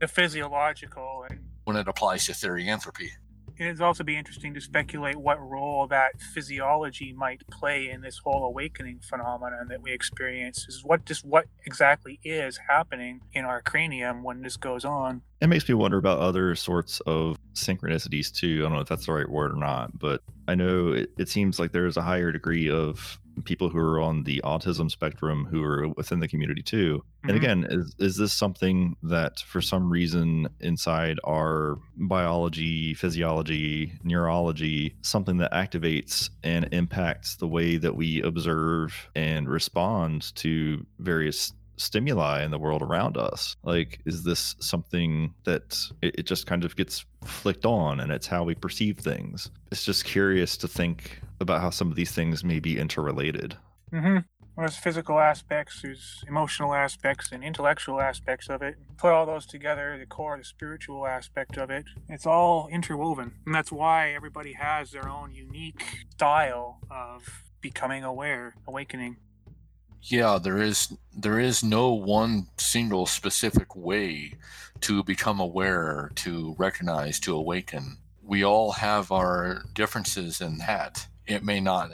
The 0.00 0.08
physiological 0.08 1.24
and 1.28 1.40
when 1.64 1.76
it 1.76 1.88
applies 1.88 2.26
to 2.26 2.32
therianthropy 2.32 3.10
it'd 3.58 3.80
also 3.80 4.04
be 4.04 4.16
interesting 4.16 4.54
to 4.54 4.60
speculate 4.60 5.16
what 5.16 5.40
role 5.40 5.86
that 5.88 6.20
physiology 6.20 7.12
might 7.12 7.46
play 7.48 7.88
in 7.90 8.00
this 8.00 8.18
whole 8.18 8.44
awakening 8.44 9.00
phenomenon 9.00 9.68
that 9.68 9.82
we 9.82 9.92
experience. 9.92 10.66
Is 10.68 10.82
what 10.84 11.04
just 11.04 11.24
what 11.24 11.46
exactly 11.64 12.20
is 12.24 12.58
happening 12.68 13.20
in 13.32 13.44
our 13.44 13.62
cranium 13.62 14.22
when 14.22 14.42
this 14.42 14.56
goes 14.56 14.84
on? 14.84 15.22
It 15.40 15.48
makes 15.48 15.68
me 15.68 15.74
wonder 15.74 15.98
about 15.98 16.18
other 16.18 16.54
sorts 16.54 17.00
of 17.00 17.36
synchronicities 17.54 18.32
too. 18.32 18.60
I 18.60 18.62
don't 18.64 18.72
know 18.72 18.80
if 18.80 18.88
that's 18.88 19.06
the 19.06 19.12
right 19.12 19.28
word 19.28 19.52
or 19.52 19.56
not, 19.56 19.98
but 19.98 20.22
I 20.48 20.54
know 20.54 20.92
it, 20.92 21.10
it 21.18 21.28
seems 21.28 21.58
like 21.58 21.72
there's 21.72 21.96
a 21.96 22.02
higher 22.02 22.32
degree 22.32 22.70
of 22.70 23.18
people 23.44 23.68
who 23.68 23.78
are 23.78 24.00
on 24.00 24.24
the 24.24 24.40
autism 24.44 24.90
spectrum 24.90 25.46
who 25.50 25.62
are 25.62 25.88
within 25.88 26.20
the 26.20 26.28
community 26.28 26.62
too. 26.62 27.02
Mm-hmm. 27.02 27.28
And 27.28 27.36
again, 27.36 27.66
is 27.68 27.94
is 27.98 28.16
this 28.16 28.32
something 28.32 28.96
that 29.02 29.40
for 29.40 29.60
some 29.60 29.90
reason 29.90 30.48
inside 30.60 31.18
our 31.24 31.78
biology, 31.96 32.94
physiology, 32.94 33.92
neurology, 34.02 34.94
something 35.02 35.38
that 35.38 35.52
activates 35.52 36.30
and 36.42 36.68
impacts 36.72 37.36
the 37.36 37.48
way 37.48 37.76
that 37.76 37.96
we 37.96 38.22
observe 38.22 39.08
and 39.14 39.48
respond 39.48 40.34
to 40.36 40.84
various 40.98 41.52
stimuli 41.78 42.42
in 42.42 42.50
the 42.50 42.58
world 42.58 42.80
around 42.82 43.16
us 43.18 43.56
like 43.62 44.00
is 44.06 44.22
this 44.22 44.56
something 44.60 45.34
that 45.44 45.78
it, 46.00 46.14
it, 46.20 46.26
just 46.26 46.46
kind 46.46 46.64
of 46.64 46.74
gets 46.74 47.04
flicked 47.24 47.66
on 47.66 48.00
and 48.00 48.10
it's 48.10 48.26
how 48.26 48.42
we 48.42 48.54
perceive 48.54 48.96
things 48.98 49.50
it's 49.70 49.84
just 49.84 50.04
curious 50.04 50.56
to 50.56 50.66
think 50.66 51.20
about 51.40 51.60
how 51.60 51.70
some 51.70 51.90
of 51.90 51.96
these 51.96 52.12
things 52.12 52.44
may 52.44 52.60
be 52.60 52.78
interrelated. 52.78 53.56
Mm-hmm. 53.92 54.18
there's 54.56 54.76
physical 54.76 55.20
aspects, 55.20 55.82
there's 55.82 56.24
emotional 56.26 56.74
aspects, 56.74 57.30
and 57.30 57.44
intellectual 57.44 58.00
aspects 58.00 58.48
of 58.48 58.62
it. 58.62 58.76
Put 58.96 59.12
all 59.12 59.26
those 59.26 59.46
together, 59.46 59.96
the 59.98 60.06
core, 60.06 60.36
the 60.36 60.44
spiritual 60.44 61.06
aspect 61.06 61.56
of 61.56 61.70
it, 61.70 61.84
it's 62.08 62.26
all 62.26 62.68
interwoven. 62.68 63.32
And 63.46 63.54
that's 63.54 63.70
why 63.70 64.12
everybody 64.12 64.54
has 64.54 64.90
their 64.90 65.08
own 65.08 65.32
unique 65.34 66.06
style 66.10 66.80
of 66.90 67.22
becoming 67.60 68.02
aware, 68.04 68.54
awakening. 68.66 69.16
Yeah, 70.02 70.38
there 70.40 70.58
is 70.58 70.96
there 71.16 71.40
is 71.40 71.64
no 71.64 71.92
one 71.92 72.46
single 72.58 73.06
specific 73.06 73.74
way 73.74 74.34
to 74.82 75.02
become 75.02 75.40
aware, 75.40 76.12
to 76.16 76.54
recognize, 76.58 77.18
to 77.20 77.34
awaken. 77.34 77.98
We 78.22 78.44
all 78.44 78.72
have 78.72 79.10
our 79.10 79.62
differences 79.74 80.40
in 80.40 80.58
that 80.58 81.06
it 81.26 81.44
may 81.44 81.60
not 81.60 81.90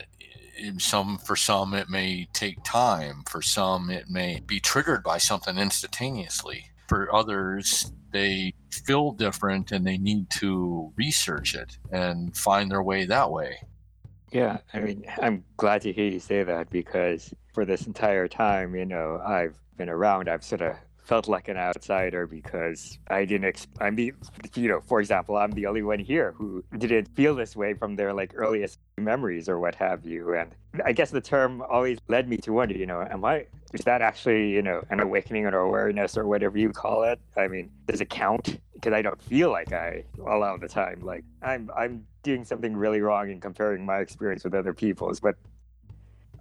some 0.78 1.18
for 1.18 1.37
some 1.37 1.74
it 1.74 1.89
may 1.89 2.28
take 2.33 2.62
time 2.62 3.22
for 3.28 3.43
some 3.43 3.91
it 3.91 4.09
may 4.09 4.41
be 4.47 4.61
triggered 4.61 5.03
by 5.03 5.18
something 5.18 5.59
instantaneously. 5.59 6.66
For 6.89 7.14
others 7.14 7.93
they 8.12 8.55
feel 8.70 9.12
different 9.12 9.72
and 9.72 9.87
they 9.87 9.97
need 9.97 10.28
to 10.39 10.93
research 10.97 11.55
it 11.55 11.78
and 11.91 12.37
find 12.37 12.70
their 12.70 12.83
way 12.83 13.07
that 13.07 13.30
way. 13.30 13.59
Yeah 14.30 14.59
i 14.72 14.80
mean 14.80 15.05
i'm 15.20 15.45
glad 15.57 15.83
to 15.83 15.93
hear 15.93 16.09
you 16.09 16.20
say 16.20 16.43
that 16.43 16.70
because 16.70 17.35
for 17.53 17.64
this 17.64 17.87
entire 17.87 18.28
time 18.28 18.74
you 18.74 18.87
know 18.87 19.20
i've 19.26 19.57
been 19.76 19.91
around 19.91 20.28
i've 20.28 20.45
sort 20.45 20.62
of 20.62 20.76
felt 21.03 21.28
like 21.28 21.48
an 21.48 21.57
outsider 21.57 22.26
because 22.26 22.98
I 23.09 23.24
didn't. 23.24 23.44
Ex- 23.44 23.66
I'm 23.80 23.96
the, 23.96 24.12
you 24.55 24.68
know, 24.68 24.80
for 24.80 25.00
example, 25.00 25.36
I'm 25.36 25.53
the 25.53 25.66
only 25.66 25.82
one 25.82 25.98
here 25.98 26.32
who 26.32 26.64
didn't 26.78 27.07
feel 27.14 27.34
this 27.34 27.57
way 27.57 27.74
from 27.74 27.96
their 27.96 28.12
like 28.12 28.32
earliest 28.34 28.78
memories 28.96 29.48
or 29.48 29.59
what 29.59 29.74
have 29.74 30.05
you. 30.05 30.34
And 30.34 30.55
I 30.84 30.92
guess 30.92 31.11
the 31.11 31.20
term 31.20 31.62
always 31.68 31.98
led 32.09 32.28
me 32.28 32.36
to 32.38 32.53
wonder, 32.53 32.74
you 32.74 32.86
know, 32.86 33.03
am 33.03 33.24
I? 33.24 33.46
Is 33.72 33.82
that 33.82 34.03
actually, 34.03 34.50
you 34.50 34.62
know, 34.62 34.82
an 34.90 35.00
awakening 35.00 35.46
or 35.46 35.59
awareness 35.59 36.16
or 36.16 36.26
whatever 36.26 36.59
you 36.59 36.70
call 36.70 37.03
it? 37.05 37.18
I 37.36 37.48
mean, 37.48 37.70
does 37.86 38.00
it 38.00 38.11
count? 38.11 38.61
Because 38.74 38.92
I 38.92 39.03
don't 39.03 39.20
feel 39.22 39.50
like 39.50 39.72
I 39.72 40.05
a 40.18 40.36
lot 40.36 40.55
of 40.55 40.61
the 40.61 40.68
time 40.68 41.00
like 41.03 41.24
I'm 41.40 41.70
I'm 41.76 42.05
doing 42.22 42.44
something 42.44 42.76
really 42.76 43.00
wrong 43.00 43.30
in 43.30 43.40
comparing 43.40 43.84
my 43.84 43.98
experience 43.98 44.44
with 44.44 44.55
other 44.55 44.72
people's, 44.72 45.20
but 45.20 45.36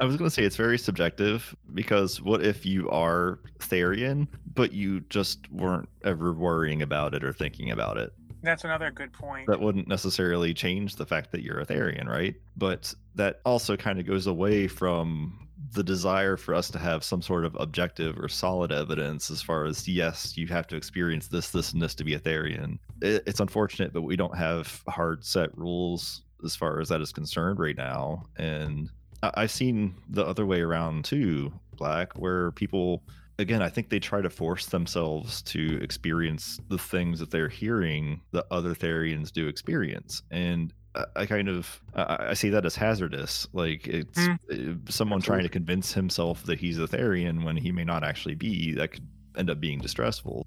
I 0.02 0.06
was 0.06 0.18
going 0.18 0.28
to 0.28 0.34
say 0.34 0.42
it's 0.42 0.56
very 0.56 0.80
subjective 0.80 1.56
because 1.76 2.24
what 2.24 2.44
if 2.44 2.66
you 2.66 2.90
are 2.90 3.40
Therian, 3.60 4.28
but 4.56 4.74
you 4.74 5.02
just 5.02 5.50
weren't 5.52 5.88
ever 6.04 6.34
worrying 6.34 6.82
about 6.82 7.14
it 7.14 7.24
or 7.24 7.32
thinking 7.32 7.70
about 7.70 7.98
it? 7.98 8.12
That's 8.42 8.64
another 8.64 8.90
good 8.90 9.14
point. 9.14 9.46
That 9.46 9.62
wouldn't 9.62 9.88
necessarily 9.88 10.56
change 10.56 10.96
the 10.96 11.06
fact 11.06 11.32
that 11.34 11.44
you're 11.44 11.60
a 11.60 11.66
Therian, 11.68 12.08
right? 12.08 12.34
But 12.58 12.92
that 13.14 13.42
also 13.46 13.78
kind 13.78 14.00
of 14.00 14.08
goes 14.08 14.26
away 14.26 14.68
from 14.68 15.48
the 15.74 15.84
desire 15.84 16.36
for 16.36 16.56
us 16.56 16.72
to 16.72 16.80
have 16.80 17.04
some 17.04 17.22
sort 17.22 17.46
of 17.46 17.56
objective 17.60 18.18
or 18.18 18.28
solid 18.28 18.72
evidence 18.72 19.30
as 19.30 19.44
far 19.44 19.66
as 19.66 19.88
yes, 19.88 20.36
you 20.36 20.48
have 20.48 20.66
to 20.66 20.76
experience 20.76 21.28
this, 21.28 21.52
this, 21.52 21.74
and 21.74 21.82
this 21.82 21.94
to 21.94 22.04
be 22.04 22.16
a 22.16 22.20
Therian. 22.20 22.80
It, 23.04 23.22
it's 23.28 23.40
unfortunate, 23.40 23.94
but 23.94 24.02
we 24.02 24.16
don't 24.16 24.36
have 24.36 24.82
hard 24.90 25.24
set 25.24 25.56
rules 25.56 26.24
as 26.44 26.56
far 26.56 26.80
as 26.80 26.90
that 26.90 27.02
is 27.02 27.12
concerned 27.12 27.60
right 27.60 27.78
now. 27.78 28.26
And 28.38 28.90
I've 29.24 29.52
seen 29.52 29.96
the 30.10 30.26
other 30.26 30.46
way 30.46 30.62
around 30.62 31.06
too, 31.06 31.54
Black, 31.76 32.14
where 32.14 32.52
people, 32.52 33.04
again, 33.40 33.62
I 33.62 33.70
think 33.70 33.90
they 33.90 34.00
try 34.00 34.22
to 34.22 34.30
force 34.30 34.68
themselves 34.68 35.42
to 35.44 35.82
experience 35.82 36.60
the 36.70 36.78
things 36.78 37.20
that 37.20 37.32
they're 37.32 37.50
hearing 37.50 38.22
that 38.32 38.46
other 38.52 38.74
Therians 38.74 39.32
do 39.32 39.48
experience. 39.48 40.24
And 40.32 40.74
I 41.16 41.26
kind 41.26 41.48
of 41.48 41.82
I 41.96 42.34
see 42.34 42.50
that 42.50 42.66
as 42.66 42.76
hazardous. 42.76 43.48
Like 43.54 43.88
it's 43.88 44.20
mm. 44.20 44.92
someone 44.92 45.18
Absolutely. 45.18 45.22
trying 45.22 45.44
to 45.44 45.50
convince 45.50 45.94
himself 45.94 46.44
that 46.44 46.60
he's 46.60 46.80
a 46.80 46.88
Therian 46.88 47.44
when 47.44 47.56
he 47.56 47.72
may 47.72 47.86
not 47.86 48.04
actually 48.04 48.36
be. 48.36 48.74
That 48.74 48.92
could 48.92 49.08
end 49.38 49.50
up 49.50 49.60
being 49.60 49.80
distressful. 49.80 50.46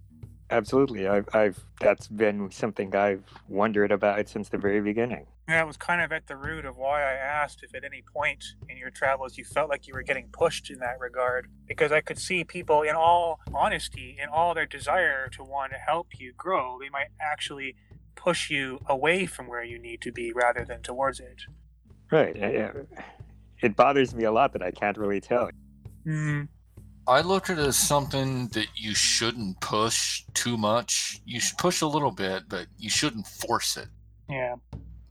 Absolutely, 0.51 1.09
I've, 1.09 1.27
I've 1.33 1.65
that's 1.81 2.09
been 2.09 2.51
something 2.51 2.95
I've 2.95 3.25
wondered 3.49 3.91
about 3.91 4.29
since 4.29 4.51
the 4.51 4.59
very 4.59 4.81
beginning. 4.83 5.27
Yeah, 5.49 5.63
it 5.63 5.67
was 5.67 5.77
kind 5.77 6.01
of 6.01 6.11
at 6.11 6.27
the 6.27 6.37
root 6.37 6.65
of 6.65 6.79
why 6.79 7.03
I 7.03 7.13
asked 7.13 7.63
if 7.63 7.75
at 7.75 7.85
any 7.85 8.03
point 8.03 8.43
in 8.69 8.79
your 8.79 8.91
travels 8.91 9.37
you 9.37 9.45
felt 9.45 9.69
like 9.69 9.87
you 9.87 9.93
were 9.93 10.03
getting 10.03 10.29
pushed 10.33 10.71
in 10.71 10.79
that 10.79 10.99
regard. 10.99 11.49
Because 11.67 11.93
I 11.93 12.01
could 12.01 12.19
see 12.19 12.45
people, 12.45 12.81
in 12.83 12.95
all 12.95 13.41
honesty, 13.53 14.17
in 14.21 14.31
all 14.31 14.55
their 14.55 14.65
desire 14.65 15.29
to 15.31 15.45
want 15.45 15.73
to 15.73 15.79
help 15.79 16.19
you 16.19 16.33
grow, 16.33 16.79
they 16.81 16.89
might 16.89 17.09
actually 17.21 17.77
push 18.15 18.49
you 18.49 18.81
away 18.89 19.27
from 19.27 19.47
where 19.47 19.63
you 19.63 19.79
need 19.79 20.01
to 20.01 20.13
be 20.13 20.33
rather 20.33 20.65
than 20.65 20.81
towards 20.81 21.21
it. 21.21 21.43
Right. 22.11 22.35
yeah, 22.35 22.51
yeah. 22.51 22.73
It 23.61 23.77
bothers 23.77 24.15
me 24.15 24.25
a 24.25 24.33
lot 24.33 24.53
that 24.55 24.63
I 24.63 24.71
can't 24.71 24.97
really 24.97 25.21
tell. 25.21 25.51
Mm, 26.07 26.49
I 27.07 27.21
look 27.21 27.51
at 27.51 27.59
it 27.59 27.67
as 27.67 27.77
something 27.77 28.49
that 28.49 28.69
you 28.75 28.95
shouldn't 28.95 29.61
push 29.61 30.25
too 30.33 30.57
much. 30.57 31.21
You 31.27 31.39
should 31.39 31.59
push 31.59 31.83
a 31.83 31.87
little 31.87 32.11
bit, 32.11 32.45
but 32.49 32.67
you 32.79 32.89
shouldn't 32.89 33.27
force 33.27 33.77
it. 33.77 33.89
yeah. 34.29 34.55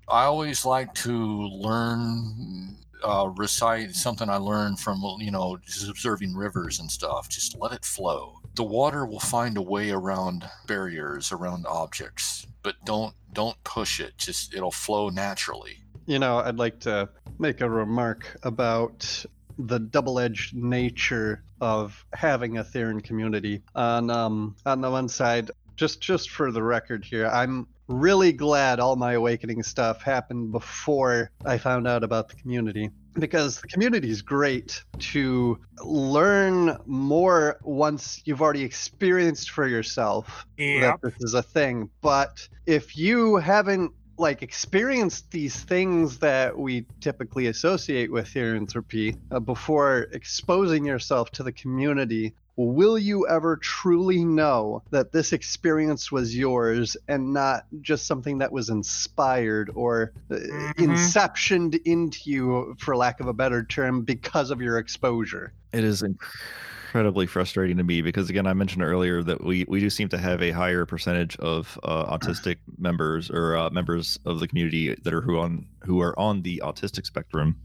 I 0.08 0.26
always 0.26 0.66
like 0.66 0.94
to 0.96 1.14
learn, 1.14 2.76
uh, 3.04 3.32
recite 3.36 3.96
something 3.96 4.30
I 4.30 4.38
learned 4.38 4.80
from, 4.80 5.02
you 5.20 5.32
know, 5.32 5.58
just 5.66 5.90
observing 5.90 6.36
rivers 6.36 6.80
and 6.80 6.92
stuff. 6.92 7.30
Just 7.30 7.58
let 7.58 7.72
it 7.72 7.86
flow. 7.86 8.40
The 8.56 8.64
water 8.64 9.06
will 9.06 9.20
find 9.20 9.58
a 9.58 9.62
way 9.62 9.92
around 9.92 10.48
barriers, 10.68 11.32
around 11.32 11.66
objects, 11.68 12.48
but 12.62 12.76
don't 12.86 13.16
don't 13.34 13.62
push 13.64 14.00
it. 14.00 14.18
Just 14.18 14.54
it'll 14.54 14.72
flow 14.72 15.10
naturally. 15.10 15.80
You 16.06 16.20
know, 16.20 16.38
I'd 16.38 16.58
like 16.58 16.80
to 16.82 17.10
make 17.40 17.62
a 17.62 17.70
remark 17.70 18.38
about 18.44 19.26
the 19.58 19.80
double-edged 19.80 20.56
nature 20.56 21.44
of 21.62 22.06
having 22.14 22.58
a 22.58 22.64
Therian 22.64 23.04
community. 23.04 23.64
On 23.76 24.10
um, 24.10 24.56
on 24.66 24.82
the 24.82 24.92
one 24.92 25.10
side, 25.10 25.50
just 25.76 26.02
just 26.02 26.30
for 26.30 26.52
the 26.52 26.62
record 26.62 27.04
here, 27.06 27.28
I'm 27.28 27.68
really 27.88 28.32
glad 28.32 28.80
all 28.80 28.96
my 28.96 29.14
awakening 29.14 29.64
stuff 29.64 30.02
happened 30.02 30.52
before 30.52 31.32
I 31.46 31.58
found 31.58 31.88
out 31.88 32.04
about 32.04 32.30
the 32.30 32.36
community 32.36 32.90
because 33.20 33.62
the 33.62 33.68
community 33.68 34.10
is 34.10 34.22
great 34.22 34.84
to 34.98 35.60
learn 35.84 36.78
more 36.86 37.60
once 37.64 38.22
you've 38.26 38.42
already 38.42 38.64
experienced 38.64 39.52
for 39.52 39.68
yourself 39.68 40.46
Yeah. 40.58 40.80
that 40.82 41.02
this 41.04 41.14
is 41.20 41.34
a 41.34 41.44
thing. 41.44 41.90
But 42.02 42.48
if 42.66 42.98
you 42.98 43.36
haven't 43.36 43.92
like 44.18 44.42
experienced 44.44 45.32
these 45.32 45.56
things 45.60 46.20
that 46.20 46.58
we 46.58 46.86
typically 47.02 47.48
associate 47.48 48.12
with 48.12 48.28
therianthropy 48.28 49.18
uh, 49.32 49.40
before 49.40 50.08
exposing 50.12 50.86
yourself 50.86 51.32
to 51.32 51.44
the 51.44 51.52
community, 51.52 52.34
will 52.56 52.98
you 52.98 53.28
ever 53.28 53.58
truly 53.58 54.24
know 54.24 54.84
that 54.92 55.12
this 55.12 55.34
experience 55.34 56.12
was 56.12 56.36
yours 56.36 56.96
and 57.08 57.34
not 57.34 57.66
just 57.82 58.06
something 58.06 58.38
that 58.40 58.52
was 58.52 58.70
inspired 58.70 59.72
or 59.76 60.14
uh, 60.30 60.36
Mhm. 60.36 60.74
inceptioned 60.78 61.80
into 61.86 62.30
you, 62.30 62.76
for 62.80 62.96
lack 62.96 63.20
of 63.20 63.28
a 63.28 63.34
better 63.34 63.64
term, 63.64 64.04
because 64.04 64.52
of 64.52 64.62
your 64.62 64.78
exposure? 64.78 65.54
It 65.74 65.84
is 65.84 66.04
incredibly 66.04 67.26
frustrating 67.26 67.78
to 67.78 67.84
me 67.84 68.02
because 68.04 68.30
again, 68.30 68.46
I 68.46 68.54
mentioned 68.54 68.84
earlier 68.84 69.24
that 69.24 69.44
we 69.44 69.66
we 69.68 69.80
do 69.80 69.90
seem 69.90 70.10
to 70.10 70.18
have 70.20 70.44
a 70.44 70.52
higher 70.52 70.86
percentage 70.86 71.36
of 71.38 71.80
uh, 71.84 72.16
autistic 72.16 72.58
members 72.78 73.32
or 73.32 73.58
uh, 73.58 73.70
members 73.72 74.20
of 74.26 74.40
the 74.40 74.48
community 74.48 74.96
that 75.04 75.14
are 75.14 75.22
who 75.22 75.40
on 75.40 75.66
who 75.84 76.02
are 76.02 76.18
on 76.20 76.44
the 76.44 76.62
autistic 76.64 77.08
spectrum, 77.08 77.58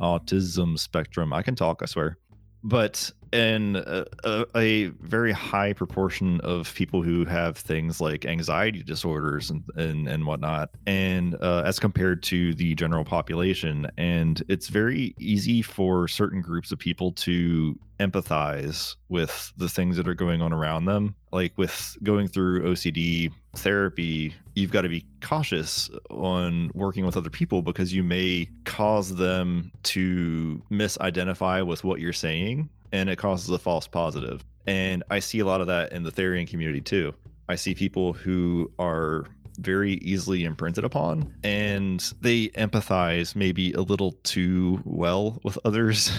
autism 0.00 0.78
spectrum. 0.78 1.32
I 1.32 1.42
can 1.42 1.56
talk, 1.56 1.82
I 1.82 1.86
swear. 1.86 2.18
But 2.62 3.10
in 3.32 3.76
a, 3.76 4.04
a, 4.24 4.46
a 4.56 4.86
very 5.00 5.32
high 5.32 5.72
proportion 5.72 6.40
of 6.40 6.72
people 6.74 7.02
who 7.02 7.24
have 7.24 7.56
things 7.56 8.00
like 8.00 8.24
anxiety 8.24 8.82
disorders 8.82 9.50
and 9.50 9.62
and, 9.76 10.08
and 10.08 10.26
whatnot, 10.26 10.70
and 10.86 11.36
uh, 11.40 11.62
as 11.64 11.78
compared 11.78 12.22
to 12.24 12.54
the 12.54 12.74
general 12.74 13.04
population, 13.04 13.90
and 13.96 14.42
it's 14.48 14.68
very 14.68 15.14
easy 15.18 15.62
for 15.62 16.08
certain 16.08 16.40
groups 16.40 16.72
of 16.72 16.78
people 16.78 17.12
to 17.12 17.78
empathize 18.00 18.94
with 19.08 19.52
the 19.56 19.68
things 19.68 19.96
that 19.96 20.06
are 20.06 20.14
going 20.14 20.40
on 20.40 20.52
around 20.52 20.84
them. 20.84 21.14
Like 21.32 21.52
with 21.56 21.96
going 22.02 22.28
through 22.28 22.62
OCD 22.62 23.32
therapy, 23.56 24.34
you've 24.54 24.70
got 24.70 24.82
to 24.82 24.88
be 24.88 25.04
cautious 25.20 25.90
on 26.10 26.70
working 26.74 27.04
with 27.04 27.16
other 27.16 27.30
people 27.30 27.60
because 27.62 27.92
you 27.92 28.02
may 28.02 28.48
cause 28.64 29.16
them 29.16 29.72
to 29.82 30.62
misidentify 30.70 31.66
with 31.66 31.84
what 31.84 32.00
you're 32.00 32.12
saying 32.12 32.68
and 32.92 33.08
it 33.08 33.16
causes 33.16 33.48
a 33.50 33.58
false 33.58 33.86
positive. 33.86 34.44
And 34.66 35.02
I 35.10 35.18
see 35.20 35.38
a 35.40 35.46
lot 35.46 35.60
of 35.60 35.66
that 35.68 35.92
in 35.92 36.02
the 36.02 36.12
Therian 36.12 36.46
community 36.46 36.80
too. 36.80 37.14
I 37.48 37.54
see 37.54 37.74
people 37.74 38.12
who 38.12 38.70
are 38.78 39.24
very 39.58 39.94
easily 39.94 40.44
imprinted 40.44 40.84
upon 40.84 41.34
and 41.42 42.12
they 42.20 42.48
empathize 42.48 43.34
maybe 43.34 43.72
a 43.72 43.80
little 43.80 44.12
too 44.22 44.80
well 44.84 45.40
with 45.42 45.58
others 45.64 46.12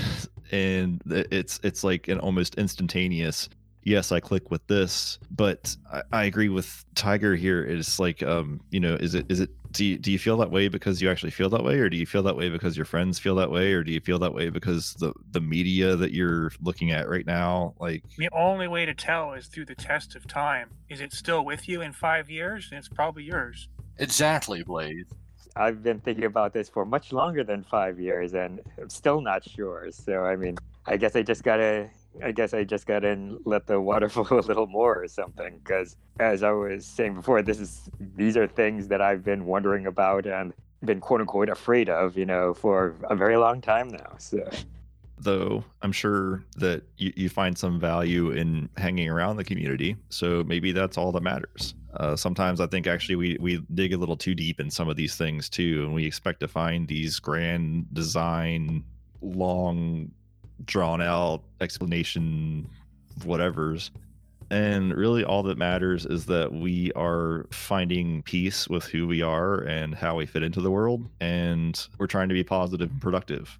and 0.51 1.01
it's 1.05 1.59
it's 1.63 1.83
like 1.83 2.07
an 2.07 2.19
almost 2.19 2.55
instantaneous 2.55 3.47
yes 3.83 4.11
i 4.11 4.19
click 4.19 4.51
with 4.51 4.65
this 4.67 5.19
but 5.31 5.75
i, 5.91 6.01
I 6.11 6.23
agree 6.25 6.49
with 6.49 6.83
tiger 6.95 7.35
here 7.35 7.63
it's 7.63 7.97
like 7.97 8.21
um 8.23 8.59
you 8.71 8.79
know 8.79 8.95
is 8.95 9.15
it 9.15 9.25
is 9.29 9.39
it 9.39 9.51
do 9.71 9.85
you, 9.85 9.97
do 9.97 10.11
you 10.11 10.19
feel 10.19 10.37
that 10.37 10.51
way 10.51 10.67
because 10.67 11.01
you 11.01 11.09
actually 11.09 11.31
feel 11.31 11.49
that 11.49 11.63
way 11.63 11.79
or 11.79 11.89
do 11.89 11.97
you 11.97 12.05
feel 12.05 12.23
that 12.23 12.35
way 12.35 12.49
because 12.49 12.75
your 12.75 12.85
friends 12.85 13.19
feel 13.19 13.35
that 13.35 13.51
way 13.51 13.73
or 13.73 13.83
do 13.83 13.91
you 13.91 13.99
feel 13.99 14.19
that 14.19 14.33
way 14.33 14.49
because 14.49 14.93
the 14.95 15.13
the 15.31 15.39
media 15.41 15.95
that 15.95 16.11
you're 16.11 16.51
looking 16.61 16.91
at 16.91 17.07
right 17.07 17.25
now 17.25 17.73
like 17.79 18.03
The 18.17 18.29
only 18.31 18.67
way 18.67 18.85
to 18.85 18.93
tell 18.93 19.33
is 19.33 19.47
through 19.47 19.65
the 19.65 19.75
test 19.75 20.15
of 20.15 20.27
time. 20.27 20.69
Is 20.89 21.01
it 21.01 21.13
still 21.13 21.45
with 21.45 21.69
you 21.69 21.81
in 21.81 21.93
five 21.93 22.29
years? 22.29 22.67
And 22.71 22.79
it's 22.79 22.89
probably 22.89 23.23
yours. 23.23 23.69
Exactly, 23.97 24.63
Blaze. 24.63 25.05
I've 25.55 25.83
been 25.83 25.99
thinking 25.99 26.25
about 26.25 26.53
this 26.53 26.69
for 26.69 26.85
much 26.85 27.11
longer 27.11 27.43
than 27.43 27.63
five 27.63 27.99
years, 27.99 28.33
and 28.33 28.61
I'm 28.79 28.89
still 28.89 29.19
not 29.21 29.47
sure. 29.47 29.89
So 29.91 30.23
I 30.23 30.35
mean, 30.35 30.57
I 30.85 30.97
guess 30.97 31.15
I 31.15 31.21
just 31.21 31.43
gotta, 31.43 31.89
I 32.23 32.31
guess 32.31 32.53
I 32.53 32.63
just 32.63 32.85
got 32.85 33.03
in, 33.03 33.39
let 33.45 33.67
the 33.67 33.79
water 33.79 34.09
flow 34.15 34.39
a 34.39 34.41
little 34.41 34.67
more 34.67 35.01
or 35.01 35.07
something. 35.07 35.59
Because 35.63 35.95
as 36.19 36.43
I 36.43 36.51
was 36.51 36.85
saying 36.85 37.15
before, 37.15 37.41
this 37.41 37.59
is 37.59 37.89
these 37.99 38.37
are 38.37 38.47
things 38.47 38.87
that 38.89 39.01
I've 39.01 39.23
been 39.23 39.45
wondering 39.45 39.85
about 39.85 40.25
and 40.25 40.53
been 40.83 41.01
quote 41.01 41.21
unquote 41.21 41.49
afraid 41.49 41.89
of, 41.89 42.17
you 42.17 42.25
know, 42.25 42.53
for 42.53 42.95
a 43.09 43.15
very 43.15 43.37
long 43.37 43.61
time 43.61 43.89
now. 43.89 44.15
So 44.17 44.49
though 45.21 45.63
i'm 45.81 45.91
sure 45.91 46.43
that 46.55 46.81
you, 46.97 47.11
you 47.15 47.29
find 47.29 47.57
some 47.57 47.79
value 47.79 48.31
in 48.31 48.69
hanging 48.77 49.09
around 49.09 49.35
the 49.35 49.43
community 49.43 49.95
so 50.09 50.43
maybe 50.45 50.71
that's 50.71 50.97
all 50.97 51.11
that 51.11 51.21
matters 51.21 51.75
uh, 51.95 52.15
sometimes 52.15 52.61
i 52.61 52.67
think 52.67 52.87
actually 52.87 53.15
we, 53.15 53.37
we 53.39 53.63
dig 53.73 53.93
a 53.93 53.97
little 53.97 54.15
too 54.15 54.33
deep 54.33 54.59
in 54.59 54.71
some 54.71 54.87
of 54.87 54.95
these 54.95 55.15
things 55.15 55.49
too 55.49 55.83
and 55.83 55.93
we 55.93 56.05
expect 56.05 56.39
to 56.39 56.47
find 56.47 56.87
these 56.87 57.19
grand 57.19 57.85
design 57.93 58.83
long 59.21 60.09
drawn 60.65 61.01
out 61.01 61.41
explanation 61.61 62.67
whatever's 63.23 63.91
and 64.51 64.95
really 64.95 65.23
all 65.23 65.43
that 65.43 65.57
matters 65.57 66.05
is 66.05 66.25
that 66.25 66.51
we 66.51 66.91
are 66.93 67.45
finding 67.51 68.23
peace 68.23 68.67
with 68.67 68.85
who 68.85 69.05
we 69.05 69.21
are 69.21 69.59
and 69.59 69.93
how 69.93 70.15
we 70.15 70.25
fit 70.25 70.41
into 70.41 70.61
the 70.61 70.71
world 70.71 71.07
and 71.19 71.87
we're 71.97 72.07
trying 72.07 72.29
to 72.29 72.33
be 72.33 72.43
positive 72.43 72.89
and 72.89 73.01
productive 73.01 73.59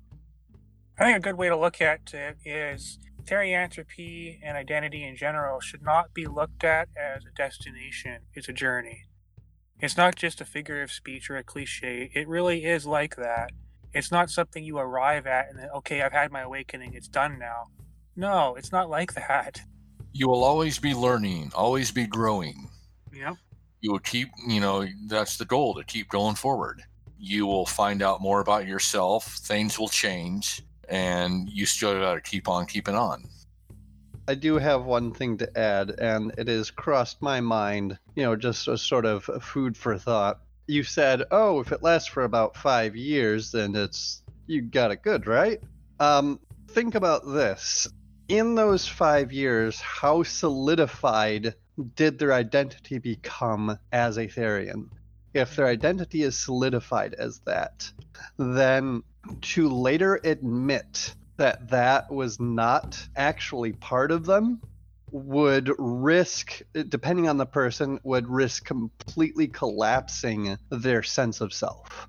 I 0.98 1.06
think 1.06 1.18
a 1.18 1.22
good 1.22 1.38
way 1.38 1.48
to 1.48 1.56
look 1.56 1.80
at 1.80 2.14
it 2.14 2.38
is 2.44 3.00
therianthropy 3.30 4.40
and 4.44 4.58
identity 4.58 5.04
in 5.04 5.16
general 5.16 5.60
should 5.60 5.84
not 5.84 6.14
be 6.14 6.26
looked 6.26 6.64
at 6.64 6.90
as 6.98 7.24
a 7.26 7.32
destination. 7.36 8.20
It's 8.34 8.50
a 8.50 8.54
journey. 8.54 9.04
It's 9.80 9.96
not 9.96 10.16
just 10.16 10.42
a 10.42 10.46
figure 10.46 10.82
of 10.82 10.92
speech 10.92 11.30
or 11.30 11.38
a 11.38 11.44
cliche. 11.44 12.12
It 12.14 12.28
really 12.28 12.66
is 12.66 12.86
like 12.86 13.16
that. 13.16 13.52
It's 13.94 14.12
not 14.12 14.30
something 14.30 14.64
you 14.64 14.78
arrive 14.78 15.26
at 15.28 15.50
and 15.50 15.60
then, 15.60 15.70
okay, 15.78 16.02
I've 16.02 16.12
had 16.12 16.32
my 16.32 16.42
awakening, 16.42 16.94
it's 16.94 17.08
done 17.08 17.40
now. 17.40 17.68
No, 18.16 18.56
it's 18.56 18.72
not 18.72 18.90
like 18.90 19.14
that. 19.16 19.62
You 20.14 20.28
will 20.28 20.44
always 20.44 20.80
be 20.80 20.94
learning, 20.94 21.52
always 21.56 21.92
be 21.92 22.06
growing. 22.06 22.70
Yep. 23.14 23.36
You 23.82 23.92
will 23.92 24.00
keep, 24.00 24.30
you 24.48 24.60
know, 24.60 24.86
that's 25.08 25.38
the 25.38 25.46
goal 25.46 25.74
to 25.76 25.84
keep 25.84 26.10
going 26.10 26.36
forward. 26.36 26.82
You 27.18 27.46
will 27.46 27.66
find 27.66 28.02
out 28.02 28.22
more 28.22 28.42
about 28.42 28.68
yourself, 28.68 29.38
things 29.38 29.80
will 29.80 29.88
change, 29.90 30.62
and 30.90 31.50
you 31.50 31.66
still 31.66 32.00
got 32.00 32.16
to 32.16 32.22
keep 32.22 32.48
on 32.48 32.66
keeping 32.66 32.96
on. 32.96 33.24
I 34.28 34.36
do 34.36 34.58
have 34.58 34.86
one 34.86 35.12
thing 35.12 35.38
to 35.38 35.58
add, 35.58 35.96
and 36.00 36.32
it 36.38 36.48
has 36.48 36.70
crossed 36.70 37.22
my 37.22 37.42
mind, 37.42 37.98
you 38.16 38.24
know, 38.24 38.36
just 38.36 38.68
as 38.68 38.82
sort 38.82 39.06
of 39.06 39.24
food 39.42 39.76
for 39.76 39.98
thought. 39.98 40.42
You 40.70 40.84
said, 40.84 41.24
oh, 41.32 41.62
if 41.62 41.72
it 41.72 41.82
lasts 41.82 42.10
for 42.10 42.24
about 42.26 42.56
five 42.56 42.96
years, 42.96 43.52
then 43.52 43.76
it's, 43.76 44.22
you 44.46 44.62
got 44.62 44.92
it 44.92 45.02
good, 45.02 45.26
right? 45.26 45.60
Um, 46.00 46.40
think 46.68 46.94
about 46.94 47.26
this. 47.26 47.88
In 48.28 48.54
those 48.54 48.88
five 48.88 49.32
years, 49.32 49.82
how 49.82 50.22
solidified 50.22 51.56
did 51.96 52.20
their 52.20 52.34
identity 52.34 53.00
become 53.00 53.80
as 53.92 54.20
a 54.20 54.28
Therian? 54.28 54.90
If 55.34 55.56
their 55.56 55.66
identity 55.66 56.22
is 56.22 56.38
solidified 56.38 57.16
as 57.16 57.40
that, 57.48 57.92
then 58.38 59.02
to 59.42 59.70
later 59.70 60.20
admit 60.24 61.16
that 61.38 61.68
that 61.72 62.12
was 62.12 62.40
not 62.40 63.08
actually 63.16 63.72
part 63.72 64.12
of 64.12 64.24
them 64.24 64.62
would 65.12 65.72
risk 65.78 66.62
depending 66.88 67.28
on 67.28 67.38
the 67.38 67.46
person 67.46 68.00
would 68.04 68.28
risk 68.28 68.66
completely 68.66 69.48
collapsing 69.48 70.58
their 70.70 71.04
sense 71.04 71.42
of 71.42 71.54
self 71.54 72.08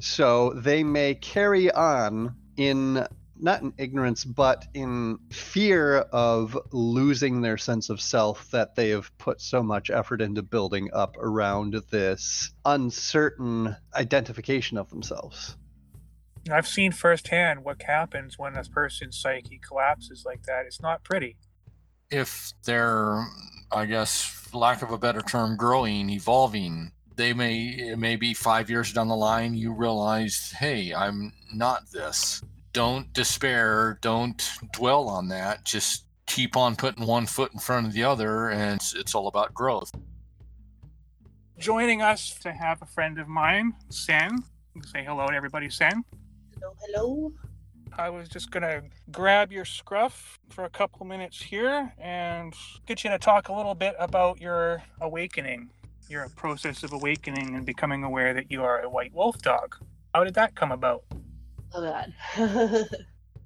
so 0.00 0.50
they 0.54 0.82
may 0.82 1.14
carry 1.14 1.70
on 1.70 2.34
in 2.56 3.06
not 3.42 3.62
in 3.62 3.72
ignorance, 3.76 4.24
but 4.24 4.66
in 4.72 5.18
fear 5.30 5.98
of 5.98 6.56
losing 6.70 7.40
their 7.40 7.58
sense 7.58 7.90
of 7.90 8.00
self 8.00 8.50
that 8.52 8.76
they 8.76 8.90
have 8.90 9.16
put 9.18 9.40
so 9.40 9.62
much 9.62 9.90
effort 9.90 10.22
into 10.22 10.42
building 10.42 10.90
up 10.92 11.16
around 11.18 11.74
this 11.90 12.52
uncertain 12.64 13.76
identification 13.94 14.78
of 14.78 14.90
themselves. 14.90 15.56
I've 16.50 16.68
seen 16.68 16.92
firsthand 16.92 17.64
what 17.64 17.82
happens 17.82 18.38
when 18.38 18.56
a 18.56 18.64
person's 18.64 19.18
psyche 19.18 19.60
collapses 19.66 20.24
like 20.24 20.44
that. 20.44 20.66
It's 20.66 20.80
not 20.80 21.04
pretty. 21.04 21.36
If 22.12 22.52
they're, 22.64 23.26
I 23.72 23.86
guess, 23.86 24.22
for 24.22 24.58
lack 24.58 24.82
of 24.82 24.90
a 24.90 24.98
better 24.98 25.22
term, 25.22 25.56
growing, 25.56 26.10
evolving, 26.10 26.92
they 27.16 27.32
may 27.32 27.68
it 27.68 27.98
may 27.98 28.16
be 28.16 28.34
five 28.34 28.68
years 28.68 28.92
down 28.92 29.08
the 29.08 29.16
line 29.16 29.54
you 29.54 29.72
realize, 29.72 30.54
hey, 30.58 30.92
I'm 30.94 31.32
not 31.54 31.90
this. 31.90 32.42
Don't 32.72 33.12
despair. 33.12 33.98
Don't 34.02 34.50
dwell 34.72 35.08
on 35.08 35.28
that. 35.28 35.64
Just 35.64 36.04
keep 36.26 36.56
on 36.56 36.76
putting 36.76 37.06
one 37.06 37.26
foot 37.26 37.52
in 37.52 37.58
front 37.58 37.86
of 37.86 37.92
the 37.92 38.04
other, 38.04 38.50
and 38.50 38.76
it's, 38.76 38.94
it's 38.94 39.14
all 39.14 39.28
about 39.28 39.52
growth. 39.52 39.90
Joining 41.58 42.02
us 42.02 42.38
to 42.40 42.52
have 42.52 42.82
a 42.82 42.86
friend 42.86 43.18
of 43.18 43.28
mine, 43.28 43.74
Sen. 43.88 44.38
Say 44.84 45.04
hello 45.04 45.26
to 45.26 45.34
everybody, 45.34 45.68
Sen. 45.68 46.02
Hello, 46.54 46.74
hello. 46.80 47.32
I 47.98 48.10
was 48.10 48.28
just 48.28 48.50
gonna 48.50 48.82
grab 49.10 49.52
your 49.52 49.64
scruff 49.64 50.38
for 50.48 50.64
a 50.64 50.70
couple 50.70 51.04
minutes 51.06 51.40
here 51.40 51.92
and 51.98 52.54
get 52.86 53.04
you 53.04 53.10
to 53.10 53.18
talk 53.18 53.48
a 53.48 53.52
little 53.52 53.74
bit 53.74 53.94
about 53.98 54.40
your 54.40 54.82
awakening, 55.00 55.70
your 56.08 56.28
process 56.30 56.82
of 56.82 56.92
awakening 56.92 57.54
and 57.54 57.66
becoming 57.66 58.04
aware 58.04 58.34
that 58.34 58.50
you 58.50 58.62
are 58.62 58.80
a 58.80 58.88
white 58.88 59.12
wolf 59.12 59.40
dog. 59.42 59.76
How 60.14 60.24
did 60.24 60.34
that 60.34 60.54
come 60.54 60.72
about? 60.72 61.04
Oh 61.74 61.82
god. 61.82 62.14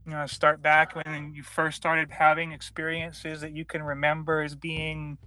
You 0.07 0.13
know, 0.13 0.25
start 0.27 0.63
back 0.63 0.95
when 0.95 1.33
you 1.35 1.43
first 1.43 1.77
started 1.77 2.13
having 2.13 2.53
experiences 2.53 3.41
that 3.41 3.57
you 3.57 3.65
can 3.65 3.83
remember 3.83 4.41
as 4.41 4.55
being 4.55 5.19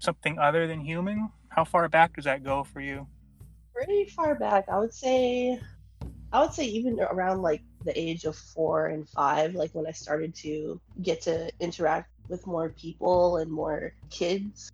something 0.00 0.38
other 0.38 0.66
than 0.66 0.80
human. 0.80 1.30
How 1.48 1.64
far 1.64 1.88
back 1.88 2.14
does 2.14 2.26
that 2.26 2.44
go 2.44 2.62
for 2.62 2.82
you? 2.82 3.06
Pretty 3.72 4.04
far 4.04 4.34
back. 4.34 4.68
I 4.68 4.78
would 4.78 4.92
say 4.92 5.58
I 6.32 6.40
would 6.40 6.52
say 6.52 6.64
even 6.64 7.00
around 7.00 7.42
like 7.42 7.62
the 7.84 7.98
age 7.98 8.24
of 8.24 8.36
four 8.36 8.86
and 8.86 9.08
five, 9.08 9.54
like 9.54 9.70
when 9.72 9.86
I 9.86 9.92
started 9.92 10.34
to 10.36 10.80
get 11.00 11.22
to 11.22 11.50
interact 11.60 12.10
with 12.28 12.46
more 12.46 12.68
people 12.70 13.38
and 13.38 13.50
more 13.50 13.94
kids. 14.10 14.70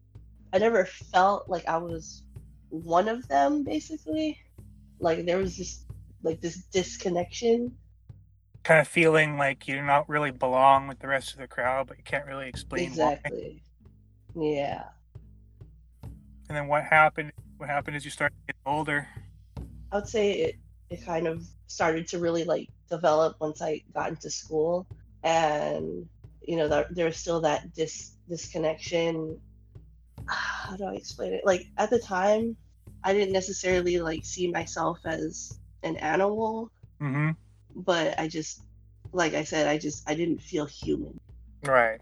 I 0.53 0.59
never 0.59 0.85
felt 0.85 1.49
like 1.49 1.67
I 1.69 1.77
was 1.77 2.23
one 2.71 3.09
of 3.09 3.27
them 3.29 3.63
basically. 3.63 4.39
Like 4.99 5.25
there 5.27 5.39
was 5.39 5.57
this 5.57 5.85
like 6.23 6.41
this 6.41 6.57
disconnection. 6.73 7.77
Kind 8.65 8.81
of 8.81 8.89
feeling 8.89 9.37
like 9.37 9.69
you 9.69 9.77
don't 9.77 10.09
really 10.09 10.31
belong 10.31 10.89
with 10.89 10.99
the 10.99 11.07
rest 11.07 11.33
of 11.35 11.39
the 11.39 11.47
crowd, 11.47 11.87
but 11.87 11.99
you 11.99 12.05
can't 12.05 12.27
really 12.27 12.49
explain 12.49 12.91
why. 12.95 13.13
Exactly. 13.13 13.63
Yeah. 14.35 14.85
And 16.49 16.57
then 16.57 16.67
what 16.67 16.85
happened? 16.85 17.33
What 17.59 17.69
happened 17.69 17.97
as 17.97 18.05
you 18.05 18.11
started 18.11 18.37
getting 18.47 18.61
older? 18.67 19.09
I 19.93 19.97
would 19.97 20.09
say 20.09 20.33
it 20.33 20.57
it 20.91 21.05
kind 21.05 21.27
of 21.27 21.45
started 21.67 22.07
to 22.09 22.19
really 22.19 22.45
like 22.45 22.69
develop 22.91 23.37
once 23.41 23.63
I 23.63 23.83
got 23.95 24.11
into 24.11 24.31
school, 24.31 24.87
and 25.23 26.09
you 26.43 26.57
know 26.57 26.69
there, 26.69 26.87
there 26.91 27.07
was 27.07 27.17
still 27.17 27.41
that 27.43 27.75
dis 27.75 28.17
disconnection. 28.29 29.41
How 30.27 30.77
do 30.77 30.85
I 30.85 30.95
explain 30.95 31.33
it? 31.35 31.45
Like 31.45 31.67
at 31.79 31.91
the 31.91 31.99
time, 31.99 32.57
I 33.03 33.13
didn't 33.13 33.33
necessarily 33.33 33.99
like 34.01 34.25
see 34.25 34.51
myself 34.51 34.99
as 35.05 35.59
an 35.83 35.97
animal, 35.97 36.71
Mm-hmm. 37.01 37.31
but 37.77 38.19
I 38.19 38.29
just, 38.29 38.63
like 39.13 39.35
I 39.35 39.45
said, 39.45 39.67
I 39.67 39.79
just 39.79 40.09
I 40.09 40.15
didn't 40.15 40.41
feel 40.41 40.65
human, 40.65 41.19
Right. 41.63 42.01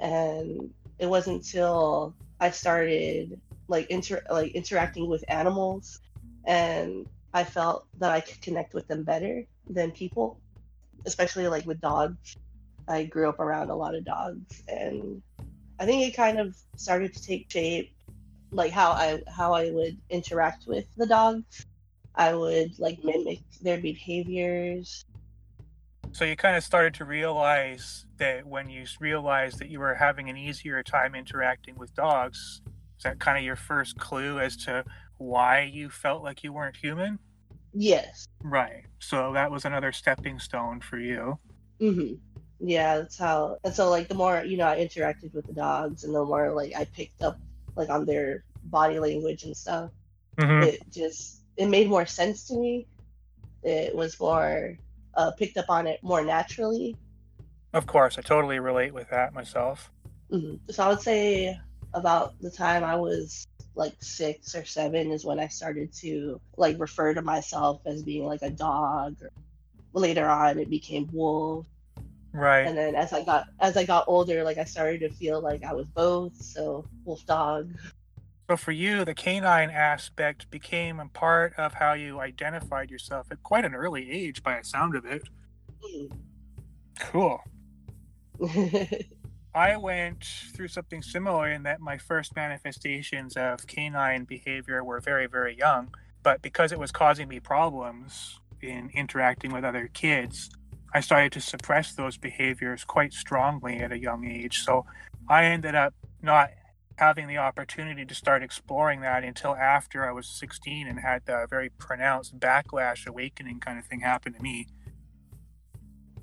and 0.00 0.70
it 0.98 1.06
wasn't 1.06 1.38
until 1.38 2.14
I 2.40 2.50
started 2.50 3.40
like 3.68 3.90
inter 3.90 4.22
like 4.30 4.52
interacting 4.52 5.08
with 5.08 5.24
animals, 5.28 6.00
and 6.46 7.06
I 7.32 7.44
felt 7.44 7.86
that 7.98 8.10
I 8.10 8.20
could 8.20 8.40
connect 8.42 8.74
with 8.74 8.88
them 8.88 9.04
better 9.04 9.44
than 9.68 9.92
people, 9.92 10.40
especially 11.06 11.48
like 11.48 11.66
with 11.66 11.80
dogs. 11.80 12.36
I 12.88 13.04
grew 13.04 13.28
up 13.28 13.38
around 13.38 13.70
a 13.70 13.76
lot 13.76 13.94
of 13.94 14.04
dogs, 14.04 14.62
and 14.68 15.22
I 15.78 15.86
think 15.86 16.02
it 16.02 16.16
kind 16.16 16.40
of 16.40 16.56
started 16.76 17.14
to 17.14 17.22
take 17.22 17.50
shape, 17.50 17.94
like 18.50 18.72
how 18.72 18.90
I 18.90 19.22
how 19.28 19.52
I 19.52 19.70
would 19.70 19.96
interact 20.10 20.66
with 20.66 20.86
the 20.96 21.06
dogs. 21.06 21.66
I 22.16 22.34
would 22.34 22.78
like 22.78 23.04
mimic 23.04 23.40
their 23.62 23.78
behaviors. 23.78 25.04
So 26.12 26.24
you 26.24 26.34
kind 26.34 26.56
of 26.56 26.64
started 26.64 26.94
to 26.94 27.04
realize 27.04 28.06
that 28.16 28.44
when 28.44 28.68
you 28.68 28.84
realized 28.98 29.60
that 29.60 29.68
you 29.68 29.78
were 29.78 29.94
having 29.94 30.28
an 30.28 30.36
easier 30.36 30.82
time 30.82 31.14
interacting 31.14 31.76
with 31.76 31.94
dogs, 31.94 32.62
is 33.00 33.04
that 33.04 33.18
kind 33.18 33.38
of 33.38 33.44
your 33.44 33.56
first 33.56 33.96
clue 33.98 34.38
as 34.40 34.58
to 34.58 34.84
why 35.16 35.62
you 35.62 35.88
felt 35.88 36.22
like 36.22 36.44
you 36.44 36.52
weren't 36.52 36.76
human? 36.76 37.18
Yes. 37.72 38.26
Right. 38.42 38.84
So 38.98 39.32
that 39.32 39.50
was 39.50 39.64
another 39.64 39.90
stepping 39.90 40.38
stone 40.38 40.80
for 40.80 40.98
you. 40.98 41.38
hmm 41.78 42.12
Yeah, 42.58 42.98
that's 42.98 43.16
how. 43.16 43.56
And 43.64 43.72
so 43.72 43.88
like 43.88 44.08
the 44.08 44.14
more 44.14 44.44
you 44.44 44.58
know 44.58 44.66
I 44.66 44.76
interacted 44.76 45.32
with 45.32 45.46
the 45.46 45.54
dogs, 45.54 46.04
and 46.04 46.14
the 46.14 46.22
more 46.22 46.52
like 46.52 46.74
I 46.76 46.84
picked 46.84 47.22
up 47.22 47.38
like 47.74 47.88
on 47.88 48.04
their 48.04 48.44
body 48.64 48.98
language 48.98 49.44
and 49.44 49.56
stuff. 49.56 49.90
Mm-hmm. 50.36 50.62
it 50.64 50.80
just 50.92 51.40
it 51.56 51.66
made 51.70 51.88
more 51.88 52.04
sense 52.06 52.46
to 52.48 52.54
me 52.56 52.86
it 53.62 53.94
was 53.94 54.18
more 54.20 54.76
uh, 55.14 55.30
picked 55.32 55.56
up 55.58 55.66
on 55.68 55.86
it 55.86 56.02
more 56.02 56.22
naturally 56.22 56.96
Of 57.72 57.86
course, 57.86 58.16
I 58.18 58.22
totally 58.22 58.58
relate 58.58 58.92
with 58.94 59.08
that 59.10 59.32
myself. 59.34 59.90
Mhm. 60.32 60.60
so 60.70 60.84
i 60.84 60.88
would 60.88 61.00
say 61.00 61.58
about 61.94 62.34
the 62.40 62.50
time 62.50 62.84
i 62.84 62.94
was 62.96 63.46
like 63.74 63.94
six 64.00 64.54
or 64.54 64.64
seven 64.64 65.10
is 65.10 65.24
when 65.24 65.38
i 65.40 65.48
started 65.48 65.92
to 65.92 66.40
like 66.56 66.78
refer 66.78 67.14
to 67.14 67.22
myself 67.22 67.80
as 67.86 68.02
being 68.02 68.24
like 68.24 68.42
a 68.42 68.50
dog 68.50 69.16
later 69.92 70.28
on 70.28 70.58
it 70.58 70.70
became 70.70 71.08
wolf 71.12 71.66
Right. 72.32 72.60
and 72.66 72.78
then 72.78 72.94
as 72.94 73.12
i 73.12 73.24
got 73.24 73.46
as 73.58 73.76
i 73.76 73.84
got 73.84 74.04
older 74.06 74.44
like 74.44 74.58
i 74.58 74.64
started 74.64 75.00
to 75.00 75.10
feel 75.10 75.40
like 75.40 75.64
i 75.64 75.72
was 75.72 75.88
both 75.88 76.40
so 76.40 76.84
wolf 77.04 77.24
dog 77.26 77.72
So 78.48 78.56
for 78.56 78.72
you, 78.72 79.04
the 79.04 79.14
canine 79.14 79.70
aspect 79.70 80.50
became 80.50 80.98
a 80.98 81.06
part 81.06 81.54
of 81.56 81.74
how 81.74 81.92
you 81.92 82.18
identified 82.20 82.90
yourself 82.90 83.28
at 83.30 83.40
quite 83.44 83.64
an 83.64 83.76
early 83.76 84.10
age, 84.10 84.42
by 84.42 84.58
the 84.58 84.64
sound 84.64 84.96
of 84.96 85.04
it. 85.04 85.22
Mm. 85.84 86.10
Cool. 86.98 87.40
I 89.54 89.76
went 89.76 90.24
through 90.54 90.68
something 90.68 91.02
similar 91.02 91.50
in 91.50 91.64
that 91.64 91.80
my 91.80 91.98
first 91.98 92.36
manifestations 92.36 93.36
of 93.36 93.66
canine 93.66 94.24
behavior 94.24 94.84
were 94.84 95.00
very, 95.00 95.26
very 95.26 95.56
young. 95.56 95.92
But 96.22 96.42
because 96.42 96.70
it 96.70 96.78
was 96.78 96.92
causing 96.92 97.28
me 97.28 97.40
problems 97.40 98.38
in 98.62 98.90
interacting 98.94 99.52
with 99.52 99.64
other 99.64 99.88
kids, 99.92 100.50
I 100.94 101.00
started 101.00 101.32
to 101.32 101.40
suppress 101.40 101.94
those 101.94 102.16
behaviors 102.16 102.84
quite 102.84 103.12
strongly 103.12 103.78
at 103.78 103.90
a 103.90 103.98
young 103.98 104.24
age. 104.24 104.62
So 104.64 104.86
I 105.28 105.46
ended 105.46 105.74
up 105.74 105.94
not 106.22 106.50
having 106.96 107.26
the 107.26 107.38
opportunity 107.38 108.04
to 108.04 108.14
start 108.14 108.42
exploring 108.42 109.00
that 109.00 109.24
until 109.24 109.54
after 109.56 110.08
I 110.08 110.12
was 110.12 110.28
16 110.28 110.86
and 110.86 111.00
had 111.00 111.24
the 111.24 111.46
very 111.48 111.70
pronounced 111.70 112.38
backlash 112.38 113.06
awakening 113.06 113.60
kind 113.60 113.78
of 113.78 113.86
thing 113.86 114.00
happen 114.00 114.34
to 114.34 114.42
me. 114.42 114.66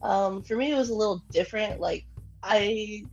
Um, 0.01 0.43
for 0.43 0.55
me, 0.55 0.71
it 0.71 0.78
was 0.78 0.89
a 0.89 0.95
little 0.95 1.23
different. 1.32 1.80
Like, 1.80 2.05
I, 2.43 3.03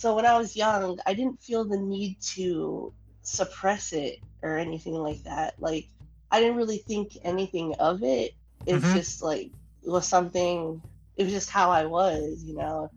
so 0.00 0.14
when 0.16 0.24
I 0.24 0.38
was 0.38 0.56
young, 0.56 0.98
I 1.04 1.12
didn't 1.12 1.42
feel 1.42 1.62
the 1.62 1.76
need 1.76 2.16
to 2.34 2.90
suppress 3.20 3.92
it 3.92 4.16
or 4.42 4.56
anything 4.56 4.94
like 4.94 5.22
that. 5.24 5.52
Like, 5.58 5.88
I 6.30 6.40
didn't 6.40 6.56
really 6.56 6.78
think 6.78 7.18
anything 7.22 7.74
of 7.74 8.02
it. 8.02 8.32
It's 8.64 8.82
Mhm. 8.82 8.94
just 8.94 9.22
like, 9.22 9.50
it 9.82 9.90
was 9.90 10.08
something, 10.08 10.80
it 11.18 11.24
was 11.24 11.34
just 11.34 11.50
how 11.50 11.70
I 11.70 11.84
was, 11.84 12.42
you 12.42 12.54
know? 12.54 12.88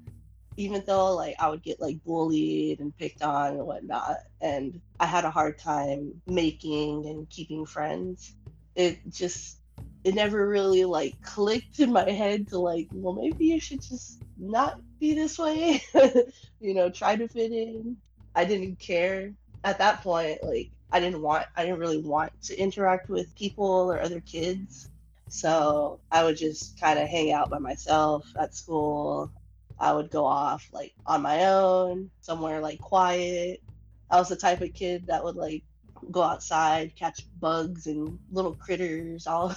Even 0.55 0.81
though, 0.87 1.13
like, 1.13 1.35
I 1.39 1.49
would 1.49 1.61
get, 1.61 1.81
like, 1.81 2.01
bullied 2.05 2.79
and 2.79 2.97
picked 2.97 3.21
on 3.21 3.55
and 3.57 3.65
whatnot, 3.65 4.19
and 4.39 4.79
I 4.97 5.05
had 5.05 5.25
a 5.25 5.29
hard 5.29 5.57
time 5.59 6.21
making 6.25 7.05
and 7.05 7.29
keeping 7.29 7.65
friends, 7.65 8.33
it 8.75 9.01
just, 9.11 9.57
it 10.05 10.15
never 10.15 10.47
really 10.47 10.85
like 10.85 11.21
clicked 11.21 11.79
in 11.81 11.91
my 11.91 12.09
head 12.09 12.47
to 12.49 12.59
like, 12.59 12.87
well, 12.93 13.13
maybe 13.13 13.47
you 13.47 13.59
should 13.59 13.81
just 13.81 14.22
not 14.37 14.79
be 14.99 15.13
this 15.13 15.37
way, 15.37 15.83
you 16.59 16.73
know, 16.73 16.89
try 16.89 17.15
to 17.15 17.27
fit 17.27 17.51
in. 17.51 17.97
I 18.35 18.45
didn't 18.45 18.79
care 18.79 19.33
at 19.63 19.77
that 19.77 20.01
point. 20.01 20.43
Like, 20.43 20.71
I 20.91 20.99
didn't 20.99 21.21
want, 21.21 21.45
I 21.55 21.63
didn't 21.65 21.79
really 21.79 22.01
want 22.01 22.31
to 22.43 22.57
interact 22.57 23.09
with 23.09 23.35
people 23.35 23.91
or 23.91 23.99
other 23.99 24.21
kids. 24.21 24.89
So 25.29 25.99
I 26.11 26.23
would 26.23 26.37
just 26.37 26.79
kind 26.79 26.99
of 26.99 27.07
hang 27.07 27.31
out 27.31 27.49
by 27.49 27.57
myself 27.57 28.31
at 28.39 28.55
school. 28.55 29.31
I 29.79 29.91
would 29.91 30.11
go 30.11 30.25
off 30.25 30.69
like 30.71 30.93
on 31.05 31.23
my 31.23 31.45
own, 31.45 32.11
somewhere 32.21 32.59
like 32.59 32.79
quiet. 32.79 33.61
I 34.09 34.17
was 34.17 34.29
the 34.29 34.35
type 34.35 34.61
of 34.61 34.73
kid 34.73 35.07
that 35.07 35.23
would 35.23 35.35
like 35.35 35.63
go 36.11 36.21
outside, 36.21 36.95
catch 36.95 37.25
bugs 37.39 37.87
and 37.87 38.19
little 38.31 38.53
critters, 38.53 39.25
all 39.25 39.55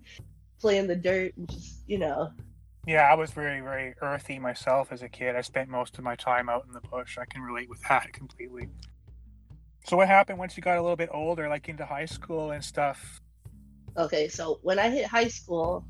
play 0.60 0.78
in 0.78 0.86
the 0.86 0.96
dirt 0.96 1.36
and 1.36 1.48
just, 1.48 1.80
you 1.86 1.98
know, 1.98 2.32
Yeah, 2.86 3.08
I 3.10 3.14
was 3.14 3.30
very, 3.30 3.60
very 3.60 3.94
earthy 4.02 4.40
myself 4.40 4.90
as 4.90 5.02
a 5.02 5.08
kid. 5.08 5.36
I 5.36 5.40
spent 5.40 5.68
most 5.68 5.98
of 5.98 6.04
my 6.04 6.16
time 6.16 6.48
out 6.48 6.64
in 6.66 6.72
the 6.72 6.80
bush. 6.80 7.16
I 7.16 7.24
can 7.24 7.42
relate 7.42 7.68
with 7.68 7.80
that 7.88 8.12
completely. 8.12 8.68
So, 9.84 9.96
what 9.96 10.08
happened 10.08 10.38
once 10.38 10.56
you 10.56 10.62
got 10.62 10.78
a 10.78 10.82
little 10.82 10.96
bit 10.96 11.10
older, 11.12 11.48
like 11.48 11.68
into 11.68 11.84
high 11.84 12.06
school 12.06 12.50
and 12.50 12.64
stuff? 12.64 13.20
Okay, 13.96 14.28
so 14.28 14.58
when 14.62 14.78
I 14.78 14.90
hit 14.90 15.06
high 15.06 15.28
school, 15.28 15.84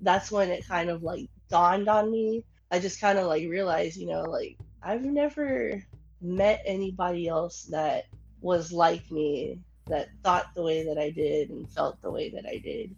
that's 0.00 0.30
when 0.30 0.50
it 0.50 0.66
kind 0.66 0.90
of 0.90 1.02
like 1.02 1.28
dawned 1.48 1.88
on 1.88 2.10
me. 2.10 2.44
I 2.70 2.78
just 2.78 3.00
kind 3.00 3.18
of 3.18 3.26
like 3.26 3.48
realized, 3.48 3.96
you 3.96 4.06
know, 4.06 4.22
like 4.22 4.58
I've 4.82 5.04
never 5.04 5.82
met 6.20 6.62
anybody 6.66 7.28
else 7.28 7.64
that 7.70 8.04
was 8.40 8.72
like 8.72 9.10
me, 9.10 9.60
that 9.86 10.08
thought 10.22 10.54
the 10.54 10.62
way 10.62 10.84
that 10.84 10.98
I 10.98 11.10
did 11.10 11.50
and 11.50 11.70
felt 11.70 12.00
the 12.02 12.10
way 12.10 12.30
that 12.30 12.44
I 12.46 12.58
did. 12.58 12.94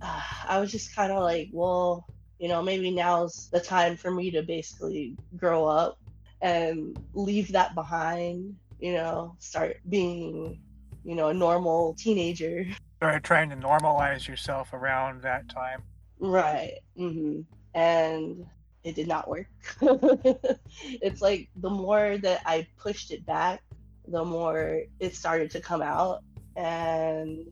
Uh, 0.00 0.22
I 0.48 0.60
was 0.60 0.70
just 0.72 0.94
kind 0.94 1.12
of 1.12 1.22
like, 1.22 1.48
well, 1.52 2.06
you 2.38 2.48
know, 2.48 2.62
maybe 2.62 2.90
now's 2.90 3.48
the 3.50 3.60
time 3.60 3.96
for 3.96 4.10
me 4.10 4.30
to 4.30 4.42
basically 4.42 5.16
grow 5.36 5.66
up 5.66 5.98
and 6.40 6.98
leave 7.14 7.52
that 7.52 7.74
behind, 7.74 8.54
you 8.78 8.94
know, 8.94 9.34
start 9.38 9.78
being, 9.88 10.60
you 11.04 11.14
know, 11.14 11.28
a 11.28 11.34
normal 11.34 11.94
teenager. 11.98 12.66
Started 12.98 13.24
trying 13.24 13.50
to 13.50 13.56
normalize 13.56 14.28
yourself 14.28 14.72
around 14.72 15.22
that 15.22 15.48
time. 15.48 15.82
Right. 16.20 16.78
hmm 16.96 17.40
And 17.74 18.46
it 18.84 18.94
did 18.94 19.08
not 19.08 19.28
work. 19.28 19.48
it's 19.82 21.20
like 21.20 21.48
the 21.56 21.70
more 21.70 22.18
that 22.18 22.40
I 22.46 22.66
pushed 22.76 23.10
it 23.10 23.26
back, 23.26 23.62
the 24.06 24.24
more 24.24 24.82
it 25.00 25.16
started 25.16 25.50
to 25.52 25.60
come 25.60 25.82
out. 25.82 26.22
And 26.56 27.46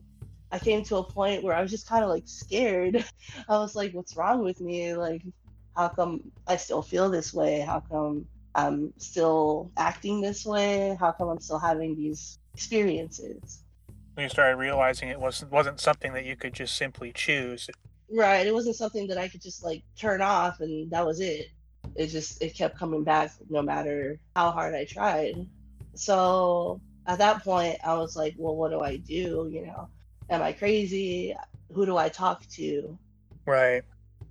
I 0.51 0.59
came 0.59 0.83
to 0.85 0.97
a 0.97 1.03
point 1.03 1.43
where 1.43 1.53
I 1.53 1.61
was 1.61 1.71
just 1.71 1.87
kind 1.87 2.03
of 2.03 2.09
like 2.09 2.23
scared. 2.25 3.03
I 3.49 3.57
was 3.57 3.75
like, 3.75 3.93
what's 3.93 4.15
wrong 4.15 4.43
with 4.43 4.61
me? 4.61 4.93
Like, 4.93 5.23
how 5.75 5.89
come 5.89 6.31
I 6.47 6.57
still 6.57 6.81
feel 6.81 7.09
this 7.09 7.33
way? 7.33 7.59
How 7.59 7.81
come 7.81 8.25
I'm 8.55 8.93
still 8.97 9.71
acting 9.77 10.21
this 10.21 10.45
way? 10.45 10.97
How 10.99 11.11
come 11.11 11.29
I'm 11.29 11.39
still 11.39 11.59
having 11.59 11.95
these 11.95 12.39
experiences? 12.53 13.63
When 14.15 14.23
you 14.23 14.29
started 14.29 14.57
realizing 14.57 15.09
it 15.09 15.19
wasn't 15.19 15.51
wasn't 15.51 15.79
something 15.79 16.13
that 16.13 16.25
you 16.25 16.35
could 16.35 16.53
just 16.53 16.75
simply 16.75 17.11
choose. 17.13 17.69
Right. 18.09 18.47
It 18.47 18.53
wasn't 18.53 18.77
something 18.77 19.07
that 19.07 19.17
I 19.17 19.27
could 19.27 19.41
just 19.41 19.63
like 19.63 19.83
turn 19.95 20.21
off 20.21 20.59
and 20.61 20.89
that 20.91 21.05
was 21.05 21.19
it. 21.19 21.47
It 21.95 22.07
just 22.07 22.41
it 22.41 22.55
kept 22.55 22.79
coming 22.79 23.03
back 23.03 23.31
no 23.49 23.61
matter 23.61 24.19
how 24.35 24.51
hard 24.51 24.73
I 24.73 24.85
tried. 24.85 25.47
So 25.93 26.81
at 27.05 27.19
that 27.19 27.43
point 27.43 27.77
I 27.83 27.95
was 27.95 28.15
like, 28.15 28.33
well, 28.37 28.55
what 28.55 28.71
do 28.71 28.79
I 28.79 28.97
do? 28.97 29.49
You 29.51 29.67
know, 29.67 29.89
am 30.29 30.41
I 30.41 30.53
crazy? 30.53 31.35
Who 31.73 31.85
do 31.85 31.97
I 31.97 32.09
talk 32.09 32.45
to? 32.49 32.97
Right. 33.45 33.83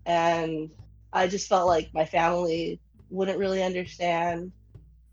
And 0.05 0.71
I 1.13 1.27
just 1.27 1.49
felt 1.49 1.67
like 1.67 1.93
my 1.95 2.05
family 2.05 2.81
wouldn't 3.11 3.39
really 3.39 3.63
understand. 3.63 4.53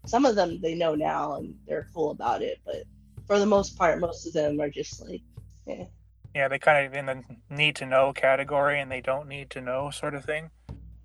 Some 0.06 0.26
of 0.26 0.36
them 0.36 0.60
they 0.62 0.76
know 0.76 0.96
now 0.96 1.36
and 1.36 1.56
they're 1.68 1.88
cool 1.94 2.12
about 2.12 2.42
it, 2.42 2.60
but 2.66 2.84
for 3.26 3.40
the 3.40 3.46
most 3.46 3.78
part, 3.78 4.00
most 4.00 4.28
of 4.28 4.34
them 4.34 4.60
are 4.60 4.70
just 4.70 5.02
like, 5.08 5.22
eh. 5.68 5.86
Yeah, 6.36 6.48
they 6.48 6.60
kind 6.60 6.86
of 6.86 6.94
in 6.94 7.06
the 7.06 7.24
need 7.50 7.76
to 7.78 7.86
know 7.86 8.12
category 8.12 8.82
and 8.82 8.92
they 8.92 9.02
don't 9.02 9.28
need 9.28 9.50
to 9.52 9.62
know 9.62 9.92
sort 9.92 10.16
of 10.16 10.26
thing. 10.26 10.50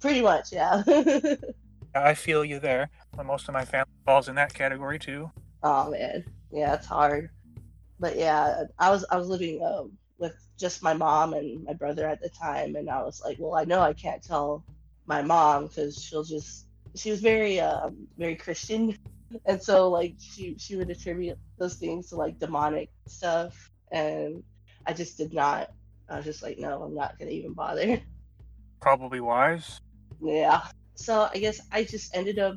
pretty 0.01 0.23
much, 0.23 0.53
yeah. 0.53 0.83
I 1.95 2.15
feel 2.15 2.45
you 2.45 2.59
there. 2.59 2.91
Most 3.25 3.49
of 3.49 3.55
my 3.55 3.65
family 3.65 3.91
falls 4.07 4.29
in 4.29 4.35
that 4.37 4.55
category 4.55 4.99
too. 4.99 5.31
oh 5.63 5.91
man, 5.91 6.25
yeah, 6.51 6.75
it's 6.75 6.87
hard. 6.87 7.31
But 8.01 8.17
yeah, 8.17 8.65
I 8.79 8.91
was 8.91 9.05
I 9.11 9.17
was 9.17 9.29
living 9.29 9.63
um, 9.65 9.93
with 10.19 10.35
just 10.59 10.83
my 10.83 10.95
mom 10.95 11.35
and 11.35 11.65
my 11.65 11.73
brother 11.73 12.07
at 12.07 12.21
the 12.21 12.29
time, 12.29 12.77
and 12.77 12.89
I 12.89 13.03
was 13.03 13.21
like, 13.25 13.37
well, 13.39 13.55
I 13.55 13.65
know 13.65 13.81
I 13.81 13.93
can't 13.93 14.23
tell 14.23 14.65
my 15.07 15.23
mom 15.23 15.67
because 15.67 16.01
she'll 16.01 16.25
just 16.25 16.67
she 16.95 17.11
was 17.11 17.21
very 17.21 17.61
um, 17.61 18.07
very 18.17 18.37
Christian, 18.37 18.97
and 19.47 19.63
so 19.63 19.89
like 19.89 20.15
she 20.19 20.57
she 20.59 20.77
would 20.77 20.91
attribute 20.91 21.39
those 21.59 21.77
things 21.77 22.09
to 22.11 22.17
like 22.17 22.39
demonic 22.39 22.91
stuff, 23.07 23.71
and 23.91 24.43
I 24.87 24.93
just 24.93 25.17
did 25.17 25.33
not. 25.33 25.71
I 26.09 26.17
was 26.17 26.25
just 26.25 26.43
like, 26.43 26.59
no, 26.59 26.83
I'm 26.83 26.95
not 26.95 27.19
gonna 27.19 27.31
even 27.33 27.53
bother. 27.53 28.01
Probably 28.81 29.21
wise. 29.21 29.81
Yeah. 30.23 30.63
So 30.95 31.29
I 31.33 31.39
guess 31.39 31.61
I 31.71 31.85
just 31.85 32.17
ended 32.17 32.39
up 32.39 32.57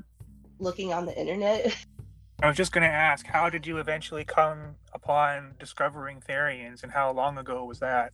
looking 0.60 0.94
on 0.94 1.06
the 1.06 1.20
internet. 1.20 1.76
I 2.44 2.48
was 2.48 2.58
just 2.58 2.72
going 2.72 2.82
to 2.82 2.94
ask, 2.94 3.28
how 3.28 3.52
did 3.52 3.68
you 3.68 3.78
eventually 3.78 4.26
come 4.26 4.76
upon 4.94 5.54
discovering 5.60 6.22
Therians 6.28 6.82
and 6.82 6.92
how 6.92 7.12
long 7.12 7.38
ago 7.38 7.66
was 7.66 7.80
that? 7.80 8.14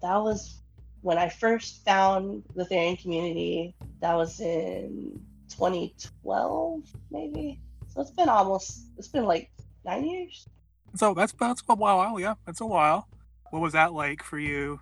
That 0.00 0.16
was 0.16 0.60
when 1.02 1.18
I 1.18 1.28
first 1.28 1.84
found 1.84 2.42
the 2.56 2.64
Therian 2.64 3.00
community. 3.00 3.76
That 4.00 4.14
was 4.14 4.40
in 4.40 5.20
2012, 5.50 6.82
maybe. 7.12 7.60
So 7.86 8.00
it's 8.00 8.10
been 8.10 8.28
almost, 8.28 8.86
it's 8.98 9.06
been 9.06 9.24
like 9.24 9.52
nine 9.84 10.04
years. 10.04 10.48
So 10.96 11.14
that's 11.14 11.32
that's 11.38 11.62
a 11.68 11.74
while, 11.76 12.18
yeah, 12.18 12.34
that's 12.44 12.60
a 12.60 12.66
while. 12.66 13.06
What 13.50 13.62
was 13.62 13.72
that 13.74 13.92
like 13.92 14.24
for 14.24 14.38
you? 14.38 14.80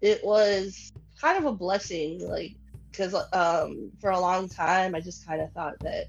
It 0.00 0.24
was 0.24 0.92
kind 1.20 1.38
of 1.38 1.44
a 1.44 1.52
blessing, 1.52 2.28
like, 2.28 2.56
because 2.90 3.14
um, 3.32 3.92
for 4.00 4.10
a 4.10 4.18
long 4.18 4.48
time, 4.48 4.96
I 4.96 5.00
just 5.00 5.24
kind 5.24 5.40
of 5.40 5.52
thought 5.52 5.78
that 5.80 6.06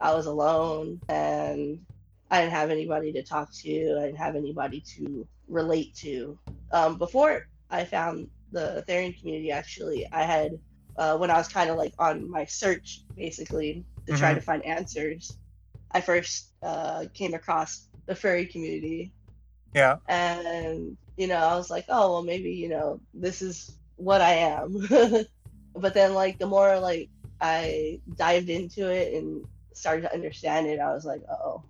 I 0.00 0.14
was 0.14 0.26
alone 0.26 1.00
and 1.08 1.80
I 2.30 2.40
didn't 2.40 2.52
have 2.52 2.70
anybody 2.70 3.12
to 3.12 3.22
talk 3.22 3.52
to. 3.62 3.98
I 3.98 4.06
didn't 4.06 4.18
have 4.18 4.36
anybody 4.36 4.80
to 4.96 5.26
relate 5.48 5.94
to. 5.96 6.38
Um, 6.72 6.98
before 6.98 7.46
I 7.70 7.84
found 7.84 8.28
the 8.52 8.84
Therian 8.88 9.18
community, 9.18 9.50
actually, 9.52 10.06
I 10.12 10.22
had, 10.22 10.58
uh, 10.96 11.16
when 11.18 11.30
I 11.30 11.36
was 11.36 11.48
kind 11.48 11.70
of 11.70 11.76
like 11.76 11.94
on 11.98 12.28
my 12.30 12.44
search, 12.44 13.02
basically, 13.16 13.84
to 14.06 14.16
try 14.16 14.32
Mhm. 14.32 14.36
to 14.36 14.40
find 14.40 14.64
answers, 14.64 15.36
I 15.92 16.00
first 16.00 16.52
uh, 16.62 17.06
came 17.14 17.34
across 17.34 17.88
the 18.06 18.14
furry 18.14 18.46
community. 18.46 19.12
Yeah. 19.74 19.98
And, 20.08 20.96
you 21.16 21.26
know, 21.26 21.36
I 21.36 21.54
was 21.56 21.70
like, 21.70 21.84
oh, 21.88 22.12
well, 22.12 22.22
maybe, 22.22 22.50
you 22.50 22.68
know, 22.68 23.00
this 23.14 23.42
is 23.42 23.78
what 23.96 24.20
I 24.20 24.32
am. 24.32 24.86
but 25.74 25.94
then, 25.94 26.14
like, 26.14 26.38
the 26.38 26.46
more, 26.46 26.78
like, 26.80 27.08
I 27.40 28.00
dived 28.16 28.48
into 28.48 28.90
it 28.90 29.14
and 29.14 29.44
started 29.76 30.02
to 30.02 30.14
understand 30.14 30.66
it, 30.66 30.80
I 30.80 30.92
was 30.92 31.04
like, 31.04 31.22
oh, 31.30 31.62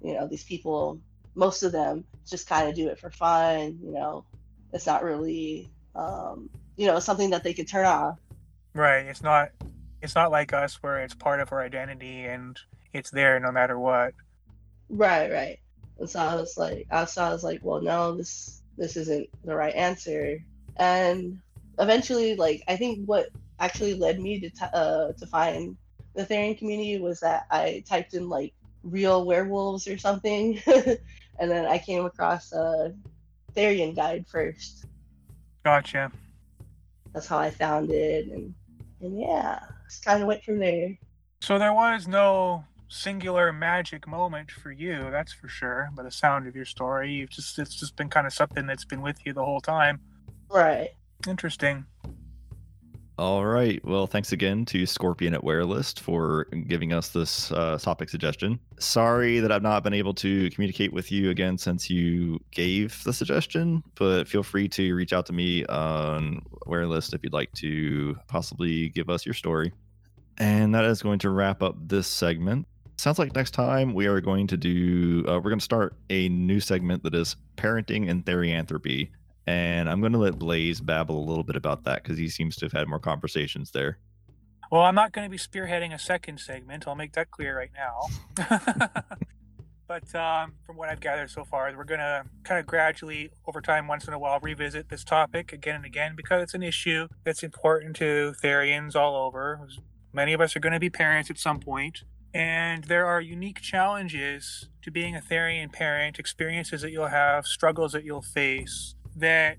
you 0.00 0.14
know, 0.14 0.26
these 0.26 0.44
people, 0.44 1.00
most 1.34 1.62
of 1.62 1.72
them 1.72 2.04
just 2.26 2.48
kind 2.48 2.68
of 2.68 2.74
do 2.74 2.88
it 2.88 2.98
for 2.98 3.10
fun. 3.10 3.78
You 3.82 3.92
know, 3.92 4.24
it's 4.72 4.86
not 4.86 5.02
really, 5.02 5.68
um, 5.94 6.48
you 6.76 6.86
know, 6.86 6.98
something 7.00 7.30
that 7.30 7.42
they 7.44 7.54
could 7.54 7.68
turn 7.68 7.86
off. 7.86 8.18
Right. 8.74 9.06
It's 9.06 9.22
not 9.22 9.50
it's 10.00 10.14
not 10.14 10.30
like 10.30 10.52
us 10.52 10.76
where 10.82 11.00
it's 11.00 11.14
part 11.14 11.40
of 11.40 11.52
our 11.52 11.62
identity 11.62 12.24
and 12.24 12.58
it's 12.92 13.10
there 13.10 13.40
no 13.40 13.50
matter 13.50 13.78
what. 13.78 14.14
Right, 14.88 15.30
right. 15.30 15.58
And 15.98 16.08
so 16.08 16.20
I 16.20 16.36
was 16.36 16.56
like, 16.56 16.86
I 16.90 17.04
so 17.04 17.22
I 17.22 17.30
was 17.30 17.42
like, 17.42 17.60
well, 17.62 17.82
no, 17.82 18.16
this 18.16 18.62
this 18.76 18.96
isn't 18.96 19.28
the 19.44 19.56
right 19.56 19.74
answer. 19.74 20.38
And 20.76 21.40
eventually, 21.78 22.36
like, 22.36 22.62
I 22.68 22.76
think 22.76 23.06
what 23.06 23.30
actually 23.58 23.94
led 23.94 24.20
me 24.20 24.38
to 24.40 24.50
t- 24.50 24.72
uh, 24.72 25.12
to 25.12 25.26
find 25.26 25.76
the 26.14 26.24
Therian 26.24 26.58
community 26.58 26.98
was 26.98 27.20
that 27.20 27.46
I 27.50 27.84
typed 27.88 28.14
in 28.14 28.28
like 28.28 28.54
real 28.82 29.24
werewolves 29.24 29.86
or 29.86 29.98
something, 29.98 30.60
and 30.66 31.50
then 31.50 31.66
I 31.66 31.78
came 31.78 32.04
across 32.04 32.52
a 32.52 32.94
Therian 33.54 33.94
guide 33.94 34.26
first. 34.28 34.86
Gotcha. 35.64 36.10
That's 37.12 37.26
how 37.26 37.38
I 37.38 37.50
found 37.50 37.90
it, 37.90 38.28
and 38.28 38.54
and 39.00 39.20
yeah, 39.20 39.60
just 39.88 40.04
kind 40.04 40.22
of 40.22 40.28
went 40.28 40.42
from 40.42 40.58
there. 40.58 40.96
So 41.40 41.58
there 41.58 41.72
was 41.72 42.08
no 42.08 42.64
singular 42.88 43.52
magic 43.52 44.06
moment 44.06 44.50
for 44.50 44.72
you, 44.72 45.08
that's 45.10 45.32
for 45.32 45.48
sure. 45.48 45.90
By 45.94 46.02
the 46.02 46.10
sound 46.10 46.46
of 46.46 46.56
your 46.56 46.64
story, 46.64 47.12
you've 47.12 47.30
just 47.30 47.58
it's 47.58 47.74
just 47.74 47.96
been 47.96 48.08
kind 48.08 48.26
of 48.26 48.32
something 48.32 48.66
that's 48.66 48.84
been 48.84 49.02
with 49.02 49.24
you 49.24 49.32
the 49.32 49.44
whole 49.44 49.60
time. 49.60 50.00
Right. 50.50 50.90
Interesting. 51.26 51.86
All 53.18 53.44
right. 53.44 53.84
Well, 53.84 54.06
thanks 54.06 54.30
again 54.30 54.64
to 54.66 54.86
Scorpion 54.86 55.34
at 55.34 55.42
Werelist 55.42 55.98
for 55.98 56.44
giving 56.68 56.92
us 56.92 57.08
this 57.08 57.50
uh, 57.50 57.76
topic 57.76 58.10
suggestion. 58.10 58.60
Sorry 58.78 59.40
that 59.40 59.50
I've 59.50 59.62
not 59.62 59.82
been 59.82 59.92
able 59.92 60.14
to 60.14 60.48
communicate 60.50 60.92
with 60.92 61.10
you 61.10 61.30
again 61.30 61.58
since 61.58 61.90
you 61.90 62.38
gave 62.52 63.02
the 63.02 63.12
suggestion, 63.12 63.82
but 63.96 64.28
feel 64.28 64.44
free 64.44 64.68
to 64.68 64.94
reach 64.94 65.12
out 65.12 65.26
to 65.26 65.32
me 65.32 65.66
on 65.66 66.42
Werelist 66.68 67.12
if 67.12 67.24
you'd 67.24 67.32
like 67.32 67.50
to 67.54 68.16
possibly 68.28 68.90
give 68.90 69.10
us 69.10 69.26
your 69.26 69.34
story. 69.34 69.72
And 70.38 70.72
that 70.76 70.84
is 70.84 71.02
going 71.02 71.18
to 71.18 71.30
wrap 71.30 71.60
up 71.60 71.74
this 71.88 72.06
segment. 72.06 72.68
Sounds 72.98 73.18
like 73.18 73.34
next 73.34 73.50
time 73.50 73.94
we 73.94 74.06
are 74.06 74.20
going 74.20 74.46
to 74.46 74.56
do, 74.56 75.24
uh, 75.26 75.34
we're 75.42 75.50
going 75.50 75.58
to 75.58 75.64
start 75.64 75.96
a 76.10 76.28
new 76.28 76.60
segment 76.60 77.02
that 77.02 77.16
is 77.16 77.34
parenting 77.56 78.08
and 78.08 78.24
therianthropy. 78.24 79.10
And 79.48 79.88
I'm 79.88 80.00
going 80.00 80.12
to 80.12 80.18
let 80.18 80.38
Blaze 80.38 80.78
babble 80.78 81.18
a 81.18 81.26
little 81.26 81.42
bit 81.42 81.56
about 81.56 81.84
that 81.84 82.02
because 82.02 82.18
he 82.18 82.28
seems 82.28 82.54
to 82.56 82.66
have 82.66 82.72
had 82.72 82.86
more 82.86 82.98
conversations 82.98 83.70
there. 83.70 83.98
Well, 84.70 84.82
I'm 84.82 84.94
not 84.94 85.12
going 85.12 85.24
to 85.24 85.30
be 85.30 85.38
spearheading 85.38 85.94
a 85.94 85.98
second 85.98 86.38
segment. 86.38 86.86
I'll 86.86 86.94
make 86.94 87.14
that 87.14 87.30
clear 87.30 87.56
right 87.56 87.70
now. 87.74 88.98
But 89.88 90.14
um, 90.14 90.52
from 90.66 90.76
what 90.76 90.90
I've 90.90 91.00
gathered 91.00 91.30
so 91.30 91.46
far, 91.46 91.72
we're 91.74 91.84
going 91.84 92.00
to 92.00 92.24
kind 92.44 92.60
of 92.60 92.66
gradually, 92.66 93.30
over 93.46 93.62
time, 93.62 93.88
once 93.88 94.06
in 94.06 94.12
a 94.12 94.18
while, 94.18 94.38
revisit 94.38 94.90
this 94.90 95.02
topic 95.02 95.50
again 95.50 95.76
and 95.76 95.86
again 95.86 96.12
because 96.14 96.42
it's 96.42 96.52
an 96.52 96.62
issue 96.62 97.08
that's 97.24 97.42
important 97.42 97.96
to 97.96 98.34
Therians 98.44 98.94
all 98.94 99.16
over. 99.16 99.66
Many 100.12 100.34
of 100.34 100.42
us 100.42 100.54
are 100.54 100.60
going 100.60 100.74
to 100.74 100.78
be 100.78 100.90
parents 100.90 101.30
at 101.30 101.38
some 101.38 101.58
point, 101.58 102.04
and 102.34 102.84
there 102.84 103.06
are 103.06 103.22
unique 103.22 103.62
challenges 103.62 104.68
to 104.82 104.90
being 104.90 105.16
a 105.16 105.22
Therian 105.22 105.72
parent, 105.72 106.18
experiences 106.18 106.82
that 106.82 106.90
you'll 106.90 107.06
have, 107.06 107.46
struggles 107.46 107.92
that 107.92 108.04
you'll 108.04 108.20
face 108.20 108.94
that 109.18 109.58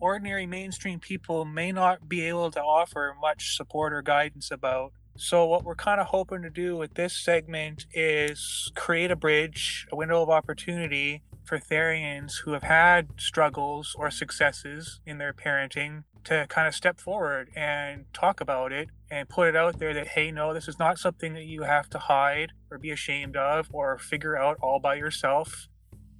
ordinary 0.00 0.46
mainstream 0.46 0.98
people 0.98 1.44
may 1.44 1.72
not 1.72 2.08
be 2.08 2.22
able 2.22 2.50
to 2.50 2.60
offer 2.60 3.14
much 3.20 3.56
support 3.56 3.92
or 3.92 4.02
guidance 4.02 4.50
about. 4.50 4.92
So, 5.16 5.44
what 5.46 5.64
we're 5.64 5.74
kind 5.74 6.00
of 6.00 6.08
hoping 6.08 6.42
to 6.42 6.50
do 6.50 6.76
with 6.76 6.94
this 6.94 7.12
segment 7.12 7.86
is 7.92 8.70
create 8.76 9.10
a 9.10 9.16
bridge, 9.16 9.86
a 9.90 9.96
window 9.96 10.22
of 10.22 10.30
opportunity 10.30 11.22
for 11.44 11.58
Therians 11.58 12.42
who 12.44 12.52
have 12.52 12.62
had 12.62 13.08
struggles 13.18 13.96
or 13.98 14.10
successes 14.10 15.00
in 15.06 15.18
their 15.18 15.32
parenting 15.32 16.04
to 16.24 16.46
kind 16.48 16.68
of 16.68 16.74
step 16.74 17.00
forward 17.00 17.48
and 17.56 18.04
talk 18.12 18.40
about 18.40 18.70
it 18.70 18.90
and 19.10 19.28
put 19.28 19.48
it 19.48 19.56
out 19.56 19.78
there 19.78 19.94
that, 19.94 20.08
hey, 20.08 20.30
no, 20.30 20.52
this 20.52 20.68
is 20.68 20.78
not 20.78 20.98
something 20.98 21.32
that 21.32 21.46
you 21.46 21.62
have 21.62 21.88
to 21.90 21.98
hide 21.98 22.52
or 22.70 22.78
be 22.78 22.90
ashamed 22.90 23.34
of 23.34 23.68
or 23.72 23.98
figure 23.98 24.36
out 24.36 24.58
all 24.60 24.78
by 24.78 24.94
yourself. 24.94 25.68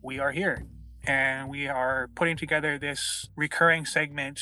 We 0.02 0.18
are 0.18 0.32
here. 0.32 0.64
And 1.06 1.48
we 1.48 1.66
are 1.66 2.10
putting 2.14 2.36
together 2.36 2.78
this 2.78 3.28
recurring 3.36 3.86
segment 3.86 4.40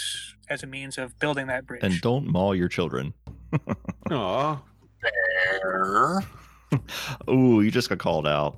as 0.49 0.63
a 0.63 0.67
means 0.67 0.99
of 0.99 1.19
building 1.19 1.47
that 1.47 1.67
bridge. 1.67 1.83
And 1.83 2.01
don't 2.01 2.27
maul 2.27 2.55
your 2.55 2.69
children. 2.69 3.15
Aw. 4.11 4.63
Bear. 5.03 6.23
Ooh, 7.31 7.61
you 7.61 7.71
just 7.71 7.89
got 7.89 7.99
called 7.99 8.27
out. 8.27 8.57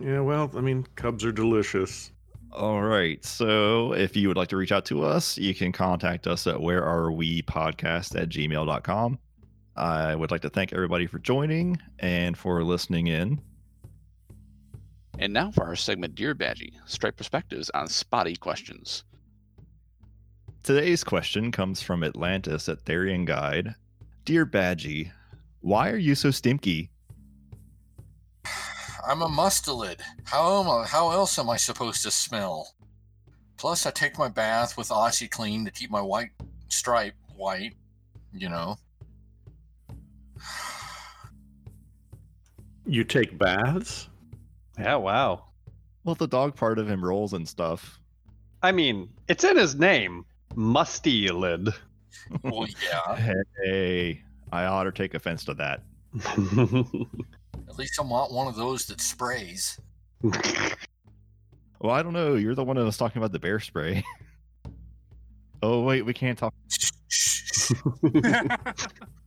Yeah, 0.00 0.20
well, 0.20 0.50
I 0.56 0.60
mean, 0.60 0.86
cubs 0.94 1.24
are 1.24 1.32
delicious. 1.32 2.12
All 2.52 2.82
right. 2.82 3.22
So 3.24 3.92
if 3.92 4.16
you 4.16 4.28
would 4.28 4.36
like 4.36 4.48
to 4.48 4.56
reach 4.56 4.72
out 4.72 4.84
to 4.86 5.04
us, 5.04 5.36
you 5.36 5.54
can 5.54 5.72
contact 5.72 6.26
us 6.26 6.46
at 6.46 6.60
where 6.60 6.82
are 6.84 7.12
we 7.12 7.42
podcast 7.42 8.18
at 8.20 8.30
gmail.com. 8.30 9.18
I 9.76 10.14
would 10.14 10.30
like 10.30 10.40
to 10.40 10.50
thank 10.50 10.72
everybody 10.72 11.06
for 11.06 11.18
joining 11.18 11.78
and 11.98 12.36
for 12.36 12.64
listening 12.64 13.08
in. 13.08 13.40
And 15.18 15.32
now 15.32 15.50
for 15.50 15.64
our 15.64 15.76
segment 15.76 16.14
Dear 16.14 16.34
Badgie, 16.34 16.74
straight 16.84 17.16
perspectives 17.16 17.70
on 17.70 17.88
spotty 17.88 18.36
questions. 18.36 19.04
Today's 20.62 21.04
question 21.04 21.52
comes 21.52 21.80
from 21.80 22.02
Atlantis 22.02 22.68
at 22.68 22.84
Therian 22.84 23.24
Guide. 23.24 23.74
Dear 24.24 24.44
Badgie, 24.44 25.12
why 25.60 25.90
are 25.90 25.96
you 25.96 26.14
so 26.14 26.30
stinky? 26.30 26.90
I'm 29.08 29.22
a 29.22 29.28
mustelid. 29.28 30.00
How 30.24 30.60
am 30.60 30.68
I, 30.68 30.84
how 30.86 31.10
else 31.12 31.38
am 31.38 31.48
I 31.48 31.56
supposed 31.56 32.02
to 32.02 32.10
smell? 32.10 32.74
Plus, 33.56 33.86
I 33.86 33.90
take 33.92 34.18
my 34.18 34.28
bath 34.28 34.76
with 34.76 34.88
OxiClean 34.88 35.64
to 35.64 35.70
keep 35.70 35.90
my 35.90 36.00
white 36.02 36.30
stripe 36.68 37.14
white. 37.36 37.74
You 38.34 38.48
know. 38.48 38.76
You 42.84 43.04
take 43.04 43.38
baths? 43.38 44.08
Yeah, 44.78 44.96
wow. 44.96 45.44
Well, 46.04 46.14
the 46.14 46.28
dog 46.28 46.54
part 46.54 46.78
of 46.78 46.88
him 46.88 47.04
rolls 47.04 47.32
and 47.32 47.48
stuff. 47.48 48.00
I 48.62 48.72
mean, 48.72 49.08
it's 49.28 49.44
in 49.44 49.56
his 49.56 49.74
name. 49.74 50.24
Musty 50.54 51.28
lid. 51.28 51.68
Well, 52.42 52.66
yeah. 52.82 53.34
Hey, 53.64 54.22
I 54.52 54.64
ought 54.64 54.84
to 54.84 54.92
take 54.92 55.14
offense 55.14 55.44
to 55.44 55.54
that. 55.54 55.82
At 57.68 57.78
least 57.78 57.98
I'm 58.00 58.08
not 58.08 58.32
one 58.32 58.46
of 58.46 58.56
those 58.56 58.86
that 58.86 59.00
sprays. 59.00 59.78
Well, 60.22 61.94
I 61.94 62.02
don't 62.02 62.12
know. 62.12 62.34
You're 62.34 62.54
the 62.54 62.64
one 62.64 62.76
that 62.76 62.84
was 62.84 62.96
talking 62.96 63.20
about 63.20 63.32
the 63.32 63.38
bear 63.38 63.60
spray. 63.60 64.04
oh, 65.62 65.82
wait, 65.82 66.02
we 66.02 66.14
can't 66.14 66.38
talk. 66.38 66.54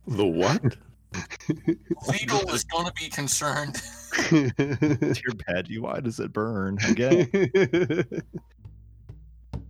The 0.06 0.26
what? 0.26 0.76
Legal 2.08 2.48
is 2.54 2.64
going 2.64 2.86
to 2.86 2.92
be 2.92 3.08
concerned. 3.08 3.74
Dear 4.30 4.50
Badgie, 4.52 5.80
why 5.80 6.00
does 6.00 6.20
it 6.20 6.32
burn 6.32 6.78
again? 6.88 7.28